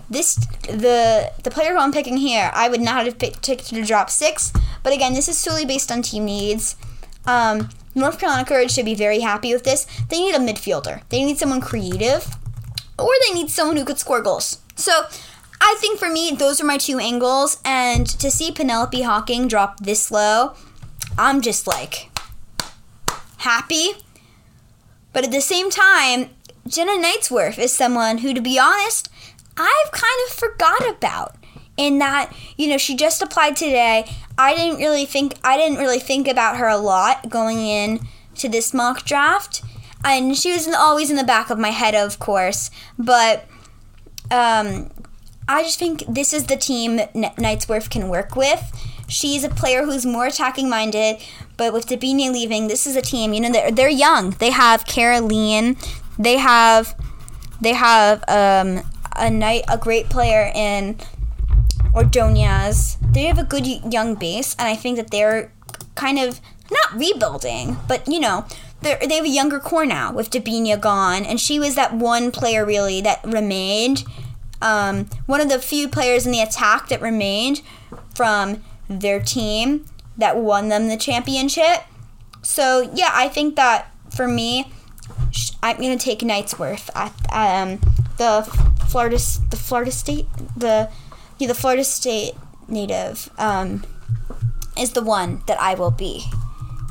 this 0.09 0.35
the 0.67 1.31
the 1.43 1.51
player 1.51 1.73
who 1.73 1.79
I'm 1.79 1.91
picking 1.91 2.17
here, 2.17 2.51
I 2.53 2.69
would 2.69 2.81
not 2.81 3.05
have 3.05 3.17
picked 3.17 3.43
to 3.43 3.83
drop 3.83 4.09
six, 4.09 4.53
but 4.83 4.93
again, 4.93 5.13
this 5.13 5.27
is 5.27 5.37
solely 5.37 5.65
based 5.65 5.91
on 5.91 6.01
team 6.01 6.25
needs. 6.25 6.75
Um, 7.25 7.69
North 7.95 8.19
Carolina 8.19 8.45
Courage 8.45 8.71
should 8.71 8.85
be 8.85 8.95
very 8.95 9.21
happy 9.21 9.53
with 9.53 9.63
this. 9.63 9.87
They 10.09 10.19
need 10.19 10.35
a 10.35 10.39
midfielder. 10.39 11.01
They 11.09 11.23
need 11.23 11.37
someone 11.37 11.61
creative, 11.61 12.27
or 12.99 13.09
they 13.25 13.33
need 13.33 13.49
someone 13.49 13.77
who 13.77 13.85
could 13.85 13.97
score 13.97 14.21
goals. 14.21 14.59
So, 14.75 15.05
I 15.61 15.75
think 15.79 15.97
for 15.97 16.09
me, 16.09 16.31
those 16.31 16.59
are 16.61 16.65
my 16.65 16.77
two 16.77 16.99
angles. 16.99 17.59
And 17.63 18.05
to 18.19 18.29
see 18.29 18.51
Penelope 18.51 19.01
Hocking 19.01 19.47
drop 19.47 19.79
this 19.79 20.11
low, 20.11 20.55
I'm 21.17 21.41
just 21.41 21.65
like 21.65 22.09
happy. 23.37 23.93
But 25.13 25.23
at 25.23 25.31
the 25.31 25.41
same 25.41 25.69
time, 25.69 26.29
Jenna 26.67 26.93
Knightsworth 26.93 27.59
is 27.59 27.75
someone 27.75 28.19
who, 28.19 28.33
to 28.33 28.41
be 28.41 28.57
honest, 28.57 29.09
I've 29.55 29.91
kind 29.91 30.19
of 30.27 30.33
forgot 30.33 30.87
about. 30.89 31.35
In 31.77 31.99
that, 31.99 32.33
you 32.57 32.67
know, 32.67 32.77
she 32.77 32.95
just 32.95 33.21
applied 33.21 33.57
today. 33.57 34.09
I 34.37 34.55
didn't 34.55 34.77
really 34.77 35.05
think 35.05 35.35
I 35.43 35.57
didn't 35.57 35.77
really 35.77 35.99
think 35.99 36.25
about 36.25 36.55
her 36.55 36.69
a 36.69 36.77
lot 36.77 37.29
going 37.29 37.59
in 37.59 37.99
to 38.35 38.47
this 38.47 38.73
mock 38.73 39.03
draft, 39.03 39.61
and 40.03 40.37
she 40.37 40.53
was 40.53 40.69
always 40.69 41.09
in 41.09 41.17
the 41.17 41.23
back 41.25 41.49
of 41.49 41.59
my 41.59 41.71
head, 41.71 41.93
of 41.93 42.17
course. 42.17 42.71
But 42.97 43.45
um, 44.31 44.89
I 45.49 45.63
just 45.63 45.77
think 45.77 46.05
this 46.07 46.33
is 46.33 46.45
the 46.45 46.55
team 46.55 46.95
that 46.95 47.13
Nighsworth 47.13 47.89
can 47.89 48.07
work 48.07 48.37
with. 48.37 48.61
She's 49.07 49.43
a 49.43 49.49
player 49.49 49.83
who's 49.83 50.05
more 50.05 50.27
attacking 50.27 50.69
minded, 50.69 51.17
but 51.57 51.73
with 51.73 51.87
Debinha 51.87 52.31
leaving, 52.31 52.67
this 52.67 52.87
is 52.87 52.95
a 52.95 53.01
team. 53.01 53.33
You 53.33 53.41
know, 53.41 53.51
they're, 53.51 53.71
they're 53.71 53.89
young. 53.89 54.31
They 54.31 54.49
have 54.49 54.85
Kerolin, 54.85 55.77
they 56.17 56.37
have 56.37 56.95
they 57.61 57.73
have 57.73 58.23
um, 58.27 58.81
a 59.15 59.29
night 59.29 59.63
a 59.69 59.77
great 59.77 60.09
player 60.09 60.51
in 60.53 60.97
Ordonez. 61.93 62.97
They 63.01 63.23
have 63.23 63.39
a 63.39 63.43
good 63.43 63.65
young 63.65 64.15
base, 64.15 64.55
and 64.59 64.67
I 64.67 64.75
think 64.75 64.97
that 64.97 65.11
they're 65.11 65.51
kind 65.95 66.19
of 66.19 66.41
not 66.69 66.99
rebuilding, 66.99 67.77
but 67.87 68.07
you 68.07 68.19
know, 68.19 68.45
they 68.81 69.15
have 69.15 69.25
a 69.25 69.29
younger 69.29 69.59
core 69.59 69.85
now 69.85 70.11
with 70.11 70.29
Debinha 70.29 70.79
gone, 70.79 71.25
and 71.25 71.39
she 71.39 71.59
was 71.59 71.75
that 71.75 71.93
one 71.93 72.31
player 72.31 72.65
really 72.65 73.01
that 73.01 73.23
remained. 73.23 74.03
Um, 74.61 75.09
one 75.25 75.41
of 75.41 75.49
the 75.49 75.59
few 75.59 75.87
players 75.87 76.25
in 76.25 76.31
the 76.31 76.41
attack 76.41 76.87
that 76.89 77.01
remained 77.01 77.61
from 78.15 78.63
their 78.89 79.19
team 79.19 79.85
that 80.17 80.37
won 80.37 80.69
them 80.69 80.87
the 80.87 80.97
championship. 80.97 81.83
So 82.41 82.89
yeah, 82.93 83.11
I 83.13 83.27
think 83.27 83.55
that 83.55 83.91
for 84.15 84.27
me, 84.27 84.71
I'm 85.65 85.77
gonna 85.77 85.97
take 85.97 86.19
Nighsworth 86.19 86.91
at 86.93 87.11
um, 87.33 87.79
the 88.17 88.43
Florida 88.87 89.17
the 89.49 89.57
Florida 89.57 89.89
State 89.89 90.27
the 90.55 90.91
yeah, 91.39 91.47
the 91.47 91.55
Florida 91.55 91.83
State 91.83 92.33
native 92.67 93.31
um, 93.39 93.83
is 94.77 94.91
the 94.91 95.01
one 95.01 95.41
that 95.47 95.59
I 95.59 95.73
will 95.73 95.89
be 95.89 96.25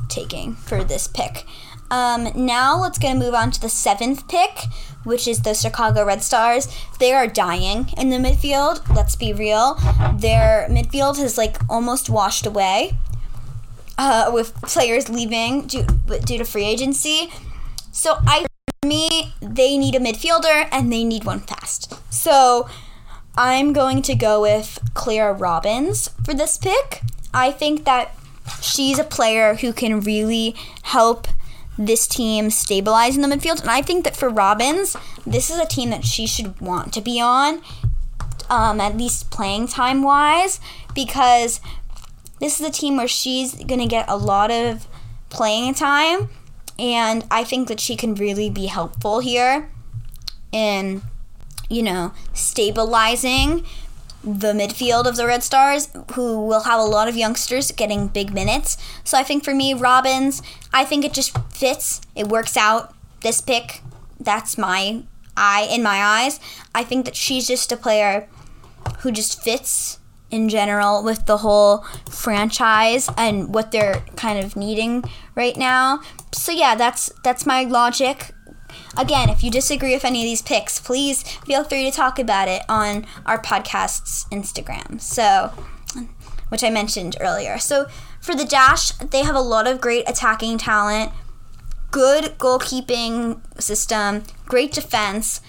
taking 0.09 0.55
for 0.55 0.83
this 0.83 1.07
pick. 1.07 1.45
Um, 1.89 2.29
now 2.35 2.77
let's 2.81 2.99
gonna 2.99 3.17
move 3.17 3.33
on 3.33 3.51
to 3.51 3.61
the 3.61 3.69
seventh 3.69 4.27
pick, 4.27 4.65
which 5.05 5.25
is 5.25 5.43
the 5.43 5.53
Chicago 5.53 6.03
Red 6.03 6.21
Stars. 6.21 6.67
They 6.99 7.13
are 7.13 7.27
dying 7.27 7.93
in 7.97 8.09
the 8.09 8.17
midfield. 8.17 8.93
Let's 8.93 9.15
be 9.15 9.31
real. 9.31 9.75
Their 10.19 10.67
midfield 10.69 11.17
has 11.19 11.37
like 11.37 11.55
almost 11.69 12.09
washed 12.09 12.45
away 12.45 12.97
uh, 13.97 14.31
with 14.33 14.53
players 14.63 15.07
leaving 15.07 15.67
due, 15.67 15.85
due 16.25 16.37
to 16.39 16.43
free 16.43 16.65
agency. 16.65 17.29
So 17.93 18.17
I, 18.27 18.45
me, 18.87 19.33
they 19.41 19.77
need 19.77 19.95
a 19.95 19.99
midfielder 19.99 20.67
and 20.71 20.91
they 20.91 21.03
need 21.03 21.23
one 21.23 21.41
fast. 21.41 21.93
So 22.13 22.69
I'm 23.37 23.73
going 23.73 24.01
to 24.03 24.15
go 24.15 24.41
with 24.41 24.79
Clara 24.93 25.33
Robbins 25.33 26.09
for 26.23 26.33
this 26.33 26.57
pick. 26.57 27.01
I 27.33 27.51
think 27.51 27.85
that 27.85 28.15
she's 28.61 28.99
a 28.99 29.03
player 29.03 29.55
who 29.55 29.73
can 29.73 29.99
really 29.99 30.55
help 30.83 31.27
this 31.77 32.07
team 32.07 32.49
stabilize 32.49 33.15
in 33.17 33.21
the 33.21 33.27
midfield. 33.27 33.61
And 33.61 33.69
I 33.69 33.81
think 33.81 34.05
that 34.05 34.15
for 34.15 34.29
Robbins, 34.29 34.95
this 35.25 35.49
is 35.49 35.59
a 35.59 35.65
team 35.65 35.89
that 35.89 36.05
she 36.05 36.25
should 36.25 36.59
want 36.61 36.93
to 36.93 37.01
be 37.01 37.19
on, 37.19 37.61
um, 38.49 38.79
at 38.79 38.95
least 38.95 39.29
playing 39.31 39.67
time 39.67 40.01
wise, 40.01 40.61
because 40.93 41.59
this 42.39 42.61
is 42.61 42.67
a 42.67 42.71
team 42.71 42.95
where 42.95 43.07
she's 43.07 43.55
going 43.55 43.81
to 43.81 43.87
get 43.87 44.07
a 44.07 44.15
lot 44.15 44.51
of 44.51 44.87
playing 45.29 45.73
time 45.73 46.29
and 46.77 47.25
I 47.31 47.43
think 47.43 47.67
that 47.67 47.79
she 47.79 47.95
can 47.95 48.15
really 48.15 48.49
be 48.49 48.65
helpful 48.65 49.19
here 49.19 49.69
in, 50.51 51.01
you 51.69 51.83
know, 51.83 52.13
stabilizing 52.33 53.65
the 54.23 54.53
midfield 54.53 55.05
of 55.05 55.17
the 55.17 55.27
Red 55.27 55.43
Stars, 55.43 55.89
who 56.13 56.43
will 56.45 56.63
have 56.63 56.79
a 56.79 56.83
lot 56.83 57.07
of 57.07 57.15
youngsters 57.15 57.71
getting 57.71 58.07
big 58.07 58.33
minutes. 58.33 58.75
So 59.03 59.17
I 59.17 59.23
think 59.23 59.43
for 59.43 59.53
me, 59.53 59.73
Robbins, 59.73 60.41
I 60.73 60.83
think 60.83 61.05
it 61.05 61.13
just 61.13 61.37
fits. 61.53 62.01
It 62.15 62.27
works 62.27 62.57
out. 62.57 62.93
This 63.21 63.39
pick, 63.39 63.81
that's 64.19 64.57
my 64.57 65.03
eye 65.37 65.67
in 65.69 65.83
my 65.83 66.01
eyes. 66.03 66.39
I 66.73 66.83
think 66.83 67.05
that 67.05 67.15
she's 67.15 67.47
just 67.47 67.71
a 67.71 67.77
player 67.77 68.27
who 68.99 69.11
just 69.11 69.41
fits 69.43 69.99
in 70.35 70.49
general 70.49 71.01
with 71.03 71.25
the 71.25 71.37
whole 71.37 71.85
franchise 72.09 73.09
and 73.17 73.53
what 73.53 73.71
they're 73.71 74.01
kind 74.15 74.43
of 74.43 74.55
needing 74.55 75.03
right 75.33 75.55
now. 75.55 76.01
So 76.33 76.51
yeah, 76.51 76.75
that's 76.75 77.11
that's 77.23 77.45
my 77.45 77.63
logic. 77.63 78.31
Again, 78.97 79.29
if 79.29 79.43
you 79.43 79.49
disagree 79.49 79.93
with 79.93 80.05
any 80.05 80.21
of 80.21 80.25
these 80.25 80.41
picks, 80.41 80.79
please 80.79 81.23
feel 81.23 81.63
free 81.63 81.89
to 81.89 81.91
talk 81.95 82.19
about 82.19 82.47
it 82.47 82.63
on 82.67 83.05
our 83.25 83.41
podcast's 83.41 84.25
Instagram. 84.31 84.99
So, 84.99 85.51
which 86.49 86.63
I 86.63 86.69
mentioned 86.69 87.15
earlier. 87.19 87.57
So, 87.57 87.87
for 88.21 88.35
the 88.35 88.45
Dash, 88.45 88.91
they 88.91 89.23
have 89.23 89.35
a 89.35 89.41
lot 89.41 89.67
of 89.67 89.79
great 89.79 90.09
attacking 90.09 90.57
talent, 90.57 91.11
good 91.91 92.37
goalkeeping 92.37 93.39
system, 93.61 94.23
great 94.45 94.73
defense. 94.73 95.41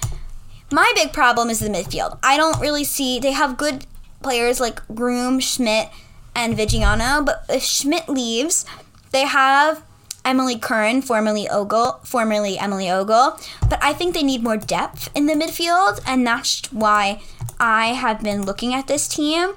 my 0.70 0.92
big 0.94 1.12
problem 1.12 1.48
is 1.48 1.60
the 1.60 1.68
midfield. 1.68 2.18
I 2.22 2.36
don't 2.36 2.60
really 2.60 2.84
see 2.84 3.18
they 3.18 3.32
have 3.32 3.56
good 3.56 3.86
players 4.22 4.60
like 4.60 4.86
Groom, 4.94 5.40
Schmidt, 5.40 5.88
and 6.34 6.56
Viggiano, 6.56 7.24
but 7.24 7.44
if 7.48 7.62
Schmidt 7.62 8.08
leaves, 8.08 8.64
they 9.10 9.24
have 9.24 9.82
Emily 10.24 10.58
Curran, 10.58 11.02
formerly 11.02 11.48
Ogle, 11.48 12.00
formerly 12.04 12.58
Emily 12.58 12.90
Ogle, 12.90 13.38
but 13.70 13.82
I 13.82 13.92
think 13.92 14.12
they 14.12 14.22
need 14.22 14.42
more 14.42 14.56
depth 14.56 15.08
in 15.14 15.26
the 15.26 15.34
midfield, 15.34 16.00
and 16.06 16.26
that's 16.26 16.70
why 16.72 17.22
I 17.58 17.88
have 17.88 18.22
been 18.22 18.44
looking 18.44 18.74
at 18.74 18.88
this 18.88 19.08
team 19.08 19.54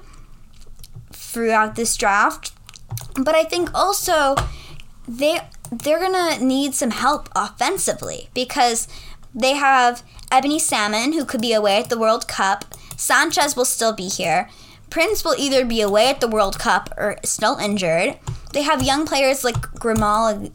throughout 1.12 1.74
this 1.74 1.96
draft. 1.96 2.52
But 3.14 3.34
I 3.34 3.44
think 3.44 3.70
also 3.74 4.36
they 5.06 5.40
they're 5.72 6.00
gonna 6.00 6.38
need 6.38 6.74
some 6.74 6.90
help 6.90 7.28
offensively 7.34 8.28
because 8.34 8.88
they 9.34 9.54
have 9.54 10.02
Ebony 10.32 10.58
Salmon, 10.58 11.12
who 11.12 11.24
could 11.24 11.40
be 11.40 11.52
away 11.52 11.78
at 11.78 11.88
the 11.88 11.98
World 11.98 12.26
Cup. 12.26 12.64
Sanchez 13.00 13.56
will 13.56 13.64
still 13.64 13.94
be 13.94 14.08
here. 14.08 14.50
Prince 14.90 15.24
will 15.24 15.34
either 15.38 15.64
be 15.64 15.80
away 15.80 16.10
at 16.10 16.20
the 16.20 16.28
World 16.28 16.58
Cup 16.58 16.92
or 16.98 17.16
still 17.24 17.56
injured. 17.56 18.18
They 18.52 18.62
have 18.62 18.82
young 18.82 19.06
players 19.06 19.42
like 19.42 19.54
Grimal, 19.56 20.52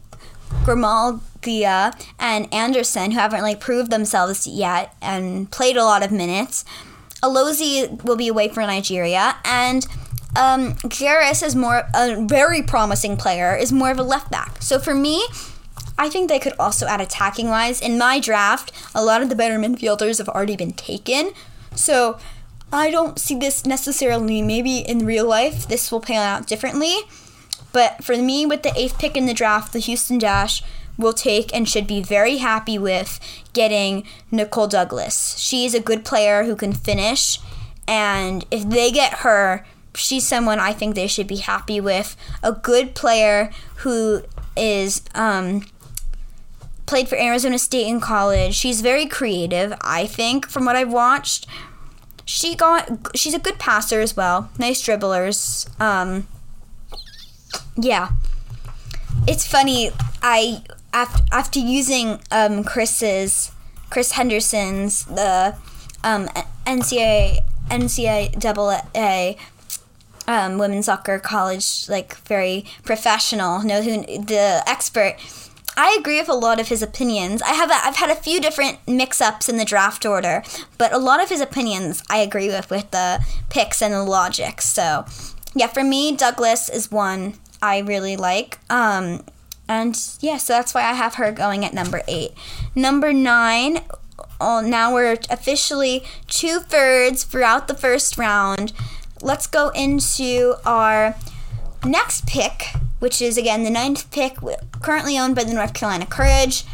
and 2.18 2.54
Anderson 2.54 3.10
who 3.10 3.18
haven't 3.18 3.40
really 3.40 3.56
proved 3.56 3.90
themselves 3.90 4.46
yet 4.46 4.94
and 5.02 5.50
played 5.50 5.76
a 5.76 5.84
lot 5.84 6.04
of 6.04 6.12
minutes. 6.12 6.64
Alozie 7.22 8.02
will 8.04 8.16
be 8.16 8.28
away 8.28 8.48
for 8.48 8.60
Nigeria, 8.60 9.36
and 9.44 9.86
um, 10.36 10.74
Garris 10.84 11.42
is 11.42 11.56
more 11.56 11.88
a 11.94 12.24
very 12.26 12.62
promising 12.62 13.16
player. 13.16 13.56
Is 13.56 13.72
more 13.72 13.90
of 13.90 13.98
a 13.98 14.04
left 14.04 14.30
back. 14.30 14.62
So 14.62 14.78
for 14.78 14.94
me, 14.94 15.26
I 15.98 16.08
think 16.08 16.28
they 16.28 16.38
could 16.38 16.54
also 16.60 16.86
add 16.86 17.00
attacking 17.00 17.48
wise. 17.48 17.80
In 17.80 17.98
my 17.98 18.20
draft, 18.20 18.70
a 18.94 19.04
lot 19.04 19.22
of 19.22 19.30
the 19.30 19.34
better 19.34 19.58
midfielders 19.58 20.18
have 20.18 20.28
already 20.28 20.56
been 20.56 20.74
taken. 20.74 21.32
So 21.74 22.18
I 22.72 22.90
don't 22.90 23.18
see 23.18 23.36
this 23.36 23.64
necessarily. 23.64 24.42
Maybe 24.42 24.78
in 24.78 25.06
real 25.06 25.26
life, 25.26 25.68
this 25.68 25.90
will 25.90 26.00
pan 26.00 26.22
out 26.22 26.46
differently. 26.46 26.94
But 27.72 28.02
for 28.02 28.16
me, 28.16 28.46
with 28.46 28.62
the 28.62 28.72
eighth 28.78 28.98
pick 28.98 29.16
in 29.16 29.26
the 29.26 29.34
draft, 29.34 29.72
the 29.72 29.78
Houston 29.78 30.18
Dash 30.18 30.62
will 30.98 31.12
take 31.12 31.54
and 31.54 31.68
should 31.68 31.86
be 31.86 32.02
very 32.02 32.38
happy 32.38 32.78
with 32.78 33.20
getting 33.52 34.04
Nicole 34.30 34.66
Douglas. 34.66 35.36
She's 35.38 35.74
a 35.74 35.80
good 35.80 36.04
player 36.04 36.44
who 36.44 36.56
can 36.56 36.72
finish. 36.72 37.38
And 37.86 38.44
if 38.50 38.68
they 38.68 38.90
get 38.90 39.18
her, 39.18 39.64
she's 39.94 40.26
someone 40.26 40.58
I 40.58 40.72
think 40.72 40.94
they 40.94 41.06
should 41.06 41.26
be 41.26 41.36
happy 41.36 41.80
with. 41.80 42.16
A 42.42 42.52
good 42.52 42.94
player 42.94 43.50
who 43.76 44.22
is 44.56 45.02
um, 45.14 45.66
played 46.86 47.08
for 47.08 47.18
Arizona 47.18 47.58
State 47.58 47.86
in 47.86 48.00
college. 48.00 48.54
She's 48.54 48.80
very 48.80 49.06
creative, 49.06 49.74
I 49.82 50.06
think, 50.06 50.48
from 50.48 50.64
what 50.64 50.76
I've 50.76 50.92
watched. 50.92 51.46
She 52.26 52.56
got 52.56 53.16
she's 53.16 53.34
a 53.34 53.38
good 53.38 53.58
passer 53.58 54.00
as 54.00 54.16
well. 54.16 54.50
Nice 54.58 54.82
dribblers. 54.82 55.68
Um, 55.80 56.26
yeah. 57.76 58.10
It's 59.26 59.46
funny. 59.46 59.92
I 60.22 60.62
after 60.92 61.22
after 61.32 61.58
using 61.60 62.20
um, 62.30 62.64
Chris's 62.64 63.52
Chris 63.90 64.12
Henderson's 64.12 65.04
the 65.04 65.54
um, 66.02 66.26
NCAA 66.66 67.38
NCAA 67.70 69.38
um, 70.26 70.58
women's 70.58 70.86
soccer 70.86 71.20
college 71.20 71.88
like 71.88 72.16
very 72.26 72.64
professional 72.82 73.62
know 73.62 73.82
who 73.82 74.02
the 74.02 74.62
expert 74.66 75.16
I 75.76 75.96
agree 76.00 76.18
with 76.18 76.28
a 76.28 76.34
lot 76.34 76.58
of 76.58 76.68
his 76.68 76.82
opinions. 76.82 77.42
I 77.42 77.50
have 77.50 77.70
a, 77.70 77.74
I've 77.74 77.96
had 77.96 78.10
a 78.10 78.14
few 78.14 78.40
different 78.40 78.78
mix-ups 78.88 79.48
in 79.48 79.58
the 79.58 79.64
draft 79.64 80.06
order, 80.06 80.42
but 80.78 80.92
a 80.92 80.98
lot 80.98 81.22
of 81.22 81.28
his 81.28 81.40
opinions 81.40 82.02
I 82.08 82.18
agree 82.18 82.48
with 82.48 82.70
with 82.70 82.90
the 82.92 83.24
picks 83.50 83.82
and 83.82 83.92
the 83.92 84.02
logic. 84.02 84.62
So, 84.62 85.04
yeah, 85.54 85.66
for 85.66 85.84
me, 85.84 86.16
Douglas 86.16 86.68
is 86.68 86.90
one 86.90 87.34
I 87.60 87.78
really 87.78 88.16
like. 88.16 88.58
Um, 88.70 89.24
and 89.68 89.98
yeah, 90.20 90.38
so 90.38 90.54
that's 90.54 90.72
why 90.72 90.82
I 90.82 90.94
have 90.94 91.16
her 91.16 91.30
going 91.30 91.64
at 91.64 91.74
number 91.74 92.02
eight. 92.08 92.32
Number 92.74 93.12
nine. 93.12 93.80
Oh, 94.40 94.60
now 94.60 94.94
we're 94.94 95.18
officially 95.30 96.04
two 96.26 96.60
thirds 96.60 97.24
throughout 97.24 97.68
the 97.68 97.74
first 97.74 98.16
round. 98.16 98.72
Let's 99.22 99.46
go 99.46 99.70
into 99.70 100.54
our 100.64 101.16
next 101.84 102.26
pick, 102.26 102.66
which 103.06 103.22
is 103.22 103.38
again 103.38 103.62
the 103.62 103.70
ninth 103.70 104.10
pick, 104.10 104.36
currently 104.82 105.16
owned 105.16 105.36
by 105.36 105.44
the 105.44 105.54
North 105.54 105.72
Carolina 105.74 106.06
Courage. 106.06 106.64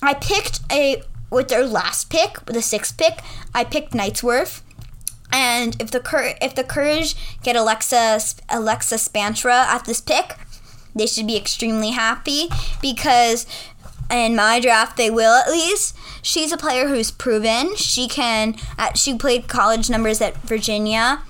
I 0.00 0.14
picked 0.14 0.60
a 0.72 1.02
with 1.28 1.48
their 1.48 1.66
last 1.66 2.08
pick, 2.08 2.38
with 2.46 2.54
the 2.54 2.62
sixth 2.62 2.96
pick, 2.96 3.18
I 3.54 3.64
picked 3.64 3.92
Knightsworth. 3.92 4.62
And 5.30 5.76
if 5.78 5.90
the 5.90 6.00
Cur- 6.00 6.36
if 6.40 6.54
the 6.54 6.64
Courage 6.64 7.14
get 7.42 7.54
Alexa 7.54 8.18
Alexa 8.48 8.94
Spaanstra 8.94 9.66
at 9.66 9.84
this 9.84 10.00
pick, 10.00 10.38
they 10.94 11.06
should 11.06 11.26
be 11.26 11.36
extremely 11.36 11.90
happy 11.90 12.48
because 12.80 13.44
in 14.10 14.34
my 14.34 14.60
draft 14.60 14.96
they 14.96 15.10
will 15.10 15.34
at 15.34 15.50
least. 15.50 15.94
She's 16.22 16.50
a 16.50 16.56
player 16.56 16.88
who's 16.88 17.10
proven 17.10 17.76
she 17.76 18.08
can. 18.08 18.56
She 18.94 19.18
played 19.18 19.48
college 19.48 19.90
numbers 19.90 20.22
at 20.22 20.38
Virginia 20.38 21.24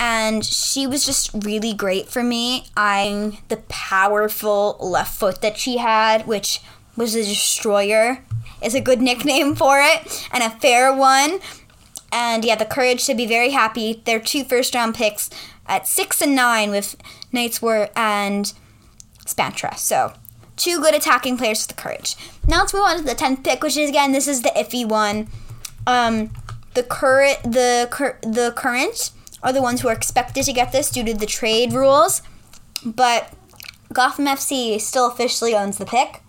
and 0.00 0.46
she 0.46 0.86
was 0.86 1.04
just 1.04 1.30
really 1.44 1.74
great 1.74 2.08
for 2.08 2.22
me. 2.22 2.64
I'm 2.74 3.36
the 3.48 3.58
powerful 3.68 4.78
left 4.80 5.14
foot 5.14 5.42
that 5.42 5.58
she 5.58 5.76
had, 5.76 6.26
which 6.26 6.62
was 6.96 7.14
a 7.14 7.22
destroyer, 7.22 8.24
is 8.62 8.74
a 8.74 8.80
good 8.80 9.02
nickname 9.02 9.54
for 9.54 9.78
it, 9.78 10.28
and 10.32 10.42
a 10.42 10.48
fair 10.58 10.92
one. 10.92 11.40
And 12.10 12.46
yeah, 12.46 12.56
the 12.56 12.64
courage 12.64 13.04
to 13.06 13.14
be 13.14 13.26
very 13.26 13.50
happy. 13.50 14.02
They're 14.04 14.18
two 14.18 14.42
first 14.42 14.74
round 14.74 14.94
picks 14.94 15.28
at 15.66 15.86
six 15.86 16.22
and 16.22 16.34
nine 16.34 16.70
with 16.70 16.96
Knightsworth 17.32 17.90
and 17.94 18.52
Spaanstra. 19.26 19.76
So 19.76 20.14
two 20.56 20.80
good 20.80 20.94
attacking 20.94 21.36
players 21.36 21.66
for 21.66 21.68
the 21.68 21.80
courage. 21.80 22.16
Now 22.48 22.60
let's 22.60 22.72
move 22.72 22.84
on 22.84 22.96
to 22.96 23.02
the 23.02 23.14
tenth 23.14 23.44
pick, 23.44 23.62
which 23.62 23.76
is 23.76 23.90
again 23.90 24.12
this 24.12 24.26
is 24.26 24.40
the 24.40 24.52
iffy 24.56 24.88
one. 24.88 25.28
Um, 25.86 26.30
the 26.72 26.82
current 26.82 27.42
the 27.42 27.86
cur- 27.90 28.18
the 28.22 28.52
current 28.56 29.12
are 29.42 29.52
the 29.52 29.62
ones 29.62 29.80
who 29.80 29.88
are 29.88 29.94
expected 29.94 30.44
to 30.44 30.52
get 30.52 30.72
this 30.72 30.90
due 30.90 31.04
to 31.04 31.14
the 31.14 31.26
trade 31.26 31.72
rules. 31.72 32.22
But 32.84 33.32
Gotham 33.92 34.26
FC 34.26 34.80
still 34.80 35.06
officially 35.06 35.54
owns 35.54 35.78
the 35.78 35.86
pick. 35.86 36.22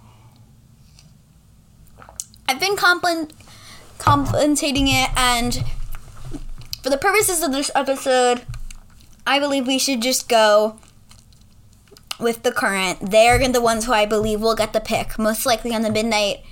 I've 2.47 2.59
been 2.59 2.75
compl- 2.75 3.31
compensating 3.97 4.87
it, 4.87 5.09
and 5.15 5.63
for 6.83 6.89
the 6.89 6.97
purposes 6.97 7.41
of 7.43 7.51
this 7.51 7.71
episode, 7.75 8.41
I 9.25 9.39
believe 9.39 9.67
we 9.67 9.79
should 9.79 10.01
just 10.01 10.27
go 10.27 10.77
with 12.19 12.43
the 12.43 12.51
current. 12.51 13.11
They're 13.11 13.47
the 13.47 13.61
ones 13.61 13.85
who 13.85 13.93
I 13.93 14.05
believe 14.05 14.41
will 14.41 14.55
get 14.55 14.73
the 14.73 14.79
pick, 14.79 15.17
most 15.17 15.45
likely 15.45 15.73
on 15.73 15.81
the 15.81 15.91
midnight 15.91 16.43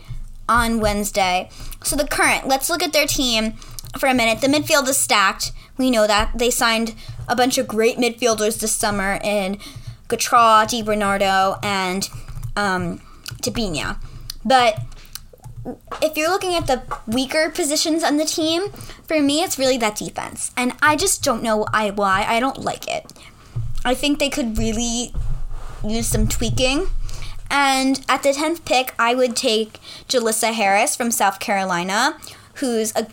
on 0.47 0.79
Wednesday. 0.79 1.49
So 1.83 1.95
the 1.95 2.07
current, 2.07 2.47
let's 2.47 2.69
look 2.69 2.81
at 2.81 2.93
their 2.93 3.05
team 3.05 3.53
for 3.97 4.07
a 4.07 4.13
minute. 4.13 4.41
The 4.41 4.47
midfield 4.47 4.87
is 4.87 4.97
stacked. 4.97 5.51
We 5.77 5.89
know 5.89 6.07
that 6.07 6.37
they 6.37 6.49
signed 6.49 6.95
a 7.27 7.35
bunch 7.35 7.57
of 7.57 7.67
great 7.67 7.97
midfielders 7.97 8.59
this 8.59 8.73
summer 8.73 9.19
in 9.23 9.57
Gautrat, 10.07 10.69
Di 10.69 10.81
Bernardo, 10.81 11.57
and 11.63 12.09
um. 12.55 13.01
But 14.43 14.79
if 16.01 16.17
you're 16.17 16.29
looking 16.29 16.55
at 16.55 16.67
the 16.67 16.81
weaker 17.07 17.49
positions 17.49 18.03
on 18.03 18.17
the 18.17 18.25
team, 18.25 18.69
for 19.07 19.21
me, 19.21 19.43
it's 19.43 19.59
really 19.59 19.77
that 19.77 19.95
defense. 19.95 20.51
And 20.57 20.73
I 20.81 20.95
just 20.95 21.23
don't 21.23 21.43
know 21.43 21.57
why 21.57 22.25
I 22.27 22.39
don't 22.39 22.57
like 22.59 22.87
it. 22.87 23.11
I 23.85 23.93
think 23.93 24.19
they 24.19 24.29
could 24.29 24.57
really 24.57 25.13
use 25.87 26.07
some 26.07 26.27
tweaking. 26.27 26.87
And 27.49 28.03
at 28.07 28.23
the 28.23 28.29
10th 28.29 28.65
pick, 28.65 28.93
I 28.99 29.15
would 29.15 29.35
take 29.35 29.79
Jyllissa 30.07 30.53
Harris 30.53 30.95
from 30.95 31.11
South 31.11 31.39
Carolina, 31.39 32.17
who's 32.59 32.93
a, 32.95 33.07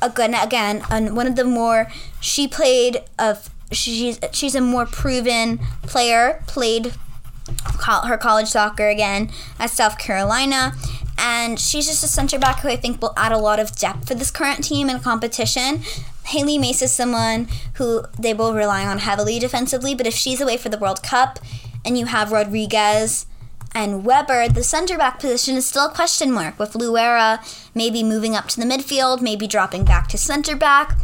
a 0.00 0.10
good 0.10 0.34
again 0.34 0.80
one 1.14 1.26
of 1.26 1.36
the 1.36 1.44
more 1.44 1.90
she 2.20 2.46
played 2.46 3.02
of 3.18 3.50
she's 3.70 4.18
she's 4.32 4.54
a 4.54 4.60
more 4.60 4.86
proven 4.86 5.58
player 5.82 6.42
played 6.46 6.92
her 8.04 8.16
college 8.16 8.48
soccer 8.48 8.88
again 8.88 9.30
at 9.58 9.70
South 9.70 9.98
Carolina 9.98 10.72
and 11.18 11.58
she's 11.58 11.86
just 11.86 12.04
a 12.04 12.08
center 12.08 12.38
back 12.38 12.60
who 12.60 12.68
I 12.68 12.76
think 12.76 13.00
will 13.00 13.14
add 13.16 13.32
a 13.32 13.38
lot 13.38 13.60
of 13.60 13.74
depth 13.76 14.08
for 14.08 14.14
this 14.14 14.30
current 14.30 14.64
team 14.64 14.88
and 14.88 15.02
competition. 15.02 15.82
Hailie 16.24 16.58
Mace 16.58 16.82
is 16.82 16.92
someone 16.92 17.48
who 17.74 18.04
they 18.18 18.34
will 18.34 18.54
rely 18.54 18.86
on 18.86 18.98
heavily 18.98 19.38
defensively, 19.38 19.94
but 19.94 20.06
if 20.06 20.14
she's 20.14 20.40
away 20.40 20.56
for 20.56 20.68
the 20.68 20.78
World 20.78 21.02
Cup 21.02 21.38
and 21.84 21.98
you 21.98 22.06
have 22.06 22.32
Rodriguez 22.32 23.26
and 23.74 24.04
Weber, 24.04 24.48
the 24.48 24.62
center 24.62 24.98
back 24.98 25.18
position 25.18 25.56
is 25.56 25.66
still 25.66 25.86
a 25.86 25.94
question 25.94 26.30
mark, 26.30 26.58
with 26.58 26.72
Luera 26.74 27.38
maybe 27.74 28.02
moving 28.02 28.34
up 28.34 28.48
to 28.48 28.60
the 28.60 28.66
midfield, 28.66 29.20
maybe 29.20 29.46
dropping 29.46 29.84
back 29.84 30.08
to 30.08 30.18
center 30.18 30.56
back. 30.56 30.98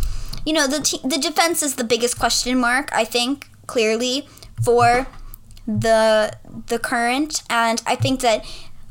You 0.44 0.52
know, 0.52 0.66
the, 0.66 0.98
the 1.04 1.18
defense 1.18 1.62
is 1.62 1.76
the 1.76 1.84
biggest 1.84 2.18
question 2.18 2.58
mark, 2.58 2.90
I 2.92 3.04
think, 3.04 3.48
clearly, 3.66 4.28
for 4.62 5.06
the 5.66 6.32
the 6.66 6.78
current. 6.78 7.42
And 7.50 7.82
I 7.86 7.94
think 7.94 8.20
that 8.20 8.44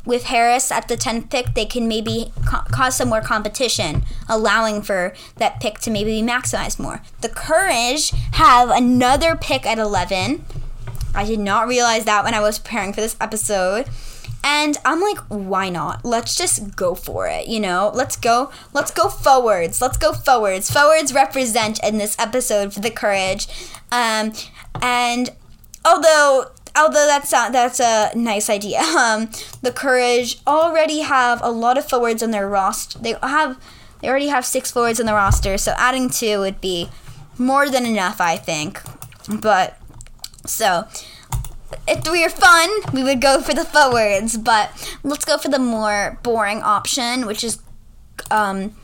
with 0.06 0.24
Harris 0.26 0.72
at 0.72 0.88
the 0.88 0.96
10th 0.96 1.30
pick, 1.30 1.54
they 1.54 1.66
can 1.66 1.88
maybe 1.88 2.32
ca- 2.46 2.64
cause 2.72 2.96
some 2.96 3.10
more 3.10 3.22
competition, 3.22 4.04
allowing 4.30 4.82
for 4.82 5.14
that 5.36 5.60
pick 5.60 5.80
to 5.80 5.92
maybe 5.92 6.22
be 6.22 6.26
maximized 6.26 6.80
more. 6.80 7.02
The 7.22 7.30
Courage 7.30 8.12
have 8.32 8.70
another 8.70 9.36
pick 9.36 9.66
at 9.66 9.78
11. 9.78 10.46
I 11.18 11.26
did 11.26 11.40
not 11.40 11.68
realize 11.68 12.06
that 12.06 12.24
when 12.24 12.34
I 12.34 12.40
was 12.40 12.60
preparing 12.60 12.94
for 12.94 13.02
this 13.02 13.18
episode. 13.20 13.90
And 14.44 14.78
I'm 14.86 15.02
like, 15.02 15.18
why 15.28 15.70
not? 15.70 16.06
Let's 16.06 16.36
just 16.36 16.76
go 16.76 16.96
for 16.96 17.28
it, 17.28 17.48
you 17.48 17.60
know? 17.60 17.92
Let's 17.94 18.16
go. 18.16 18.52
Let's 18.72 18.92
go 18.92 19.10
forwards. 19.10 19.82
Let's 19.82 19.98
go 19.98 20.14
forwards. 20.14 20.72
Forwards 20.72 21.14
represent 21.14 21.84
in 21.84 21.98
this 21.98 22.16
episode 22.20 22.74
for 22.74 22.80
the 22.80 22.92
courage. 22.92 23.48
Um, 23.92 24.32
and 24.82 25.32
although 25.84 26.52
although 26.78 27.08
that's 27.08 27.32
not, 27.32 27.52
that's 27.52 27.80
a 27.80 28.12
nice 28.16 28.50
idea. 28.50 28.82
Um, 28.98 29.30
the 29.62 29.72
Courage 29.72 30.40
already 30.48 31.00
have 31.00 31.42
a 31.44 31.50
lot 31.50 31.78
of 31.78 31.88
forwards 31.88 32.24
on 32.24 32.32
their 32.32 32.48
roster. 32.48 33.00
They 33.00 33.16
have 33.22 33.60
they 34.02 34.10
already 34.10 34.28
have 34.28 34.46
six 34.46 34.72
forwards 34.72 35.00
on 35.00 35.06
the 35.06 35.14
roster, 35.14 35.58
so 35.58 35.74
adding 35.78 36.10
two 36.10 36.40
would 36.40 36.60
be 36.62 36.90
more 37.38 37.70
than 37.70 37.86
enough, 37.86 38.20
I 38.20 38.38
think. 38.38 38.82
But 39.30 39.80
so 40.48 40.88
if 41.88 42.10
we 42.10 42.24
were 42.24 42.30
fun, 42.30 42.70
we 42.94 43.04
would 43.04 43.22
go 43.22 43.42
for 43.42 43.54
the 43.54 43.66
forwards, 43.66 44.38
but 44.38 44.72
let's 45.04 45.26
go 45.26 45.38
for 45.38 45.50
the 45.50 45.60
more 45.60 46.20
boring 46.24 46.62
option, 46.62 47.26
which 47.26 47.44
is 47.44 47.60
um, 48.32 48.76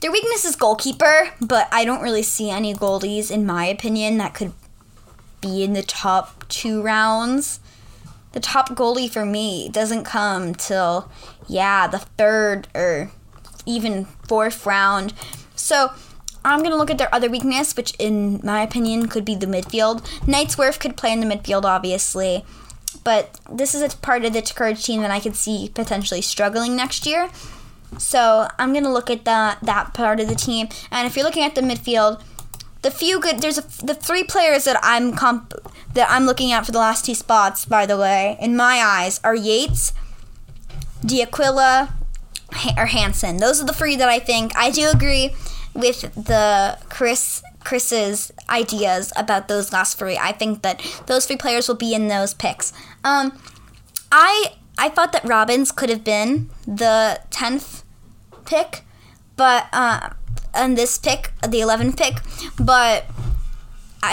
their 0.00 0.10
weakness 0.10 0.44
is 0.44 0.56
goalkeeper, 0.56 1.30
but 1.40 1.68
I 1.70 1.84
don't 1.84 2.02
really 2.02 2.22
see 2.22 2.50
any 2.50 2.74
goalies, 2.74 3.30
in 3.30 3.44
my 3.44 3.66
opinion, 3.66 4.18
that 4.18 4.34
could 4.34 4.52
be 5.40 5.62
in 5.62 5.74
the 5.74 5.82
top 5.82 6.48
two 6.48 6.82
rounds. 6.82 7.60
The 8.32 8.40
top 8.40 8.70
goalie 8.70 9.10
for 9.10 9.26
me 9.26 9.68
doesn't 9.68 10.04
come 10.04 10.54
till, 10.54 11.10
yeah, 11.48 11.86
the 11.86 11.98
third 11.98 12.68
or 12.74 13.10
even 13.66 14.06
fourth 14.26 14.64
round. 14.64 15.12
So 15.54 15.92
I'm 16.44 16.60
going 16.60 16.70
to 16.70 16.76
look 16.76 16.90
at 16.90 16.98
their 16.98 17.14
other 17.14 17.28
weakness, 17.28 17.76
which 17.76 17.94
in 17.98 18.40
my 18.42 18.62
opinion 18.62 19.08
could 19.08 19.24
be 19.24 19.34
the 19.34 19.46
midfield. 19.46 20.00
Knightsworth 20.20 20.80
could 20.80 20.96
play 20.96 21.12
in 21.12 21.20
the 21.20 21.26
midfield, 21.26 21.64
obviously. 21.64 22.44
But 23.04 23.40
this 23.50 23.74
is 23.74 23.82
a 23.82 23.96
part 23.96 24.24
of 24.24 24.32
the 24.32 24.42
Courage 24.42 24.84
team 24.84 25.02
that 25.02 25.10
I 25.10 25.20
could 25.20 25.36
see 25.36 25.70
potentially 25.74 26.22
struggling 26.22 26.76
next 26.76 27.06
year. 27.06 27.30
So 27.98 28.48
I'm 28.58 28.72
gonna 28.72 28.92
look 28.92 29.10
at 29.10 29.24
that 29.24 29.58
that 29.62 29.94
part 29.94 30.20
of 30.20 30.28
the 30.28 30.34
team. 30.34 30.68
And 30.90 31.06
if 31.06 31.16
you're 31.16 31.24
looking 31.24 31.42
at 31.44 31.54
the 31.54 31.60
midfield, 31.60 32.22
the 32.82 32.90
few 32.90 33.20
good 33.20 33.40
there's 33.40 33.58
a, 33.58 33.84
the 33.84 33.94
three 33.94 34.24
players 34.24 34.64
that 34.64 34.78
I'm 34.82 35.14
comp 35.14 35.54
that 35.94 36.08
I'm 36.10 36.24
looking 36.24 36.52
at 36.52 36.66
for 36.66 36.72
the 36.72 36.78
last 36.78 37.04
two 37.04 37.14
spots. 37.14 37.64
By 37.64 37.86
the 37.86 37.96
way, 37.96 38.36
in 38.40 38.56
my 38.56 38.76
eyes, 38.76 39.20
are 39.24 39.34
Yates, 39.34 39.92
D'Aquila, 41.04 41.94
or 42.76 42.86
Hansen. 42.86 43.38
Those 43.38 43.60
are 43.60 43.66
the 43.66 43.72
three 43.72 43.96
that 43.96 44.08
I 44.08 44.18
think. 44.18 44.56
I 44.56 44.70
do 44.70 44.88
agree 44.88 45.34
with 45.74 46.00
the 46.14 46.78
Chris 46.88 47.42
Chris's 47.64 48.32
ideas 48.48 49.12
about 49.16 49.48
those 49.48 49.72
last 49.72 49.98
three. 49.98 50.16
I 50.16 50.32
think 50.32 50.62
that 50.62 50.80
those 51.06 51.26
three 51.26 51.36
players 51.36 51.68
will 51.68 51.76
be 51.76 51.94
in 51.94 52.08
those 52.08 52.34
picks. 52.34 52.72
Um, 53.04 53.38
I 54.10 54.54
I 54.78 54.88
thought 54.88 55.12
that 55.12 55.24
Robbins 55.24 55.72
could 55.72 55.90
have 55.90 56.04
been 56.04 56.50
the 56.66 57.20
tenth 57.30 57.84
pick, 58.46 58.82
but 59.36 59.66
uh, 59.72 60.10
and 60.54 60.76
this 60.76 60.98
pick, 60.98 61.32
the 61.46 61.60
eleventh 61.60 61.96
pick, 61.96 62.16
but 62.58 63.04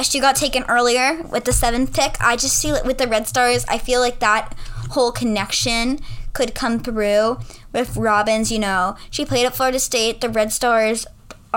she 0.04 0.20
got 0.20 0.36
taken 0.36 0.64
earlier 0.68 1.24
with 1.24 1.46
the 1.46 1.54
seventh 1.54 1.94
pick. 1.94 2.18
I 2.20 2.36
just 2.36 2.62
feel 2.62 2.76
it 2.76 2.86
with 2.86 2.98
the 2.98 3.08
Red 3.08 3.28
Stars. 3.28 3.66
I 3.68 3.78
feel 3.78 4.02
like 4.02 4.20
that 4.20 4.54
whole 4.92 5.12
connection 5.12 6.00
could 6.34 6.54
come 6.54 6.80
through 6.80 7.40
with 7.74 7.96
Robbins. 7.96 8.52
You 8.52 8.60
know, 8.60 8.98
she 9.10 9.26
played 9.26 9.46
at 9.46 9.56
Florida 9.56 9.80
State. 9.80 10.22
The 10.22 10.30
Red 10.30 10.52
Stars 10.52 11.08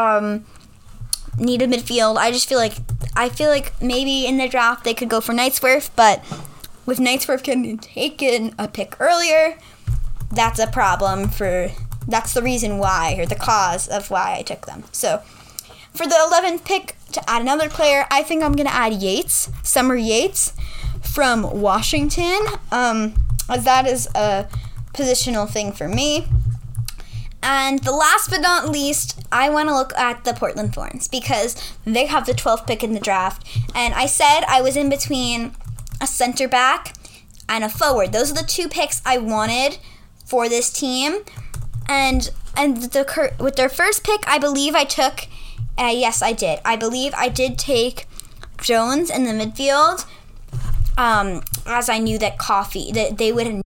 um, 0.01 0.45
need 1.39 1.63
a 1.63 1.67
midfield. 1.67 2.17
I 2.17 2.31
just 2.31 2.49
feel 2.49 2.59
like 2.59 2.75
I 3.17 3.29
feel 3.29 3.51
like 3.51 3.81
maybe 3.83 4.27
in 4.27 4.39
the 4.39 4.49
draft 4.49 4.85
they 4.85 4.95
could 4.95 5.09
go 5.09 5.21
for 5.21 5.33
Knightsworth, 5.33 5.91
but 5.97 6.25
with 6.87 6.99
Knightsworth 6.99 7.43
getting 7.43 7.79
taken 7.79 8.55
a 8.59 8.69
pick 8.69 8.97
earlier, 9.01 9.59
that's 10.33 10.59
a 10.59 10.67
problem 10.67 11.29
for 11.29 11.71
that's 12.07 12.33
the 12.33 12.43
reason 12.43 12.79
why 12.79 13.15
or 13.19 13.27
the 13.27 13.35
cause 13.35 13.87
of 13.89 14.11
why 14.11 14.37
I 14.39 14.43
took 14.43 14.67
them. 14.67 14.85
So 14.93 15.23
for 15.95 16.07
the 16.07 16.15
11th 16.15 16.65
pick 16.65 16.97
to 17.13 17.31
add 17.31 17.43
another 17.43 17.69
player, 17.69 18.07
I 18.11 18.23
think 18.23 18.43
I'm 18.43 18.55
gonna 18.55 18.71
add 18.71 18.95
Yates, 18.95 19.51
Summer 19.63 19.97
Yates 19.97 20.53
from 21.03 21.61
Washington, 21.61 22.39
um, 22.71 23.15
as 23.49 23.65
that 23.65 23.87
is 23.87 24.09
a 24.15 24.49
positional 24.95 25.49
thing 25.49 25.73
for 25.73 25.89
me. 25.89 26.27
And 27.43 27.79
the 27.81 27.93
last 27.93 28.31
but 28.31 28.41
not 28.41 28.69
least, 28.69 29.21
I 29.33 29.49
want 29.49 29.69
to 29.69 29.75
look 29.75 29.93
at 29.95 30.25
the 30.25 30.35
Portland 30.35 30.75
Thorns 30.75 31.09
because 31.09 31.57
they 31.85 32.07
have 32.07 32.27
the 32.27 32.33
12th 32.33 32.67
pick 32.67 32.85
in 32.85 32.93
the 32.93 33.01
draft. 33.01 33.47
And 33.75 33.95
I 33.95 34.07
said 34.07 34.43
I 34.47 34.61
was 34.61 34.77
in 34.77 34.91
between 34.91 35.55
a 36.01 36.07
center 36.07 36.49
back 36.49 36.95
and 37.49 37.65
a 37.65 37.69
forward. 37.69 38.13
Those 38.13 38.31
are 38.31 38.35
the 38.35 38.43
two 38.43 38.69
picks 38.69 39.03
I 39.05 39.19
wanted 39.19 39.79
for 40.25 40.49
this 40.49 40.71
team. 40.73 41.21
And 41.89 42.31
and 42.57 42.77
the 42.77 43.33
with 43.39 43.57
their 43.57 43.69
first 43.69 44.05
pick, 44.05 44.23
I 44.27 44.39
believe 44.39 44.75
I 44.75 44.85
took 44.85 45.27
uh, 45.79 45.87
yes, 45.87 46.21
I 46.21 46.33
did. 46.33 46.61
I 46.65 46.77
believe 46.77 47.15
I 47.17 47.29
did 47.29 47.59
take 47.59 48.07
Jones 48.61 49.09
in 49.09 49.25
the 49.25 49.33
midfield. 49.33 50.05
Um, 50.99 51.43
as 51.65 51.89
I 51.89 51.99
knew 51.99 52.19
that 52.19 52.37
Coffey 52.37 52.93
that 52.93 53.17
they 53.17 53.33
would 53.33 53.63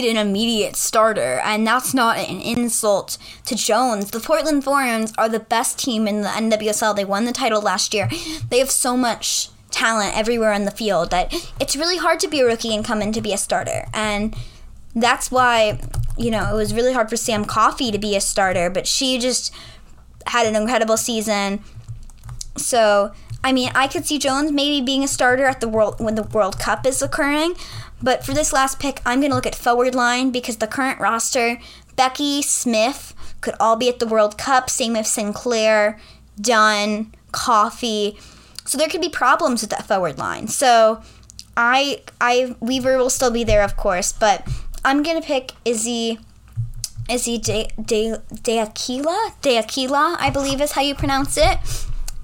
an 0.00 0.16
immediate 0.16 0.76
starter, 0.76 1.40
and 1.44 1.66
that's 1.66 1.94
not 1.94 2.18
an 2.18 2.40
insult 2.40 3.18
to 3.46 3.54
Jones. 3.54 4.10
The 4.10 4.20
Portland 4.20 4.64
Thorns 4.64 5.12
are 5.16 5.28
the 5.28 5.40
best 5.40 5.78
team 5.78 6.08
in 6.08 6.22
the 6.22 6.28
NWSL. 6.28 6.96
They 6.96 7.04
won 7.04 7.24
the 7.24 7.32
title 7.32 7.60
last 7.60 7.94
year. 7.94 8.08
They 8.50 8.58
have 8.58 8.70
so 8.70 8.96
much 8.96 9.50
talent 9.70 10.16
everywhere 10.16 10.52
on 10.52 10.64
the 10.64 10.70
field 10.70 11.10
that 11.10 11.32
it's 11.58 11.76
really 11.76 11.96
hard 11.96 12.20
to 12.20 12.28
be 12.28 12.40
a 12.40 12.44
rookie 12.44 12.74
and 12.74 12.84
come 12.84 13.02
in 13.02 13.12
to 13.12 13.20
be 13.20 13.32
a 13.32 13.38
starter. 13.38 13.86
And 13.92 14.36
that's 14.94 15.30
why, 15.30 15.80
you 16.16 16.30
know, 16.30 16.52
it 16.52 16.56
was 16.56 16.74
really 16.74 16.92
hard 16.92 17.08
for 17.08 17.16
Sam 17.16 17.44
Coffey 17.44 17.90
to 17.90 17.98
be 17.98 18.14
a 18.14 18.20
starter, 18.20 18.70
but 18.70 18.86
she 18.86 19.18
just 19.18 19.54
had 20.26 20.46
an 20.46 20.54
incredible 20.54 20.96
season. 20.96 21.60
So, 22.56 23.12
I 23.42 23.52
mean, 23.52 23.70
I 23.74 23.88
could 23.88 24.06
see 24.06 24.18
Jones 24.18 24.52
maybe 24.52 24.84
being 24.84 25.02
a 25.02 25.08
starter 25.08 25.46
at 25.46 25.60
the 25.60 25.68
world 25.68 25.98
when 25.98 26.14
the 26.14 26.22
World 26.22 26.58
Cup 26.58 26.86
is 26.86 27.02
occurring, 27.02 27.54
but 28.02 28.24
for 28.24 28.34
this 28.34 28.52
last 28.52 28.80
pick, 28.80 29.00
I'm 29.06 29.20
going 29.20 29.30
to 29.30 29.36
look 29.36 29.46
at 29.46 29.54
forward 29.54 29.94
line 29.94 30.30
because 30.30 30.56
the 30.56 30.66
current 30.66 31.00
roster, 31.00 31.60
Becky, 31.96 32.42
Smith, 32.42 33.14
could 33.40 33.54
all 33.60 33.76
be 33.76 33.88
at 33.88 33.98
the 33.98 34.06
World 34.06 34.36
Cup. 34.38 34.68
Same 34.68 34.94
with 34.94 35.06
Sinclair, 35.06 35.98
Dunn, 36.40 37.12
Coffey. 37.32 38.18
So 38.64 38.78
there 38.78 38.88
could 38.88 39.00
be 39.00 39.08
problems 39.08 39.60
with 39.60 39.70
that 39.70 39.86
forward 39.86 40.18
line. 40.18 40.48
So 40.48 41.02
I, 41.56 42.02
I 42.20 42.56
Weaver 42.60 42.96
will 42.96 43.10
still 43.10 43.30
be 43.30 43.44
there, 43.44 43.62
of 43.62 43.76
course, 43.76 44.12
but 44.12 44.46
I'm 44.84 45.02
gonna 45.02 45.22
pick 45.22 45.52
Izzy. 45.64 46.18
Izzy 47.10 47.36
De, 47.36 47.68
De, 47.84 48.16
De 48.42 48.58
Aquila? 48.60 49.34
De 49.42 49.58
Aquila, 49.58 50.16
I 50.20 50.30
believe 50.30 50.60
is 50.60 50.72
how 50.72 50.82
you 50.82 50.94
pronounce 50.94 51.36
it. 51.36 51.58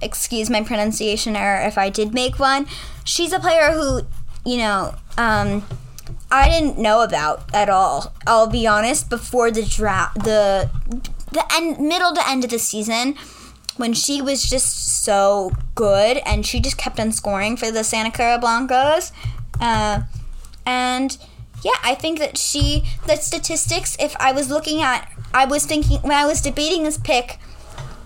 Excuse 0.01 0.49
my 0.49 0.63
pronunciation 0.63 1.35
error 1.35 1.67
if 1.67 1.77
I 1.77 1.89
did 1.89 2.13
make 2.13 2.39
one. 2.39 2.65
She's 3.03 3.33
a 3.33 3.39
player 3.39 3.71
who, 3.71 4.03
you 4.45 4.57
know, 4.57 4.95
um, 5.19 5.65
I 6.31 6.49
didn't 6.49 6.79
know 6.79 7.01
about 7.01 7.53
at 7.53 7.69
all. 7.69 8.13
I'll 8.25 8.47
be 8.47 8.65
honest. 8.65 9.09
Before 9.09 9.51
the 9.51 9.63
draft, 9.63 10.23
the 10.23 10.69
the 11.31 11.45
end, 11.53 11.79
middle 11.79 12.13
to 12.13 12.27
end 12.27 12.45
of 12.45 12.49
the 12.49 12.57
season, 12.57 13.15
when 13.75 13.93
she 13.93 14.21
was 14.21 14.49
just 14.49 15.03
so 15.03 15.51
good 15.75 16.17
and 16.25 16.45
she 16.45 16.61
just 16.61 16.77
kept 16.77 16.99
on 16.99 17.11
scoring 17.11 17.57
for 17.57 17.69
the 17.69 17.83
Santa 17.83 18.11
Clara 18.11 18.39
Broncos, 18.39 19.11
uh, 19.59 20.03
and 20.65 21.17
yeah, 21.63 21.77
I 21.83 21.95
think 21.95 22.19
that 22.19 22.37
she 22.37 22.83
the 23.05 23.17
statistics. 23.17 23.97
If 23.99 24.15
I 24.21 24.31
was 24.31 24.49
looking 24.49 24.81
at, 24.81 25.11
I 25.33 25.43
was 25.45 25.65
thinking 25.65 25.99
when 26.01 26.13
I 26.13 26.25
was 26.25 26.41
debating 26.41 26.83
this 26.83 26.97
pick 26.97 27.39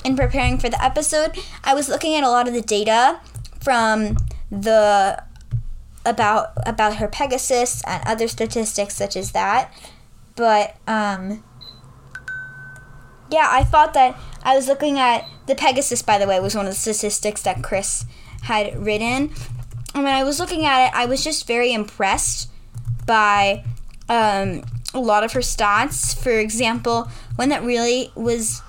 and 0.03 0.17
preparing 0.17 0.57
for 0.57 0.67
the 0.67 0.83
episode, 0.83 1.37
I 1.63 1.75
was 1.75 1.89
looking 1.89 2.15
at 2.15 2.23
a 2.23 2.29
lot 2.29 2.47
of 2.47 2.55
the 2.55 2.61
data 2.61 3.19
from 3.61 4.17
the 4.49 5.23
about 6.05 6.51
about 6.65 6.97
her 6.97 7.07
Pegasus 7.07 7.83
and 7.85 8.03
other 8.05 8.27
statistics 8.27 8.95
such 8.95 9.15
as 9.15 9.31
that. 9.31 9.73
But 10.35 10.75
um, 10.87 11.43
yeah, 13.29 13.47
I 13.49 13.63
thought 13.63 13.93
that 13.93 14.17
I 14.43 14.55
was 14.55 14.67
looking 14.67 14.99
at 14.99 15.25
the 15.47 15.55
Pegasus. 15.55 16.01
By 16.01 16.17
the 16.17 16.27
way, 16.27 16.39
was 16.39 16.55
one 16.55 16.65
of 16.65 16.71
the 16.71 16.79
statistics 16.79 17.41
that 17.43 17.63
Chris 17.63 18.05
had 18.43 18.75
written, 18.83 19.31
and 19.93 20.03
when 20.03 20.13
I 20.13 20.23
was 20.23 20.39
looking 20.39 20.65
at 20.65 20.87
it, 20.87 20.93
I 20.93 21.05
was 21.05 21.23
just 21.23 21.47
very 21.47 21.73
impressed 21.73 22.49
by 23.05 23.63
um, 24.09 24.63
a 24.93 24.99
lot 24.99 25.23
of 25.23 25.33
her 25.33 25.41
stats. 25.41 26.17
For 26.17 26.31
example, 26.31 27.09
one 27.35 27.49
that 27.49 27.63
really 27.63 28.11
was 28.15 28.61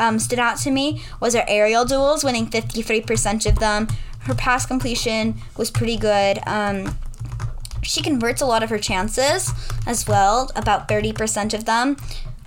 um, 0.00 0.18
stood 0.18 0.38
out 0.38 0.58
to 0.58 0.70
me 0.70 1.02
was 1.20 1.34
her 1.34 1.44
aerial 1.46 1.84
duels, 1.84 2.24
winning 2.24 2.46
53% 2.46 3.46
of 3.46 3.58
them 3.58 3.88
her 4.24 4.34
pass 4.34 4.66
completion 4.66 5.36
was 5.56 5.70
pretty 5.70 5.96
good. 5.96 6.38
Um, 6.46 6.96
she 7.82 8.02
converts 8.02 8.40
a 8.40 8.46
lot 8.46 8.62
of 8.62 8.70
her 8.70 8.78
chances 8.78 9.52
as 9.86 10.06
well, 10.06 10.50
about 10.54 10.88
30% 10.88 11.52
of 11.54 11.64
them, 11.64 11.96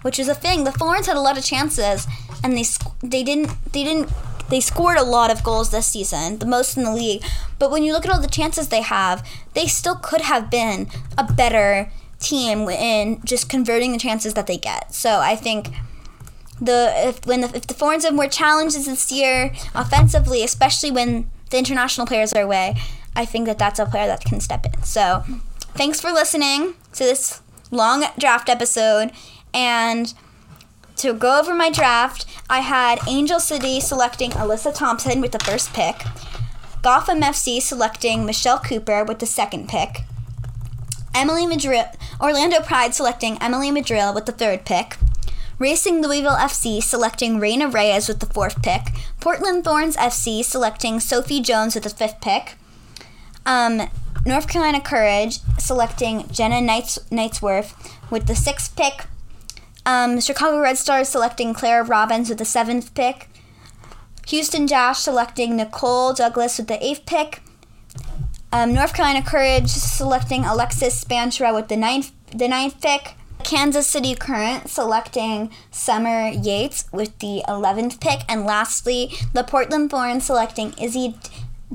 which 0.01 0.17
is 0.17 0.28
a 0.28 0.36
thing. 0.36 0.63
The 0.63 0.71
Thorns 0.71 1.07
had 1.07 1.17
a 1.17 1.21
lot 1.21 1.38
of 1.38 1.43
chances 1.43 2.07
and 2.43 2.57
they 2.57 2.63
they 3.01 3.23
didn't 3.23 3.49
they 3.73 3.84
didn't 3.84 4.09
they 4.49 4.59
scored 4.59 4.97
a 4.97 5.03
lot 5.03 5.32
of 5.32 5.43
goals 5.43 5.71
this 5.71 5.88
season, 5.88 6.38
the 6.38 6.45
most 6.45 6.78
in 6.78 6.84
the 6.84 6.93
league. 6.93 7.23
But 7.57 7.71
when 7.71 7.84
you 7.84 7.93
look 7.93 8.05
at 8.05 8.11
all 8.11 8.21
the 8.21 8.28
chances 8.28 8.67
they 8.67 8.82
have, 8.82 9.28
they 9.53 9.65
still 9.65 9.95
could 9.95 10.21
have 10.21 10.51
been 10.51 10.88
a 11.17 11.23
better 11.23 11.91
team 12.19 12.69
in 12.69 13.21
just 13.26 13.49
converting 13.49 13.91
the 13.91 13.97
chances 13.97 14.36
that 14.36 14.45
they 14.47 14.57
get. 14.57 14.93
So 14.93 15.19
I 15.19 15.36
think 15.36 15.69
the 16.61 16.93
if 16.95 17.26
when 17.26 17.41
the, 17.41 17.55
if 17.55 17.67
the 17.67 17.73
Thorns 17.73 18.05
have 18.05 18.13
more 18.13 18.28
challenges 18.28 18.86
this 18.86 19.11
year 19.11 19.51
offensively, 19.73 20.43
especially 20.43 20.91
when 20.91 21.30
the 21.49 21.57
international 21.57 22.07
players 22.07 22.33
are 22.33 22.41
away, 22.41 22.75
I 23.15 23.25
think 23.25 23.45
that 23.45 23.57
that's 23.57 23.79
a 23.79 23.85
player 23.85 24.07
that 24.07 24.25
can 24.25 24.39
step 24.39 24.65
in. 24.65 24.83
So 24.83 25.23
thanks 25.73 26.01
for 26.01 26.11
listening 26.11 26.75
to 26.93 27.03
this 27.03 27.41
long 27.71 28.03
draft 28.17 28.49
episode 28.49 29.11
and 29.53 30.13
to 30.97 31.13
go 31.13 31.39
over 31.39 31.53
my 31.53 31.69
draft, 31.69 32.25
I 32.49 32.59
had 32.61 32.99
Angel 33.07 33.39
City 33.39 33.79
selecting 33.79 34.31
Alyssa 34.31 34.73
Thompson 34.73 35.19
with 35.19 35.31
the 35.31 35.39
first 35.39 35.73
pick, 35.73 36.03
Gotham 36.81 37.21
FC 37.21 37.61
selecting 37.61 38.25
Michelle 38.25 38.59
Cooper 38.59 39.03
with 39.03 39.19
the 39.19 39.25
second 39.25 39.67
pick, 39.67 40.03
Emily 41.13 41.45
Madril, 41.45 41.93
Orlando 42.21 42.61
Pride 42.61 42.93
selecting 42.93 43.37
Emily 43.41 43.71
Madril 43.71 44.13
with 44.13 44.25
the 44.25 44.31
third 44.31 44.65
pick, 44.65 44.97
Racing 45.58 46.01
Louisville 46.01 46.36
FC 46.36 46.84
selecting 46.84 47.39
Reyna 47.39 47.68
Reyes 47.68 48.08
with 48.08 48.20
the 48.20 48.26
fourth 48.26 48.62
pick, 48.62 48.82
Portland 49.20 49.64
Thorns 49.64 49.95
FC 49.95 50.43
selecting 50.43 50.99
Sophie 50.99 51.41
Jones 51.41 51.76
with 51.76 51.86
the 51.86 51.89
fifth 51.89 52.20
pick, 52.20 52.56
um, 53.45 53.89
North 54.26 54.47
Carolina 54.47 54.82
Courage 54.82 55.39
selecting 55.58 56.28
Jenna 56.30 56.60
Knights- 56.60 56.99
Knightsworth 57.10 57.74
with 58.10 58.28
the 58.28 58.36
sixth 58.36 58.76
pick, 58.76 59.06
um, 59.86 60.20
Chicago 60.20 60.60
Red 60.60 60.78
Stars 60.78 61.10
selecting 61.10 61.53
Clara 61.53 61.84
Robbins 61.84 62.28
with 62.28 62.39
the 62.39 62.45
seventh 62.45 62.93
pick. 62.93 63.30
Houston 64.28 64.66
Dash 64.66 64.99
selecting 64.99 65.56
Nicole 65.56 66.12
Douglas 66.12 66.58
with 66.58 66.68
the 66.68 66.84
eighth 66.84 67.06
pick. 67.06 67.41
Um, 68.51 68.74
North 68.74 68.93
Carolina 68.93 69.24
Courage 69.24 69.68
selecting 69.70 70.43
Alexis 70.43 71.03
Spaanstra 71.03 71.53
with 71.53 71.68
the 71.68 71.78
ninth, 71.78 72.12
the 72.36 72.47
ninth 72.47 72.82
pick. 72.82 73.16
Kansas 73.45 73.85
City 73.85 74.15
Current 74.15 74.71
selecting 74.71 75.51
Summer 75.69 76.29
Yates 76.29 76.85
with 76.91 77.17
the 77.19 77.43
11th 77.47 78.01
pick. 78.01 78.21
And 78.27 78.43
lastly, 78.43 79.13
the 79.33 79.43
Portland 79.43 79.91
Thorns 79.91 80.25
selecting 80.25 80.73
Izzy 80.81 81.15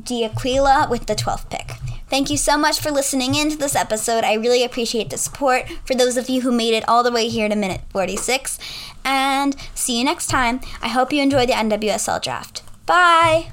D'Aquila 0.02 0.88
with 0.90 1.06
the 1.06 1.14
12th 1.14 1.48
pick. 1.48 1.76
Thank 2.08 2.28
you 2.28 2.36
so 2.36 2.58
much 2.58 2.80
for 2.80 2.90
listening 2.90 3.36
in 3.36 3.50
to 3.50 3.56
this 3.56 3.76
episode. 3.76 4.24
I 4.24 4.34
really 4.34 4.64
appreciate 4.64 5.10
the 5.10 5.16
support 5.16 5.68
for 5.84 5.94
those 5.94 6.16
of 6.16 6.28
you 6.28 6.40
who 6.40 6.50
made 6.50 6.74
it 6.74 6.88
all 6.88 7.04
the 7.04 7.12
way 7.12 7.28
here 7.28 7.48
to 7.48 7.54
minute 7.54 7.82
46. 7.90 8.58
And 9.04 9.54
see 9.72 9.96
you 9.96 10.04
next 10.04 10.26
time. 10.26 10.60
I 10.82 10.88
hope 10.88 11.12
you 11.12 11.22
enjoy 11.22 11.46
the 11.46 11.52
NWSL 11.52 12.20
draft. 12.20 12.64
Bye! 12.84 13.46